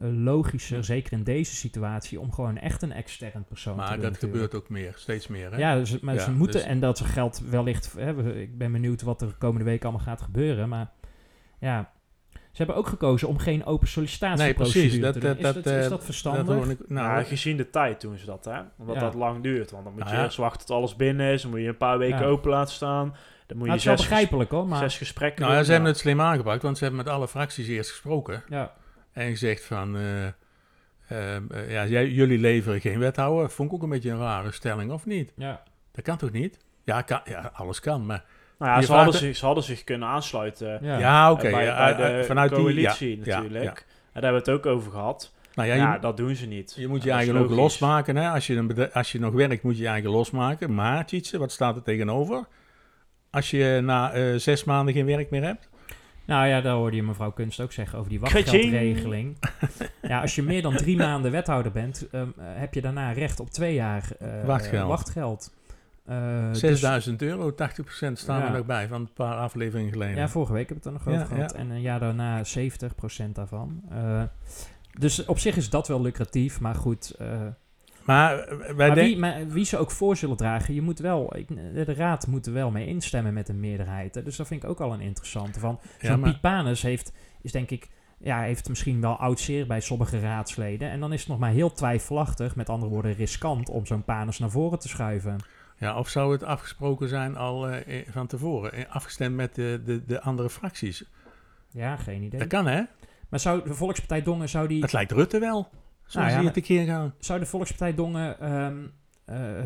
eh, 0.00 0.08
logischer, 0.12 0.84
zeker 0.84 1.12
in 1.12 1.24
deze 1.24 1.54
situatie, 1.54 2.20
om 2.20 2.32
gewoon 2.32 2.56
echt 2.58 2.82
een 2.82 2.92
extern 2.92 3.44
persoon 3.44 3.74
te 3.76 3.80
Maar 3.80 4.00
dat 4.00 4.18
gebeurt 4.18 4.54
ook 4.54 4.68
meer, 4.68 4.92
steeds 4.96 5.26
meer. 5.26 5.50
Hè? 5.50 5.56
Ja, 5.58 5.74
dus, 5.76 6.00
maar 6.00 6.14
Ja, 6.14 6.20
ze 6.20 6.30
moeten, 6.32 6.60
dus- 6.60 6.68
en 6.68 6.80
dat 6.80 6.98
ze 6.98 7.04
geld 7.04 7.42
wellicht, 7.48 7.92
hè, 7.98 8.34
ik 8.40 8.58
ben 8.58 8.72
benieuwd 8.72 9.02
wat 9.02 9.20
er 9.22 9.28
de 9.28 9.34
komende 9.34 9.64
week 9.64 9.82
allemaal 9.82 10.00
gaat 10.04 10.20
gebeuren, 10.22 10.68
maar 10.68 10.90
ja, 11.58 11.92
ze 12.30 12.58
hebben 12.58 12.76
ook 12.76 12.86
gekozen 12.86 13.28
om 13.28 13.38
geen 13.38 13.64
open 13.64 13.80
Nee, 13.84 13.92
sollicitatieprocedure 13.92 14.86
precies. 14.88 15.00
Dat, 15.00 15.12
te 15.12 15.18
doen. 15.20 15.28
dat, 15.28 15.38
Is 15.38 15.42
dat, 15.42 15.54
dat, 15.64 15.66
is 15.78 15.84
eh, 15.84 15.90
dat 15.90 16.04
verstandig? 16.04 16.44
dat 16.46 16.56
hoor 16.56 16.70
ik- 16.70 16.88
nou, 16.88 17.24
gezien 17.24 17.56
de 17.56 17.70
tijd 17.70 18.00
doen 18.00 18.16
ze 18.18 18.26
dat, 18.26 18.44
hè. 18.44 18.60
Omdat 18.78 18.94
Ja. 18.94 19.00
dat 19.00 19.14
lang 19.14 19.42
duurt. 19.42 19.70
Want 19.70 19.84
dan 19.84 19.92
moet 19.92 20.02
je 20.02 20.08
Nou 20.08 20.18
ja. 20.20 20.24
eerst 20.26 20.36
wachten 20.36 20.66
tot 20.66 20.76
alles 20.76 20.96
binnen 20.96 21.32
is. 21.32 21.42
Dan 21.42 21.50
moet 21.50 21.60
je 21.60 21.66
een 21.68 21.76
paar 21.76 21.98
weken 21.98 22.18
Ja. 22.18 22.24
open 22.24 22.50
laten 22.50 22.74
staan. 22.74 23.14
Dan 23.52 23.60
moet 23.60 23.66
Nou, 23.66 23.66
je 23.66 23.70
het 23.70 23.80
is 23.80 23.84
wel 23.84 23.96
zes, 23.96 24.06
begrijpelijk 24.08 24.50
hoor, 24.50 24.66
maar 24.68 24.78
zes 24.78 24.96
gesprekken 24.98 25.42
nou 25.42 25.54
doen. 25.56 25.64
ze 25.64 25.72
hebben 25.72 25.90
het 25.90 25.98
slim 25.98 26.20
aangepakt, 26.20 26.62
want 26.62 26.78
ze 26.78 26.84
hebben 26.84 27.04
met 27.04 27.12
alle 27.14 27.28
fracties 27.28 27.66
eerst 27.68 27.90
gesproken. 27.90 28.42
ja. 28.48 28.72
En 29.12 29.30
gezegd 29.30 29.64
van, 29.64 29.96
eh, 29.96 30.24
ehm, 31.08 31.42
eh, 31.52 31.70
ja, 31.72 31.86
jij, 31.86 32.08
jullie 32.08 32.38
leveren 32.38 32.80
geen 32.80 32.98
wethouder. 32.98 33.50
Vond 33.50 33.68
ik 33.68 33.74
ook 33.74 33.82
een 33.82 33.88
beetje 33.88 34.10
een 34.10 34.18
rare 34.18 34.52
stelling, 34.52 34.90
of 34.92 35.06
niet? 35.06 35.32
ja. 35.36 35.62
Dat 35.92 36.04
kan 36.04 36.16
toch 36.16 36.30
niet? 36.32 36.58
Ja, 36.84 37.02
kan, 37.02 37.20
ja 37.24 37.50
alles 37.54 37.80
kan, 37.80 38.06
maar... 38.06 38.24
Nou 38.58 38.72
ja, 38.72 38.82
ze 38.86 38.92
hadden, 38.92 39.14
zich, 39.14 39.36
ze 39.36 39.44
hadden 39.46 39.64
zich 39.64 39.84
kunnen 39.84 40.08
aansluiten 40.08 40.78
Ja. 40.82 40.98
Ja, 40.98 41.26
eh, 41.26 41.32
oké. 41.32 41.50
bij, 41.50 41.64
ja, 41.64 41.76
bij 41.76 41.96
de 41.96 42.18
eh, 42.18 42.24
vanuit 42.24 42.52
coalitie 42.52 43.16
die, 43.16 43.26
ja, 43.26 43.36
natuurlijk. 43.36 43.64
Ja, 43.64 43.70
En 43.70 43.76
daar 44.20 44.22
hebben 44.22 44.44
we 44.44 44.50
het 44.50 44.58
ook 44.60 44.66
over 44.66 44.90
gehad. 44.92 45.32
Nou 45.54 45.68
ja, 45.68 45.74
Ja, 45.74 45.92
je, 45.94 46.00
dat 46.00 46.16
doen 46.16 46.34
ze 46.34 46.46
niet. 46.46 46.74
je 46.76 46.88
moet 46.88 47.02
je 47.02 47.10
eigen 47.10 47.36
ook 47.36 47.50
losmaken. 47.50 48.16
Hè? 48.16 48.28
Als, 48.28 48.46
je 48.46 48.56
een 48.56 48.66
bedrijf- 48.66 48.92
als 48.92 49.12
je 49.12 49.20
nog 49.20 49.32
werkt, 49.32 49.62
moet 49.62 49.76
je 49.76 49.82
je 49.82 49.88
eigen 49.88 50.10
losmaken. 50.10 50.74
Maar, 50.74 51.06
Tjitse, 51.06 51.38
wat 51.38 51.52
staat 51.52 51.76
er 51.76 51.82
tegenover? 51.82 52.46
Als 53.32 53.50
je 53.50 53.80
na 53.82 54.12
eh, 54.12 54.34
zes 54.36 54.64
maanden 54.64 54.94
geen 54.94 55.06
werk 55.06 55.30
meer 55.30 55.42
hebt? 55.44 55.68
Nou 56.24 56.46
ja, 56.46 56.60
daar 56.60 56.74
hoorde 56.74 56.96
je 56.96 57.02
mevrouw 57.02 57.30
Kunst 57.30 57.60
ook 57.60 57.72
zeggen 57.72 57.98
over 57.98 58.10
die 58.10 58.20
wachtgeldregeling. 58.20 59.36
ja, 60.02 60.20
als 60.20 60.34
je 60.34 60.42
meer 60.42 60.62
dan 60.62 60.76
drie 60.76 60.96
maanden 60.96 61.30
wethouder 61.30 61.72
bent, 61.72 62.08
ehm, 62.10 62.22
eh, 62.22 62.44
heb 62.46 62.74
je 62.74 62.80
daarna 62.80 63.12
recht 63.12 63.40
op 63.40 63.50
twee 63.50 63.74
jaar 63.74 64.08
eh, 64.18 64.44
Wachtgeld. 64.44 64.88
wachtgeld. 64.88 65.54
Eh, 66.04 66.48
dus- 66.48 66.58
6000 66.58 67.22
euro, 67.22 67.54
80% 67.54 68.18
staan 68.18 68.38
Ja. 68.40 68.46
er 68.46 68.52
nog 68.56 68.66
bij 68.66 68.88
van 68.88 69.00
een 69.00 69.12
paar 69.12 69.36
afleveringen 69.36 69.92
geleden. 69.92 70.16
ja, 70.16 70.28
vorige 70.28 70.52
week 70.52 70.68
hebben 70.68 70.84
we 70.84 70.90
het 70.90 70.98
er 71.00 71.04
nog 71.06 71.14
Ja, 71.18 71.22
over 71.24 71.36
gehad. 71.36 71.52
ja. 71.52 71.58
En 71.58 71.70
een 71.70 71.80
jaar 71.80 72.00
daarna 72.00 72.44
70% 72.44 73.34
daarvan. 73.34 73.82
Eh, 73.90 74.22
dus 74.98 75.24
op 75.24 75.38
zich 75.38 75.56
is 75.56 75.70
dat 75.70 75.88
wel 75.88 76.00
lucratief, 76.02 76.60
maar 76.60 76.74
goed. 76.74 77.16
Maar 78.04 78.38
eh, 78.38 78.58
wij 78.74 78.86
maar, 78.88 78.96
wie, 78.96 79.18
maar 79.18 79.46
wie 79.48 79.64
ze 79.64 79.78
ook 79.78 79.90
voor 79.90 80.16
zullen 80.16 80.36
dragen, 80.36 80.74
je 80.74 80.82
moet 80.82 80.98
wel, 80.98 81.36
ik, 81.36 81.48
de 81.74 81.94
raad 81.94 82.26
moet 82.26 82.46
er 82.46 82.52
wel 82.52 82.70
mee 82.70 82.86
instemmen 82.86 83.32
met 83.32 83.48
een 83.48 83.60
meerderheid. 83.60 84.14
Hè. 84.14 84.22
Dus 84.22 84.36
dat 84.36 84.46
vind 84.46 84.62
ik 84.62 84.68
ook 84.68 84.80
al 84.80 84.92
een 84.92 85.00
interessante. 85.00 85.60
Van, 85.60 85.78
Ja, 86.00 86.08
zo'n 86.08 86.20
maar- 86.20 86.30
Piet 86.30 86.40
Panus 86.40 86.82
heeft, 86.82 87.12
is 87.42 87.52
denk 87.52 87.70
ik, 87.70 87.88
ja, 88.18 88.40
heeft 88.40 88.68
misschien 88.68 89.00
wel 89.00 89.16
oud 89.16 89.40
zeer 89.40 89.66
bij 89.66 89.80
sommige 89.80 90.20
raadsleden. 90.20 90.90
En 90.90 91.00
dan 91.00 91.12
is 91.12 91.20
het 91.20 91.28
nog 91.28 91.38
maar 91.38 91.50
heel 91.50 91.72
twijfelachtig, 91.72 92.56
met 92.56 92.68
andere 92.68 92.90
woorden 92.92 93.14
riskant, 93.14 93.68
om 93.68 93.86
zo'n 93.86 94.04
Panus 94.04 94.38
naar 94.38 94.50
voren 94.50 94.78
te 94.78 94.88
schuiven. 94.88 95.36
Ja, 95.78 95.98
of 95.98 96.08
zou 96.08 96.32
het 96.32 96.42
afgesproken 96.42 97.08
zijn 97.08 97.36
al 97.36 97.68
eh, 97.68 97.98
eh, 98.00 98.06
van 98.10 98.26
tevoren? 98.26 98.88
Afgestemd 98.88 99.36
met 99.36 99.54
de, 99.54 99.80
de, 99.84 100.04
de 100.06 100.20
andere 100.20 100.50
fracties? 100.50 101.04
Ja, 101.70 101.96
geen 101.96 102.22
idee. 102.22 102.38
Dat 102.40 102.48
kan, 102.48 102.66
hè? 102.66 102.82
Maar 103.28 103.40
zou 103.40 103.62
de 103.68 103.74
Volkspartij 103.74 104.22
Dongen, 104.22 104.48
zou 104.48 104.68
die, 104.68 104.82
Het 104.82 104.92
lijkt 104.92 105.12
Rutte 105.12 105.38
wel. 105.38 105.68
Nou 106.12 106.44
het 106.44 106.54
tekeer 106.54 106.86
gaan. 106.86 107.14
zou 107.18 107.38
de 107.38 107.46
Volkspartij 107.46 107.94
Dongen 107.94 108.40
ehm, 108.40 108.76
eh, 109.24 109.64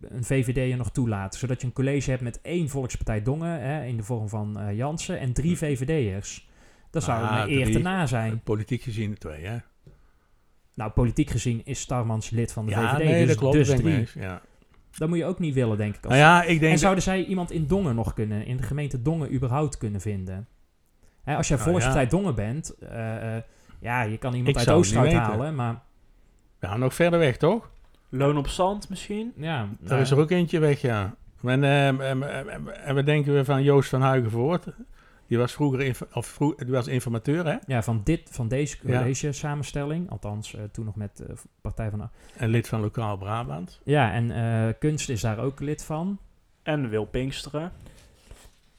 een 0.00 0.24
VVD'er 0.24 0.76
nog 0.76 0.90
toelaten? 0.90 1.38
Zodat 1.38 1.60
je 1.60 1.66
een 1.66 1.72
college 1.72 2.10
hebt 2.10 2.22
met 2.22 2.40
één 2.42 2.68
Volkspartij 2.68 3.22
Dongen, 3.22 3.60
hè, 3.60 3.84
in 3.84 3.96
de 3.96 4.02
vorm 4.02 4.28
van 4.28 4.58
eh, 4.58 4.76
Jansen, 4.76 5.18
en 5.18 5.32
drie 5.32 5.56
VVD'ers. 5.56 6.48
Dat 6.90 7.02
zou 7.02 7.22
Ah, 7.22 7.38
een 7.40 7.50
eer 7.50 7.62
drie. 7.62 7.76
te 7.76 7.82
na 7.82 8.06
zijn. 8.06 8.40
Politiek 8.42 8.82
gezien 8.82 9.18
twee, 9.18 9.44
hè? 9.44 9.56
Nou, 10.74 10.90
politiek 10.90 11.30
gezien 11.30 11.60
is 11.64 11.80
Starmans 11.80 12.30
lid 12.30 12.52
van 12.52 12.66
de 12.66 12.70
ja, 12.70 12.94
VVD, 12.94 13.04
nee, 13.04 13.18
dus, 13.18 13.28
dat 13.28 13.36
klopt. 13.36 13.54
dus 13.54 13.68
drie. 13.68 14.08
Ja. 14.14 14.42
Dat 14.90 15.08
moet 15.08 15.18
je 15.18 15.24
ook 15.24 15.38
niet 15.38 15.54
willen, 15.54 15.76
denk 15.78 15.96
ik. 15.96 16.04
Als 16.04 16.12
Nou 16.14 16.24
ja, 16.24 16.42
ik 16.42 16.60
denk... 16.60 16.72
en 16.72 16.78
zouden 16.78 17.02
zij 17.02 17.24
iemand 17.24 17.50
in 17.50 17.66
Dongen 17.66 17.94
nog 17.94 18.14
kunnen, 18.14 18.46
in 18.46 18.56
de 18.56 18.62
gemeente 18.62 19.02
Dongen 19.02 19.34
überhaupt 19.34 19.78
kunnen 19.78 20.00
vinden? 20.00 20.48
Hè, 21.22 21.36
als 21.36 21.48
jij 21.48 21.56
Nou 21.56 21.68
Volkspartij 21.68 22.02
ja. 22.02 22.08
Dongen 22.08 22.34
bent, 22.34 22.78
eh, 22.78 23.36
eh, 23.36 23.42
ja, 23.86 24.02
je 24.02 24.16
kan 24.18 24.30
iemand 24.34 24.48
Ik 24.48 24.56
uit 24.56 24.64
zou 24.66 24.78
het 24.78 24.86
niet 24.88 24.96
Oosterhout 24.96 25.26
weten. 25.26 25.38
halen, 25.38 25.54
maar 25.54 25.80
Ja, 26.60 26.76
nog 26.76 26.94
verder 26.94 27.18
weg, 27.18 27.36
toch? 27.36 27.70
Loon 28.08 28.36
op 28.38 28.48
zand 28.48 28.88
misschien? 28.88 29.32
ja. 29.36 29.56
Daar 29.58 29.68
nou, 29.88 30.00
is 30.00 30.10
er 30.10 30.18
ook 30.18 30.30
eentje 30.30 30.58
weg, 30.58 30.80
ja. 30.80 31.14
En, 31.44 31.64
ehm, 31.64 32.00
ehm, 32.00 32.22
ehm, 32.22 32.68
en 32.68 32.94
wat 32.94 33.06
denken 33.06 33.34
we 33.34 33.44
van 33.44 33.62
Joost 33.62 33.88
van 33.88 34.00
Huigenvoort? 34.02 34.64
Die 35.26 35.38
was 35.38 35.52
vroeger 35.52 35.80
inf- 35.80 36.06
of 36.12 36.26
vroeg, 36.26 36.54
die 36.54 36.72
was 36.72 36.86
informateur, 36.86 37.44
hè? 37.46 37.56
Ja, 37.66 37.82
van, 37.82 38.00
dit, 38.04 38.28
van 38.32 38.48
deze 38.48 38.76
Ja. 38.82 38.98
college 38.98 39.32
samenstelling, 39.32 40.10
althans 40.10 40.54
eh, 40.54 40.62
toen 40.72 40.84
nog 40.84 40.96
met 40.96 41.20
eh, 41.20 41.34
Partij 41.60 41.90
van... 41.90 41.98
de- 41.98 42.08
En 42.36 42.48
lid 42.48 42.68
van 42.68 42.80
Lokaal 42.80 43.16
Brabant. 43.16 43.80
Ja, 43.84 44.12
en 44.12 44.30
eh, 44.30 44.74
Kunst 44.78 45.08
is 45.08 45.20
daar 45.20 45.38
ook 45.38 45.60
lid 45.60 45.84
van. 45.84 46.18
En 46.62 46.88
Wil 46.88 47.04
Pinksteren. 47.04 47.72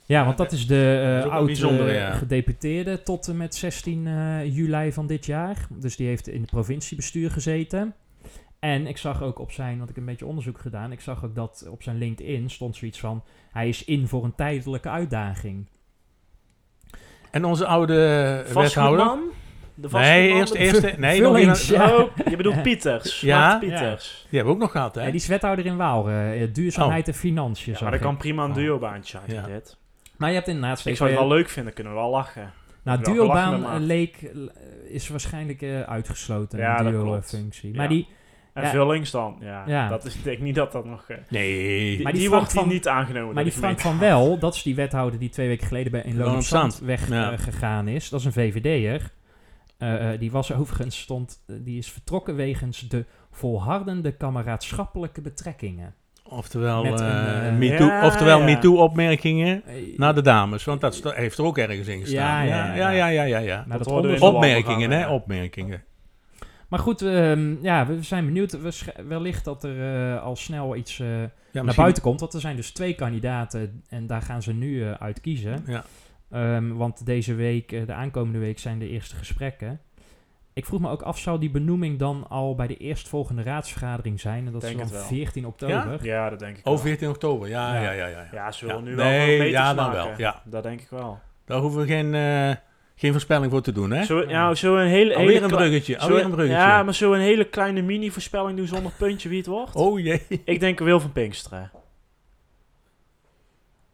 Ja, 0.07 0.25
want 0.25 0.37
dat 0.37 0.51
is 0.51 0.67
de 0.67 1.89
ja. 1.93 2.11
gedeputeerde 2.11 3.03
tot 3.03 3.27
en 3.27 3.37
met 3.37 3.55
16 3.55 4.07
eh, 4.07 4.55
juli 4.55 4.91
van 4.91 5.07
dit 5.07 5.25
jaar. 5.25 5.67
Dus 5.69 5.95
die 5.95 6.07
heeft 6.07 6.27
in 6.27 6.41
het 6.41 6.49
provinciebestuur 6.49 7.31
gezeten. 7.31 7.93
En 8.59 8.87
ik 8.87 8.97
zag 8.97 9.23
ook 9.23 9.39
op 9.39 9.51
zijn, 9.51 9.77
want 9.77 9.89
ik 9.89 9.95
heb 9.95 10.03
een 10.03 10.09
beetje 10.09 10.25
onderzoek 10.25 10.59
gedaan, 10.59 10.91
ik 10.91 11.01
zag 11.01 11.25
ook 11.25 11.35
dat 11.35 11.67
op 11.69 11.83
zijn 11.83 11.97
LinkedIn 11.97 12.49
stond 12.49 12.75
zoiets 12.75 12.99
van, 12.99 13.23
hij 13.51 13.69
is 13.69 13.83
in 13.85 14.07
voor 14.07 14.23
een 14.23 14.35
tijdelijke 14.35 14.89
uitdaging. 14.89 15.67
En 17.31 17.45
onze 17.45 17.65
oude 17.65 17.93
wethouder. 18.53 19.17
De 19.75 19.87
Nee, 19.91 20.29
eerst, 20.29 20.53
nee, 20.97 21.21
nog 21.21 21.59
ja. 21.59 21.97
Oh, 21.97 22.09
je 22.29 22.35
bedoelt 22.35 22.61
Pieters. 22.61 23.21
Ja? 23.21 23.57
Pieters. 23.57 24.25
Die 24.29 24.39
hebben 24.39 24.47
we 24.47 24.59
ook 24.59 24.63
nog 24.65 24.71
gehad, 24.71 24.95
hè? 24.95 25.01
Ja, 25.01 25.07
die 25.07 25.15
is 25.15 25.27
wethouder 25.27 25.65
in 25.65 25.77
Waal, 25.77 26.09
eh, 26.09 26.53
duurzaamheid 26.53 27.07
en 27.07 27.13
financiën. 27.13 27.73
Ja, 27.73 27.79
maar 27.81 27.91
dat 27.91 27.99
ik. 27.99 28.05
kan 28.05 28.17
prima 28.17 28.43
een 28.43 28.49
Oh. 28.49 28.55
duobaantje 28.55 29.19
zijn, 29.27 29.41
Ja. 29.41 29.47
dit. 29.47 29.77
Maar 30.17 30.29
je 30.29 30.35
hebt 30.35 30.47
inderdaad 30.47 30.85
Ik 30.85 30.95
zou 30.95 31.09
het 31.09 31.19
wel 31.19 31.27
leuk 31.27 31.49
vinden, 31.49 31.73
kunnen 31.73 31.93
we 31.93 31.99
wel 31.99 32.09
lachen. 32.09 32.51
Nou, 32.83 33.03
duobaan 33.03 33.63
eh, 33.65 33.75
leek, 33.79 34.21
eh, 34.21 34.29
is 34.93 35.07
waarschijnlijk 35.09 35.61
eh, 35.61 35.81
uitgesloten, 35.81 36.59
Ja, 36.59 36.83
duo 36.83 37.03
klopt. 37.03 37.29
functie. 37.29 37.69
Ja. 37.71 37.77
Maar 37.77 37.87
die, 37.89 38.07
En 38.53 38.63
Ja. 38.63 38.69
Vullings 38.69 39.11
dan, 39.11 39.37
ja. 39.39 39.63
Ja. 39.67 39.87
Dat 39.89 40.05
is, 40.05 40.15
ik 40.15 40.23
denk 40.23 40.39
niet 40.39 40.55
dat 40.55 40.71
dat 40.71 40.85
nog... 40.85 41.09
eh, 41.09 41.17
Nee. 41.29 41.95
die 41.95 42.03
Maar 42.03 42.13
die 42.13 42.29
wordt 42.29 42.51
hier 42.51 42.61
van- 42.61 42.69
niet 42.69 42.87
aangenomen 42.87 43.33
maar 43.33 43.43
die 43.43 43.53
de 43.53 43.59
Frank 43.59 43.79
van 43.79 43.99
Wel, 43.99 44.39
dat 44.39 44.55
is 44.55 44.63
die 44.63 44.75
wethouder 44.75 45.19
die 45.19 45.29
twee 45.29 45.47
weken 45.47 45.67
geleden 45.67 45.91
bij 45.91 46.01
in 46.01 46.17
Loon 46.17 46.43
Zand 46.43 46.73
Zand, 46.73 46.85
weggegaan 46.85 47.87
is. 47.87 48.09
Dat 48.09 48.19
is 48.19 48.25
een 48.25 48.31
VVD'er. 48.33 49.11
Eh, 49.77 50.13
eh, 50.13 50.19
die 50.19 50.31
was 50.31 50.53
overigens, 50.53 50.99
stond, 50.99 51.43
eh, 51.47 51.55
die 51.59 51.77
is 51.77 51.91
vertrokken 51.91 52.35
wegens 52.35 52.79
de 52.89 53.05
volhardende 53.31 54.11
kameraadschappelijke 54.11 55.21
betrekkingen. 55.21 55.95
Oftewel, 56.29 56.83
Met 56.83 56.99
een, 56.99 57.05
eh, 57.07 57.47
eh, 57.47 57.55
MeToo, 57.57 57.87
Ja, 57.87 58.05
oftewel 58.05 58.39
ja. 58.39 58.45
MeToo-opmerkingen 58.45 59.61
Eh, 59.65 59.73
naar 59.97 60.15
de 60.15 60.21
dames. 60.21 60.63
Want 60.63 60.81
dat 60.81 61.13
heeft 61.15 61.37
er 61.37 61.45
ook 61.45 61.57
ergens 61.57 61.87
in 61.87 61.99
gestaan. 61.99 62.45
Ja, 62.47 62.65
ja, 62.67 62.75
ja, 62.75 62.89
ja. 62.89 62.89
ja, 62.89 63.07
ja. 63.07 63.23
ja, 63.23 63.37
ja. 63.37 63.65
maar, 63.67 63.77
Dat 63.77 64.21
Opmerkingen, 64.21 64.91
hè? 64.91 65.07
Opmerkingen. 65.09 65.83
maar 66.69 66.79
goed, 66.79 67.01
ehm, 67.01 67.55
ja, 67.63 67.85
we 67.87 68.01
zijn 68.03 68.25
benieuwd. 68.25 68.57
Wellicht 69.07 69.45
dat 69.45 69.63
er 69.63 70.13
eh, 70.15 70.23
al 70.23 70.35
snel 70.35 70.75
iets 70.75 70.99
eh, 70.99 71.07
Ja, 71.07 71.13
naar 71.51 71.63
misschien- 71.63 71.83
buiten 71.83 72.03
komt. 72.03 72.19
Want 72.19 72.33
er 72.33 72.39
zijn 72.41 72.55
dus 72.55 72.71
twee 72.71 72.93
kandidaten 72.93 73.83
en 73.89 74.07
daar 74.07 74.21
gaan 74.21 74.41
ze 74.41 74.53
nu 74.53 74.83
eh, 74.83 74.91
uit 74.91 75.21
kiezen. 75.21 75.63
Ja. 75.67 75.83
Ehm, 76.31 76.73
want 76.73 77.05
deze 77.05 77.33
week, 77.35 77.69
de 77.87 77.93
aankomende 77.93 78.39
week, 78.39 78.59
zijn 78.59 78.79
de 78.79 78.89
eerste 78.89 79.15
gesprekken. 79.15 79.79
Ik 80.57 80.65
vroeg 80.65 80.79
me 80.79 80.89
ook 80.89 81.01
af, 81.01 81.19
zou 81.19 81.39
die 81.39 81.49
benoeming 81.49 81.99
dan 81.99 82.25
al 82.29 82.55
bij 82.55 82.67
de 82.67 82.77
eerstvolgende 82.77 83.41
raadsvergadering 83.43 84.19
zijn? 84.19 84.45
En 84.45 84.51
dat 84.51 84.61
Denk 84.61 84.73
is 84.73 84.79
dan 84.79 84.87
het 84.89 84.97
wel. 84.97 85.07
14 85.17 85.45
oktober. 85.45 86.05
Ja, 86.05 86.29
dat 86.29 86.39
denk 86.39 86.57
ik 86.57 86.65
Oh, 86.67 86.73
wel. 86.73 86.81
14 86.81 87.09
oktober. 87.09 87.47
Ja, 87.49 87.75
ja, 87.75 87.81
Ja. 87.81 87.91
ja. 87.91 88.07
ja, 88.07 88.07
ja. 88.07 88.27
Ja, 88.31 88.51
ze 88.51 88.65
Ja. 88.65 88.71
willen 88.71 88.89
nu 88.89 88.95
wel 88.95 89.05
Nee, 89.05 89.49
ja, 89.49 89.73
dan 89.73 89.85
maken. 89.85 90.03
wel, 90.07 90.17
ja. 90.17 90.41
Dat 90.45 90.63
denk 90.63 90.81
ik 90.81 90.89
wel. 90.89 91.19
Daar 91.45 91.59
hoeven 91.59 91.79
we 91.81 91.87
geen, 91.87 92.13
eh, 92.15 92.55
geen 92.95 93.11
voorspelling 93.11 93.51
voor 93.51 93.61
te 93.61 93.71
doen, 93.71 93.91
hè? 93.91 94.03
Zo, 94.03 94.21
ja, 94.29 94.55
zo 94.55 94.75
een 94.75 94.87
hele, 94.87 95.15
Alweer 95.15 95.29
hele 95.31 95.41
een 95.45 95.51
bruggetje, 95.51 95.93
zo- 95.93 95.99
alweer 95.99 96.23
een 96.23 96.31
bruggetje. 96.31 96.61
Ja, 96.61 96.83
maar 96.83 96.93
zo 96.93 97.13
een 97.13 97.19
hele 97.19 97.45
kleine 97.45 97.81
mini-voorspelling 97.81 98.57
doen 98.57 98.67
zonder 98.67 98.91
puntje 98.97 99.29
wie 99.29 99.37
het 99.37 99.47
wordt. 99.47 99.75
Oh 99.75 99.99
jee. 99.99 100.21
Ik 100.45 100.59
denk 100.59 100.79
Wil 100.79 100.99
van 100.99 101.11
Pinksteren. 101.11 101.71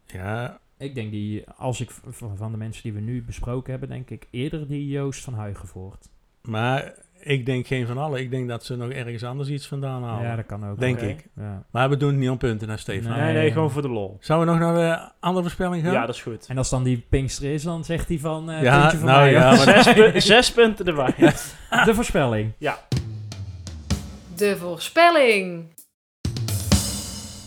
Ja, 0.06 0.58
Ik 0.78 0.94
denk 0.94 1.10
die, 1.10 1.44
als 1.56 1.80
ik 1.80 1.90
van 2.36 2.50
de 2.50 2.56
mensen 2.56 2.82
die 2.82 2.92
we 2.92 3.00
nu 3.00 3.22
besproken 3.22 3.70
hebben, 3.70 3.88
denk 3.88 4.10
ik 4.10 4.26
eerder 4.30 4.68
die 4.68 4.88
Joost 4.88 5.24
van 5.24 5.34
Huigenvoort. 5.34 6.08
Maar 6.48 6.92
ik 7.20 7.46
denk 7.46 7.66
geen 7.66 7.86
van 7.86 7.98
allen. 7.98 8.20
Ik 8.20 8.30
denk 8.30 8.48
dat 8.48 8.64
ze 8.64 8.76
nog 8.76 8.90
ergens 8.90 9.24
anders 9.24 9.48
iets 9.48 9.66
vandaan 9.66 10.02
halen. 10.04 10.28
Ja, 10.28 10.36
dat 10.36 10.46
kan 10.46 10.68
ook. 10.70 10.80
denk 10.80 11.00
ik. 11.00 11.26
Ja. 11.36 11.62
Maar 11.70 11.88
we 11.88 11.96
doen 11.96 12.08
het 12.08 12.18
niet 12.18 12.28
om 12.30 12.38
punten, 12.38 12.68
hè, 12.68 12.76
Stefan. 12.76 13.10
Nee. 13.12 13.20
Nee, 13.20 13.32
nee, 13.34 13.52
gewoon 13.52 13.70
voor 13.70 13.82
de 13.82 13.88
lol. 13.88 14.16
Zouden 14.20 14.54
we 14.54 14.60
nog 14.60 14.72
naar 14.74 14.98
de 14.98 15.10
andere 15.20 15.42
voorspelling 15.42 15.84
gaan? 15.84 15.92
Ja, 15.92 16.06
dat 16.06 16.14
is 16.14 16.22
goed. 16.22 16.46
En 16.48 16.58
als 16.58 16.70
dan 16.70 16.82
die 16.82 17.06
Pinkster 17.08 17.52
is, 17.52 17.62
dan 17.62 17.84
zegt 17.84 18.08
hij 18.08 18.18
van 18.18 18.50
eh 18.50 18.62
Ja, 18.62 18.80
puntje 18.80 18.98
voor 18.98 19.08
nou 19.08 19.20
mij. 19.20 19.32
ja, 19.32 19.48
maar- 19.50 19.58
Zes, 19.82 19.92
pu- 19.92 20.20
zes 20.20 20.52
punten 20.52 20.86
erbij. 20.86 21.14
De 21.84 21.94
voorspelling. 21.94 22.52
De 24.36 24.56
voorspelling. 24.56 25.72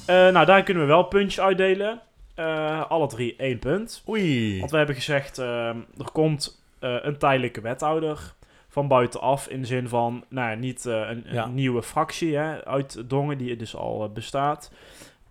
Eh, 0.06 0.16
nou, 0.30 0.46
daar 0.46 0.64
kunnen 0.64 0.84
we 0.84 0.90
wel 0.90 1.04
puntjes 1.04 1.40
uitdelen. 1.40 2.02
Eh, 2.36 2.90
alle 2.90 3.08
drie 3.08 3.36
één 3.38 3.60
punt. 3.60 4.04
Oei. 4.10 4.60
Want 4.60 4.72
we 4.72 4.78
hebben 4.78 4.96
gezegd, 4.96 5.38
ehm, 5.38 5.78
er 5.98 6.12
komt 6.12 6.62
eh, 6.80 6.96
een 7.02 7.18
tijdelijke 7.18 7.62
wethouder 7.62 8.34
van 8.78 8.88
buitenaf. 8.88 9.48
In 9.48 9.62
de 9.62 9.68
zin 9.68 9.88
van, 9.88 10.24
nou 10.30 10.50
ja, 10.50 10.56
niet 10.56 10.86
eh, 10.86 10.94
een, 10.94 11.10
een 11.28 11.34
Ja. 11.34 11.46
nieuwe 11.46 11.84
fractie 11.84 12.36
hè, 12.36 12.66
uit 12.66 13.10
Dongen, 13.10 13.38
die 13.38 13.56
dus 13.56 13.76
al 13.76 14.04
eh, 14.04 14.10
bestaat. 14.10 14.72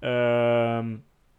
Ehm 0.01 0.87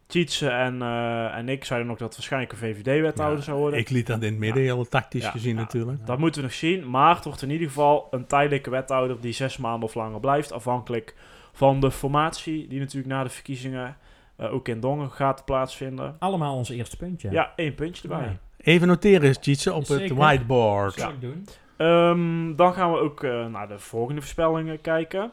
Tjitse 0.07 0.49
en, 0.49 0.81
eh, 0.81 1.35
en 1.35 1.49
ik 1.49 1.65
zeiden 1.65 1.87
nog 1.89 1.97
dat 1.97 2.07
het 2.07 2.17
waarschijnlijk 2.17 2.51
een 2.51 2.57
VVD-wethouder 2.57 3.37
Ja, 3.37 3.43
zou 3.43 3.57
worden. 3.57 3.79
Ik 3.79 3.89
liet 3.89 4.07
dat 4.07 4.21
in 4.21 4.29
het 4.29 4.39
midden, 4.39 4.63
heel 4.63 4.87
tactisch 4.87 5.23
Ja, 5.23 5.31
gezien 5.31 5.55
ja. 5.55 5.61
natuurlijk. 5.61 6.05
Dat 6.05 6.17
moeten 6.17 6.41
we 6.41 6.47
nog 6.47 6.55
zien. 6.55 6.89
Maar 6.89 7.15
het 7.15 7.23
wordt 7.23 7.41
in 7.41 7.49
ieder 7.49 7.67
geval 7.67 8.07
een 8.11 8.25
tijdelijke 8.25 8.69
wethouder 8.69 9.21
die 9.21 9.33
zes 9.33 9.57
maanden 9.57 9.83
of 9.89 9.95
langer 9.95 10.19
blijft. 10.19 10.51
Afhankelijk 10.51 11.15
van 11.53 11.79
de 11.79 11.91
formatie 11.91 12.67
die 12.67 12.79
natuurlijk 12.79 13.13
na 13.13 13.23
de 13.23 13.29
verkiezingen 13.29 13.97
eh, 14.35 14.53
ook 14.53 14.67
in 14.67 14.79
Dongen 14.79 15.11
gaat 15.11 15.45
plaatsvinden. 15.45 16.15
Allemaal 16.19 16.55
ons 16.55 16.69
eerste 16.69 16.97
puntje. 16.97 17.31
Ja, 17.31 17.53
één 17.55 17.75
puntje 17.75 18.01
erbij. 18.09 18.25
Ja. 18.25 18.37
Even 18.57 18.87
noteren, 18.87 19.41
Tjitse, 19.41 19.73
op 19.73 19.87
het 19.87 20.11
whiteboard. 20.11 20.93
Zou 20.93 21.13
ik 21.13 21.21
doen. 21.21 21.47
Ehm, 21.77 22.55
dan 22.55 22.73
gaan 22.73 22.91
we 22.91 22.97
ook 22.99 23.23
eh, 23.23 23.45
naar 23.45 23.67
de 23.67 23.79
volgende 23.79 24.21
voorspellingen 24.21 24.81
kijken. 24.81 25.31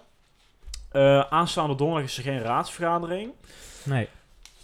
Eh, 0.93 1.21
aanstaande 1.21 1.75
donderdag 1.75 2.09
is 2.09 2.17
er 2.17 2.23
geen 2.23 2.41
raadsvergadering. 2.43 3.31
Nee, 3.85 4.09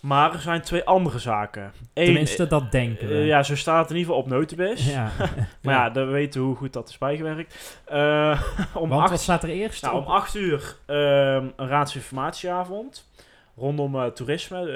Maar 0.01 0.33
er 0.33 0.41
zijn 0.41 0.63
twee 0.63 0.85
andere 0.85 1.19
zaken. 1.19 1.73
Eén, 1.95 2.05
tenminste 2.05 2.47
dat 2.47 2.73
denken 2.73 3.09
we. 3.09 3.15
eh, 3.15 3.27
ja, 3.27 3.43
zo 3.43 3.57
staat 3.57 3.81
het 3.83 3.91
in 3.91 3.97
ieder 3.97 4.13
geval 4.15 4.27
op 4.27 4.31
Notibis. 4.39 4.87
Ja. 4.93 5.11
Maar 5.63 5.75
ja, 5.75 5.91
dan 5.91 6.11
weten 6.11 6.41
we 6.41 6.47
hoe 6.47 6.57
goed 6.57 6.73
dat 6.73 6.89
is 6.89 6.99
bijgewerkt. 6.99 7.81
Eh, 7.85 8.43
om 8.75 8.89
Want 8.89 9.01
acht 9.03 9.11
wat 9.11 9.21
staat 9.21 9.43
er 9.43 9.49
eerst? 9.49 9.83
Nou, 9.83 9.97
om 9.97 10.05
8 10.05 10.35
uur 10.35 10.77
ehm, 10.87 11.47
een 11.57 11.69
raadsinformatieavond. 11.69 13.10
Rondom 13.61 13.95
eh, 13.97 14.07
toerisme. 14.07 14.59
eh, 14.59 14.67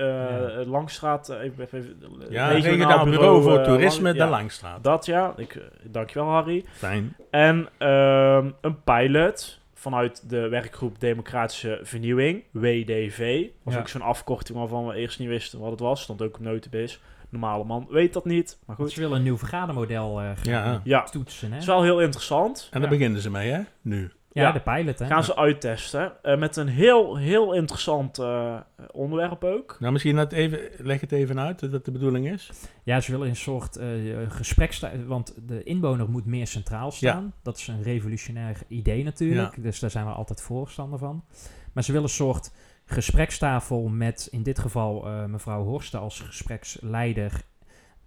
Ja. 0.57 0.65
Langstraat. 0.65 1.29
even, 1.29 1.65
even, 1.65 1.97
Ja, 2.31 2.49
regionaal 2.49 2.73
regionaal 2.73 3.05
bureau 3.05 3.43
voor 3.43 3.63
toerisme, 3.63 4.03
Lang- 4.05 4.17
de 4.17 4.25
ja, 4.25 4.31
Langstraat. 4.31 4.85
Dat 4.85 5.07
ja, 5.07 5.33
ik, 5.37 5.55
eh, 5.55 5.63
dankjewel 5.83 6.29
Harry. 6.29 6.65
Fijn. 6.73 7.17
En 7.31 7.69
ehm, 7.79 8.51
een 8.61 8.83
pilot 8.83 9.61
vanuit 9.75 10.29
de 10.31 10.49
werkgroep 10.49 11.01
Democratische 11.01 11.79
Vernieuwing, 11.83 12.43
WDV. 12.51 13.47
Was 13.63 13.75
Ja. 13.75 13.81
ook 13.81 13.89
zo'n 13.89 14.01
afkorting 14.03 14.59
waarvan 14.59 14.87
we 14.87 14.95
eerst 14.95 15.19
niet 15.19 15.29
wisten 15.29 15.59
wat 15.61 15.71
het 15.71 15.81
was. 15.81 16.03
Stond 16.03 16.23
ook 16.23 16.35
op 16.35 16.41
Notibis. 16.41 17.01
Normale 17.29 17.65
man 17.65 17.87
weet 17.91 18.13
dat 18.13 18.25
niet, 18.25 18.57
maar 18.67 18.77
Want 18.77 18.89
goed. 18.89 18.97
ze 18.97 19.01
willen 19.01 19.17
een 19.17 19.23
nieuw 19.23 19.39
vergadermodel 19.39 20.21
eh 20.21 20.27
gaan 20.27 20.53
Ja. 20.53 20.81
Ja, 20.85 21.03
toetsen. 21.03 21.47
Hè? 21.49 21.53
het 21.55 21.63
is 21.63 21.69
wel 21.69 21.83
heel 21.83 22.01
interessant. 22.01 22.69
En 22.71 22.81
daar 22.81 22.91
Ja. 22.91 22.97
beginnen 22.97 23.21
ze 23.21 23.31
mee, 23.31 23.51
hè? 23.51 23.61
Nu. 23.83 24.11
Ja, 24.35 24.43
Ja. 24.43 24.53
de 24.53 24.61
pilot. 24.61 24.99
Hè? 24.99 25.07
Gaan 25.07 25.25
ze 25.25 25.37
uittesten. 25.37 26.13
eh, 26.23 26.39
met 26.39 26.57
een 26.57 26.69
heel, 26.69 27.17
heel 27.17 27.53
interessant 27.55 28.19
eh, 28.19 28.61
onderwerp 28.93 29.45
ook. 29.45 29.77
Nou, 29.81 29.93
misschien 29.93 30.17
dat 30.17 30.33
even, 30.33 30.59
leg 30.79 31.01
het 31.01 31.13
even 31.13 31.41
uit, 31.41 31.61
dat 31.61 31.71
dat 31.71 31.85
de 31.85 31.91
bedoeling 31.91 32.29
is. 32.31 32.51
Ja, 32.83 33.01
ze 33.01 33.11
willen 33.11 33.29
een 33.29 33.37
soort 33.37 33.77
eh 33.77 33.89
gespreksstijl, 34.29 35.05
want 35.05 35.35
de 35.47 35.63
inwoner 35.63 36.11
moet 36.11 36.27
meer 36.27 36.47
centraal 36.47 36.91
staan. 36.91 37.33
Dat 37.43 37.57
is 37.57 37.67
een 37.69 37.83
revolutionair 37.83 38.59
idee 38.69 39.05
natuurlijk, 39.05 39.63
dus 39.63 39.79
daar 39.81 39.91
zijn 39.91 40.07
we 40.07 40.13
altijd 40.13 40.41
voorstander 40.43 40.99
van. 40.99 41.25
Maar 41.73 41.85
ze 41.85 41.93
willen 41.93 42.07
een 42.09 42.15
soort 42.15 42.53
gesprekstafel 42.85 43.89
met 43.89 44.29
in 44.31 44.43
dit 44.43 44.59
geval 44.59 45.07
eh, 45.07 45.25
mevrouw 45.25 45.65
Horsten 45.65 46.01
als 46.01 46.21
gespreksleider. 46.21 47.43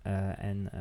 eh, 0.02 0.44
en 0.44 0.70
eh, 0.72 0.80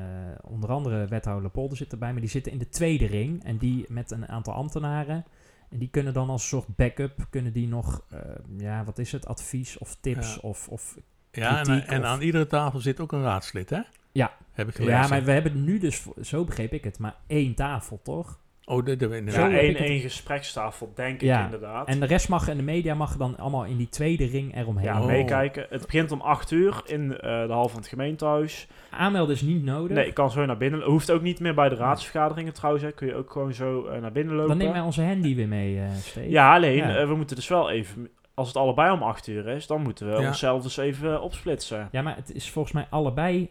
onder 0.51 0.71
andere 0.71 1.07
wethouder 1.07 1.51
Polder 1.51 1.77
zit 1.77 1.93
erbij, 1.93 2.13
maar 2.13 2.21
die 2.21 2.31
zitten 2.31 2.53
in 2.53 2.59
de 2.59 2.69
tweede 2.69 3.07
ring. 3.07 3.45
En 3.45 3.57
die 3.57 3.85
met 3.89 4.11
een 4.11 4.29
aantal 4.29 4.55
ambtenaren. 4.55 5.25
En 5.71 5.79
die 5.79 5.89
kunnen 5.91 6.13
dan 6.13 6.29
als 6.31 6.49
soort 6.49 6.77
backup, 6.77 7.27
kunnen 7.31 7.53
die 7.53 7.69
nog, 7.69 8.03
eh, 8.11 8.21
ja, 8.57 8.85
wat 8.85 8.99
is 8.99 9.13
het, 9.13 9.27
advies 9.27 9.79
of 9.79 9.97
tips 10.01 10.35
Ja. 10.35 10.41
of, 10.41 10.69
of 10.69 10.97
Ja, 11.31 11.65
en, 11.65 11.87
en 11.87 11.99
of- 12.01 12.05
aan 12.07 12.21
iedere 12.21 12.47
tafel 12.47 12.81
zit 12.81 13.01
ook 13.01 13.13
een 13.13 13.23
raadslid, 13.23 13.71
hè? 13.71 13.81
Ja. 14.13 14.37
Heb 14.53 14.69
ik 14.69 14.75
gelezen. 14.75 14.97
Ja, 15.01 15.09
maar 15.09 15.25
we 15.25 15.31
hebben 15.33 15.65
nu 15.65 15.79
dus, 15.79 16.07
zo 16.23 16.45
begreep 16.45 16.73
ik 16.73 16.85
het, 16.85 16.99
maar 16.99 17.17
één 17.27 17.55
tafel, 17.55 18.01
toch? 18.03 18.39
Oh, 18.69 18.85
de, 18.85 18.97
de, 18.97 19.23
Ja, 19.27 19.51
één, 19.51 20.01
gesprekstafel, 20.01 20.93
denk 20.95 21.21
Ja, 21.21 21.39
ik 21.39 21.45
inderdaad. 21.45 21.89
En 21.89 22.01
de 22.01 22.07
rest 22.07 22.29
mag, 22.29 22.49
en 22.49 22.57
de 22.57 22.63
media 22.63 22.95
mag 22.95 23.17
dan 23.17 23.37
allemaal 23.37 23.65
in 23.65 23.77
die 23.77 23.89
tweede 23.89 24.27
ring 24.27 24.57
eromheen. 24.57 24.85
ja, 24.87 25.01
Oh. 25.01 25.07
meekijken. 25.07 25.67
Het 25.71 25.83
begint 25.83 26.13
om 26.13 26.21
8 26.21 26.51
uur 26.51 26.83
in 26.87 27.19
eh, 27.19 27.47
de 27.47 27.53
hal 27.53 27.69
van 27.69 27.79
het 27.79 27.89
gemeentehuis. 27.89 28.69
Aanmelden 28.91 29.35
is 29.35 29.41
niet 29.43 29.65
nodig. 29.65 29.97
Nee, 29.97 30.07
ik 30.07 30.15
kan 30.15 30.31
zo 30.31 30.45
naar 30.47 30.57
binnen. 30.57 30.83
Hoeft 30.83 31.11
ook 31.11 31.23
niet 31.23 31.41
meer 31.41 31.55
bij 31.55 31.69
de 31.69 31.75
raadsvergaderingen 31.75 32.53
trouwens. 32.53 32.85
Hè. 32.85 32.93
Kun 32.93 33.07
je 33.07 33.15
ook 33.15 33.31
gewoon 33.31 33.53
zo 33.55 33.87
eh, 33.87 34.01
naar 34.01 34.13
binnen 34.13 34.33
lopen. 34.35 34.49
dan 34.49 34.59
nemen 34.59 34.73
wij 34.75 34.83
onze 34.83 35.03
handy 35.03 35.35
weer 35.35 35.49
mee, 35.49 35.79
eh 35.81 35.91
Steve. 35.95 36.31
Ja, 36.31 36.55
alleen 36.55 36.77
Ja. 36.77 37.07
we 37.07 37.15
moeten 37.15 37.37
dus 37.37 37.49
wel 37.49 37.71
even... 37.71 38.09
Als 38.35 38.49
het 38.49 38.57
allebei 38.57 38.93
om 38.93 39.03
8 39.03 39.27
uur 39.27 39.49
is, 39.49 39.67
dan 39.67 39.83
moeten 39.83 40.11
we 40.13 40.21
Ja. 40.21 40.27
onszelf 40.27 40.63
dus 40.63 40.77
even 40.77 41.21
opsplitsen. 41.23 41.89
Ja, 41.93 42.03
maar 42.03 42.17
het 42.17 42.35
is 42.35 42.51
volgens 42.51 42.75
mij 42.75 42.87
allebei... 42.91 43.51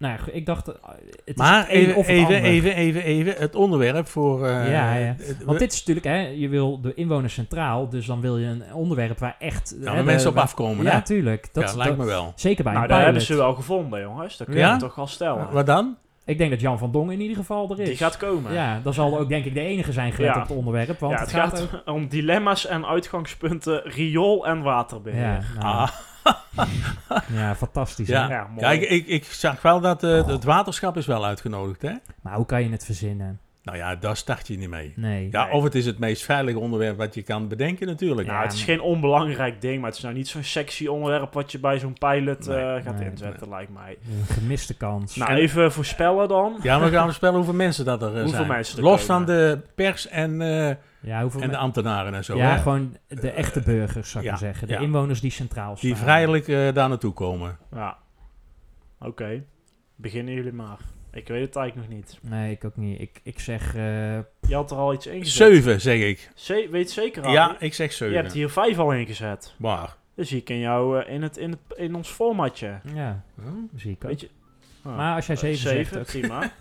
Nou, 0.00 0.14
ja, 0.26 0.32
ik 0.32 0.46
dacht, 0.46 0.68
eh, 0.68 0.74
het 1.24 1.36
Maar 1.36 1.58
het 1.60 1.68
even, 1.68 1.94
of 1.96 2.06
het 2.06 2.16
even, 2.16 2.42
even, 2.42 2.74
even, 2.74 3.02
even, 3.02 3.34
het 3.38 3.54
onderwerp 3.54 4.06
voor... 4.08 4.46
eh, 4.46 4.70
Ja, 4.72 4.94
ja. 4.94 5.14
het- 5.18 5.44
Want 5.44 5.58
dit 5.58 5.72
is 5.72 5.78
natuurlijk, 5.78 6.06
hè, 6.06 6.18
je 6.28 6.48
wil 6.48 6.80
de 6.80 6.94
inwoners 6.94 7.34
centraal, 7.34 7.88
dus 7.88 8.06
dan 8.06 8.20
wil 8.20 8.38
je 8.38 8.46
een 8.46 8.62
onderwerp 8.72 9.18
waar 9.18 9.36
echt... 9.38 9.70
Hè, 9.78 9.84
waar 9.84 9.96
de- 9.96 10.02
mensen 10.02 10.28
op 10.28 10.34
waar- 10.34 10.44
afkomen, 10.44 10.84
Ja, 10.84 10.90
hè? 10.90 11.02
tuurlijk. 11.02 11.48
Dat, 11.52 11.70
ja, 11.70 11.76
lijkt 11.76 11.96
dat- 11.96 12.06
me 12.06 12.12
wel. 12.12 12.32
Zeker 12.36 12.64
bij 12.64 12.72
nou, 12.72 12.84
een 12.84 12.90
daar 12.90 12.98
pilot. 13.00 13.02
hebben 13.04 13.36
ze 13.36 13.42
wel 13.42 13.54
gevonden, 13.54 14.00
jongens. 14.00 14.36
Dat 14.36 14.46
kun 14.46 14.56
je 14.56 14.62
Ja? 14.62 14.76
toch 14.76 14.98
al 14.98 15.06
stellen. 15.06 15.48
Wat 15.52 15.66
dan? 15.66 15.96
Ik 16.24 16.38
denk 16.38 16.50
dat 16.50 16.60
Jan 16.60 16.78
van 16.78 16.92
Dongen 16.92 17.12
in 17.14 17.20
ieder 17.20 17.36
geval 17.36 17.70
er 17.70 17.80
is. 17.80 17.88
Die 17.88 17.96
gaat 17.96 18.16
komen. 18.16 18.52
Ja, 18.52 18.80
dan 18.82 18.94
zal 18.94 19.18
ook 19.18 19.28
denk 19.28 19.44
ik 19.44 19.54
de 19.54 19.60
enige 19.60 19.92
zijn 19.92 20.12
gelet 20.12 20.34
Ja. 20.34 20.40
op 20.42 20.48
het 20.48 20.56
onderwerp. 20.56 20.98
Want 20.98 21.12
ja, 21.12 21.18
het, 21.18 21.32
het 21.32 21.40
gaat, 21.40 21.58
gaat 21.60 21.74
ook... 21.86 21.94
om 21.96 22.08
dilemma's 22.08 22.66
en 22.66 22.86
uitgangspunten 22.86 23.82
riool 23.84 24.46
en 24.46 24.62
waterbeheer. 24.62 25.20
Ja, 25.22 25.40
nou, 25.58 25.74
Ah, 25.76 25.88
ja, 27.38 27.54
fantastisch. 27.54 28.08
Ja. 28.08 28.46
mooi. 28.50 28.60
ja 28.60 28.70
ik, 28.70 28.90
ik, 28.90 29.06
ik 29.06 29.24
zag 29.24 29.62
wel 29.62 29.80
dat 29.80 30.02
eh, 30.02 30.26
het 30.26 30.44
waterschap 30.44 30.96
is 30.96 31.06
wel 31.06 31.24
uitgenodigd, 31.24 31.82
hè? 31.82 31.92
Maar 32.22 32.34
hoe 32.34 32.46
kan 32.46 32.62
je 32.62 32.70
het 32.70 32.84
verzinnen? 32.84 33.40
Nou 33.62 33.78
ja, 33.78 33.96
daar 33.96 34.16
start 34.16 34.46
je 34.46 34.58
niet 34.58 34.68
mee. 34.68 34.92
Nee. 34.96 35.28
Ja, 35.30 35.44
Nee. 35.44 35.52
of 35.52 35.62
het 35.62 35.74
is 35.74 35.86
het 35.86 35.98
meest 35.98 36.22
veilige 36.22 36.58
onderwerp 36.58 36.96
wat 36.96 37.14
je 37.14 37.22
kan 37.22 37.48
bedenken 37.48 37.86
natuurlijk. 37.86 38.26
Nou, 38.26 38.38
Ja, 38.38 38.44
het 38.44 38.52
is 38.54 38.62
geen 38.64 38.80
onbelangrijk 38.80 39.60
ding, 39.60 39.76
maar 39.80 39.88
het 39.88 39.96
is 39.96 40.02
nou 40.02 40.14
niet 40.14 40.28
zo'n 40.28 40.42
sexy 40.42 40.86
onderwerp 40.86 41.32
wat 41.32 41.52
je 41.52 41.58
bij 41.58 41.78
zo'n 41.78 41.92
pilot 41.98 42.46
Nee, 42.46 42.56
eh, 42.58 42.84
gaat 42.84 42.98
nee, 42.98 43.10
inzetten, 43.10 43.48
lijkt 43.48 43.72
mij. 43.72 43.98
Een 44.18 44.34
gemiste 44.34 44.76
kans. 44.76 45.16
Nou, 45.16 45.30
even 45.32 45.72
voorspellen 45.72 46.28
dan. 46.28 46.58
Ja, 46.62 46.78
maar 46.78 46.90
we 46.90 46.96
gaan 46.96 47.04
voorspellen 47.04 47.34
hoeveel 47.36 47.54
mensen 47.54 47.84
dat 47.84 48.02
er 48.02 48.08
eh, 48.08 48.14
Hoeveel 48.14 48.30
zijn. 48.30 48.46
mensen 48.48 48.78
er 48.78 48.84
Los 48.84 49.06
komen. 49.06 49.26
van 49.26 49.34
de 49.34 49.60
pers 49.74 50.08
en, 50.08 50.40
eh, 50.42 50.74
ja, 51.00 51.22
hoeveel 51.22 51.40
en 51.40 51.50
de 51.50 51.56
ambtenaren 51.56 52.14
en 52.14 52.24
zo. 52.24 52.36
ja, 52.36 52.50
hè? 52.54 52.58
gewoon 52.62 52.96
de 53.08 53.30
echte 53.30 53.60
burgers, 53.62 54.10
zou 54.10 54.24
ik 54.24 54.30
ja, 54.30 54.36
zeggen. 54.36 54.66
De 54.68 54.72
ja. 54.74 54.80
inwoners 54.80 55.20
die 55.20 55.30
centraal 55.30 55.76
staan. 55.76 55.88
Die 55.90 55.98
vrijelijk 55.98 56.48
eh, 56.48 56.72
daar 56.72 56.88
naartoe 56.88 57.12
komen. 57.12 57.58
Ja. 57.74 57.96
Oké. 59.00 59.42
Beginnen 59.96 60.34
jullie 60.34 60.52
maar. 60.52 60.78
Ik 61.12 61.28
weet 61.28 61.46
het 61.46 61.56
eigenlijk 61.56 61.88
nog 61.88 61.96
niet. 61.98 62.18
Nee, 62.22 62.50
ik 62.52 62.64
ook 62.64 62.76
niet. 62.76 63.00
Ik, 63.00 63.20
ik 63.22 63.40
zeg... 63.40 63.74
eh, 63.74 64.16
Je 64.40 64.54
had 64.54 64.70
er 64.70 64.76
al 64.76 64.92
iets 64.92 65.06
ingezet. 65.06 65.34
Zeven, 65.52 65.80
zeg 65.80 66.00
ik. 66.00 66.30
Ze 66.34 66.68
weet 66.70 66.90
zeker 66.90 67.22
al. 67.24 67.32
Ja, 67.32 67.56
ik 67.60 67.74
zeg 67.74 67.98
Je 67.98 68.04
hebt 68.04 68.14
zeven. 68.16 68.32
hier 68.38 68.50
vijf 68.50 68.78
al 68.78 68.92
ingezet. 68.92 69.54
Maar, 69.58 69.96
Dan 70.14 70.24
zie 70.24 70.38
ik 70.40 70.48
in 70.50 70.58
jou 70.58 71.00
eh, 71.02 71.14
in, 71.14 71.22
het, 71.22 71.36
in, 71.36 71.50
het, 71.50 71.78
in 71.78 71.94
ons 71.94 72.08
formatje. 72.08 72.80
Ja, 72.94 73.22
Hm? 73.34 73.48
zie 73.78 73.90
ik 73.90 73.96
ook. 74.04 74.10
Weet 74.10 74.20
je? 74.20 74.28
Ah, 74.82 74.96
Maar 74.96 75.14
als 75.14 75.26
jij 75.26 75.34
eh, 75.34 75.40
zeven 75.42 75.58
zegt 75.58 75.76
zeven, 75.76 76.00
ook. 76.00 76.06
prima. 76.06 76.50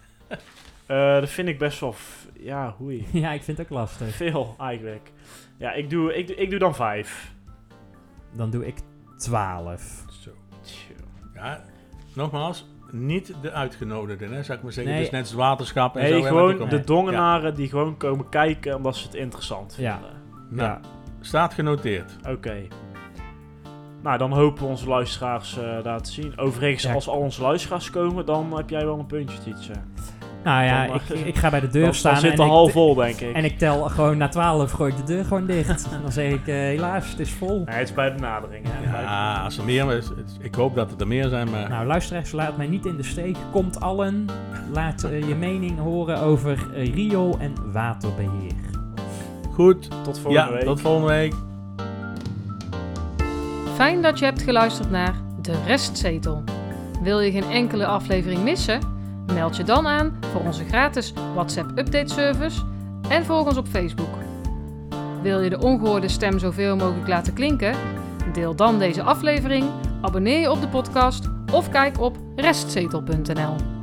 Eh, 0.86 1.20
dat 1.20 1.30
vind 1.30 1.48
ik 1.48 1.58
best 1.58 1.80
wel... 1.80 1.96
Ja, 2.40 2.76
hoe 2.78 3.02
Ja, 3.12 3.32
ik 3.32 3.44
vind 3.44 3.58
het 3.58 3.66
ook 3.68 3.74
lastig. 3.74 4.16
Veel, 4.16 4.56
eigenlijk. 4.60 5.12
Ja, 5.58 5.72
ik 5.74 5.90
doe, 5.90 6.14
ik, 6.16 6.28
doe- 6.28 6.36
ik 6.36 6.50
doe 6.50 6.60
dan 6.60 6.76
vijf. 6.76 7.32
Dan 8.34 8.50
doe 8.50 8.68
ik 8.68 8.76
12. 9.18 10.06
Zo. 10.22 10.32
Ja, 11.34 11.64
nogmaals, 12.14 12.66
niet 12.92 13.34
de 13.42 13.52
uitgenodigden, 13.52 14.32
hè, 14.32 14.44
zou 14.44 14.58
ik 14.58 14.64
maar 14.64 14.74
zeggen. 14.74 14.94
Nee. 14.94 15.02
Dus 15.02 15.12
net 15.12 15.20
als 15.22 15.30
het 15.30 15.40
waterschap 15.40 15.96
en 15.96 16.02
Nee, 16.12 16.22
zo. 16.22 16.28
gewoon 16.28 16.70
de 16.70 16.84
dongenaren 16.84 17.56
die 17.56 17.70
gewoon 17.70 17.98
komen 17.98 18.30
kijken 18.30 18.76
omdat 18.76 18.96
ze 18.96 19.06
het 19.06 19.16
interessant 19.16 19.76
Ja. 19.78 19.94
vinden. 19.94 20.18
Nou, 20.50 20.70
Ja. 20.70 20.80
staat 21.22 21.54
genoteerd. 21.54 22.16
Oké. 22.30 22.56
Nou, 24.02 24.18
dan 24.18 24.32
hopen 24.32 24.64
we 24.64 24.70
onze 24.70 24.88
luisteraars 24.88 25.58
eh, 25.58 25.84
daar 25.84 26.02
te 26.02 26.12
zien. 26.12 26.38
Overigens, 26.38 26.84
Ja. 26.84 26.94
als 26.94 27.08
al 27.08 27.18
onze 27.20 27.42
luisteraars 27.42 27.90
komen, 27.90 28.26
dan 28.26 28.58
heb 28.58 28.70
jij 28.70 28.86
wel 28.86 29.00
een 29.00 29.06
puntje, 29.06 29.38
Tietje. 29.40 29.74
Nou 30.44 30.64
ja, 30.64 30.88
Dan, 30.88 30.96
ik, 30.96 31.26
ik 31.26 31.36
ga 31.38 31.50
bij 31.50 31.60
de 31.60 31.68
deur 31.68 31.84
Dan, 31.84 31.94
staan 31.94 32.12
dan 32.14 32.22
zit 32.22 32.32
en, 32.32 32.38
de 32.38 32.44
ik, 32.44 32.50
hal 32.50 32.68
vol, 32.68 32.96
denk 32.96 33.20
ik. 33.20 33.34
en 33.36 33.44
ik 33.46 33.58
tel 33.58 33.82
gewoon 33.90 34.18
na 34.18 34.28
12 34.28 34.72
gooi 34.72 34.92
ik 34.92 34.98
de 34.98 35.04
deur 35.04 35.24
gewoon 35.26 35.46
dicht. 35.46 35.90
en 35.94 36.02
dan 36.02 36.12
zeg 36.12 36.32
ik 36.32 36.48
eh, 36.48 36.56
helaas, 36.56 37.10
het 37.10 37.20
is 37.20 37.32
vol. 37.32 37.64
Nee, 37.66 37.76
het 37.76 37.88
is 37.90 37.94
bij 37.94 38.14
benadering. 38.14 38.66
hè. 38.70 38.92
Bij- 38.92 39.02
Ja, 39.02 39.42
als 39.44 39.58
er 39.58 39.64
meer 39.64 39.92
is, 39.98 40.08
ik 40.42 40.56
hoop 40.56 40.76
dat 40.76 40.90
het 40.92 41.02
er 41.02 41.08
meer 41.08 41.28
zijn, 41.28 41.50
maar 41.50 41.70
Nou, 41.70 41.86
luisteraars, 41.86 42.32
laat 42.32 42.58
mij 42.58 42.68
niet 42.68 42.86
in 42.86 42.96
de 42.98 43.04
steek. 43.04 43.38
Komt 43.52 43.80
allen. 43.82 44.26
Laat 44.74 45.04
eh, 45.04 45.28
je 45.28 45.36
mening 45.36 45.80
horen 45.80 46.20
over 46.20 46.68
eh, 46.76 46.94
riool- 46.94 47.38
en 47.40 47.54
waterbeheer. 47.72 48.54
goed. 49.54 49.88
Tot 50.04 50.20
volgende 50.20 50.48
Ja, 50.48 50.52
week. 50.52 50.64
tot 50.64 50.82
volgende 50.82 51.08
week. 51.14 51.34
Fijn 53.76 54.02
dat 54.02 54.20
je 54.20 54.26
hebt 54.26 54.42
geluisterd 54.42 54.92
naar 54.92 55.14
De 55.42 55.54
Restzetel. 55.66 56.44
Wil 57.02 57.20
je 57.20 57.32
geen 57.32 57.50
enkele 57.52 57.86
aflevering 57.86 58.44
missen? 58.44 58.80
Meld 59.34 59.56
je 59.56 59.64
dan 59.64 59.88
aan 59.88 60.18
voor 60.32 60.42
onze 60.42 60.66
gratis 60.66 61.14
WhatsApp 61.34 61.78
update 61.78 62.14
service 62.14 62.62
en 63.10 63.26
volg 63.26 63.48
ons 63.48 63.58
op 63.58 63.68
Facebook. 63.68 64.14
Wil 65.22 65.42
je 65.42 65.50
de 65.50 65.60
ongehoorde 65.60 66.08
stem 66.08 66.40
zoveel 66.40 66.76
mogelijk 66.76 67.08
laten 67.08 67.34
klinken? 67.34 67.76
Deel 68.34 68.56
dan 68.56 68.80
deze 68.80 69.04
aflevering, 69.04 69.66
abonneer 70.02 70.40
je 70.40 70.52
op 70.52 70.62
de 70.62 70.68
podcast 70.68 71.30
of 71.52 71.70
kijk 71.70 72.00
op 72.00 72.18
restzetel.nl. 72.36 73.79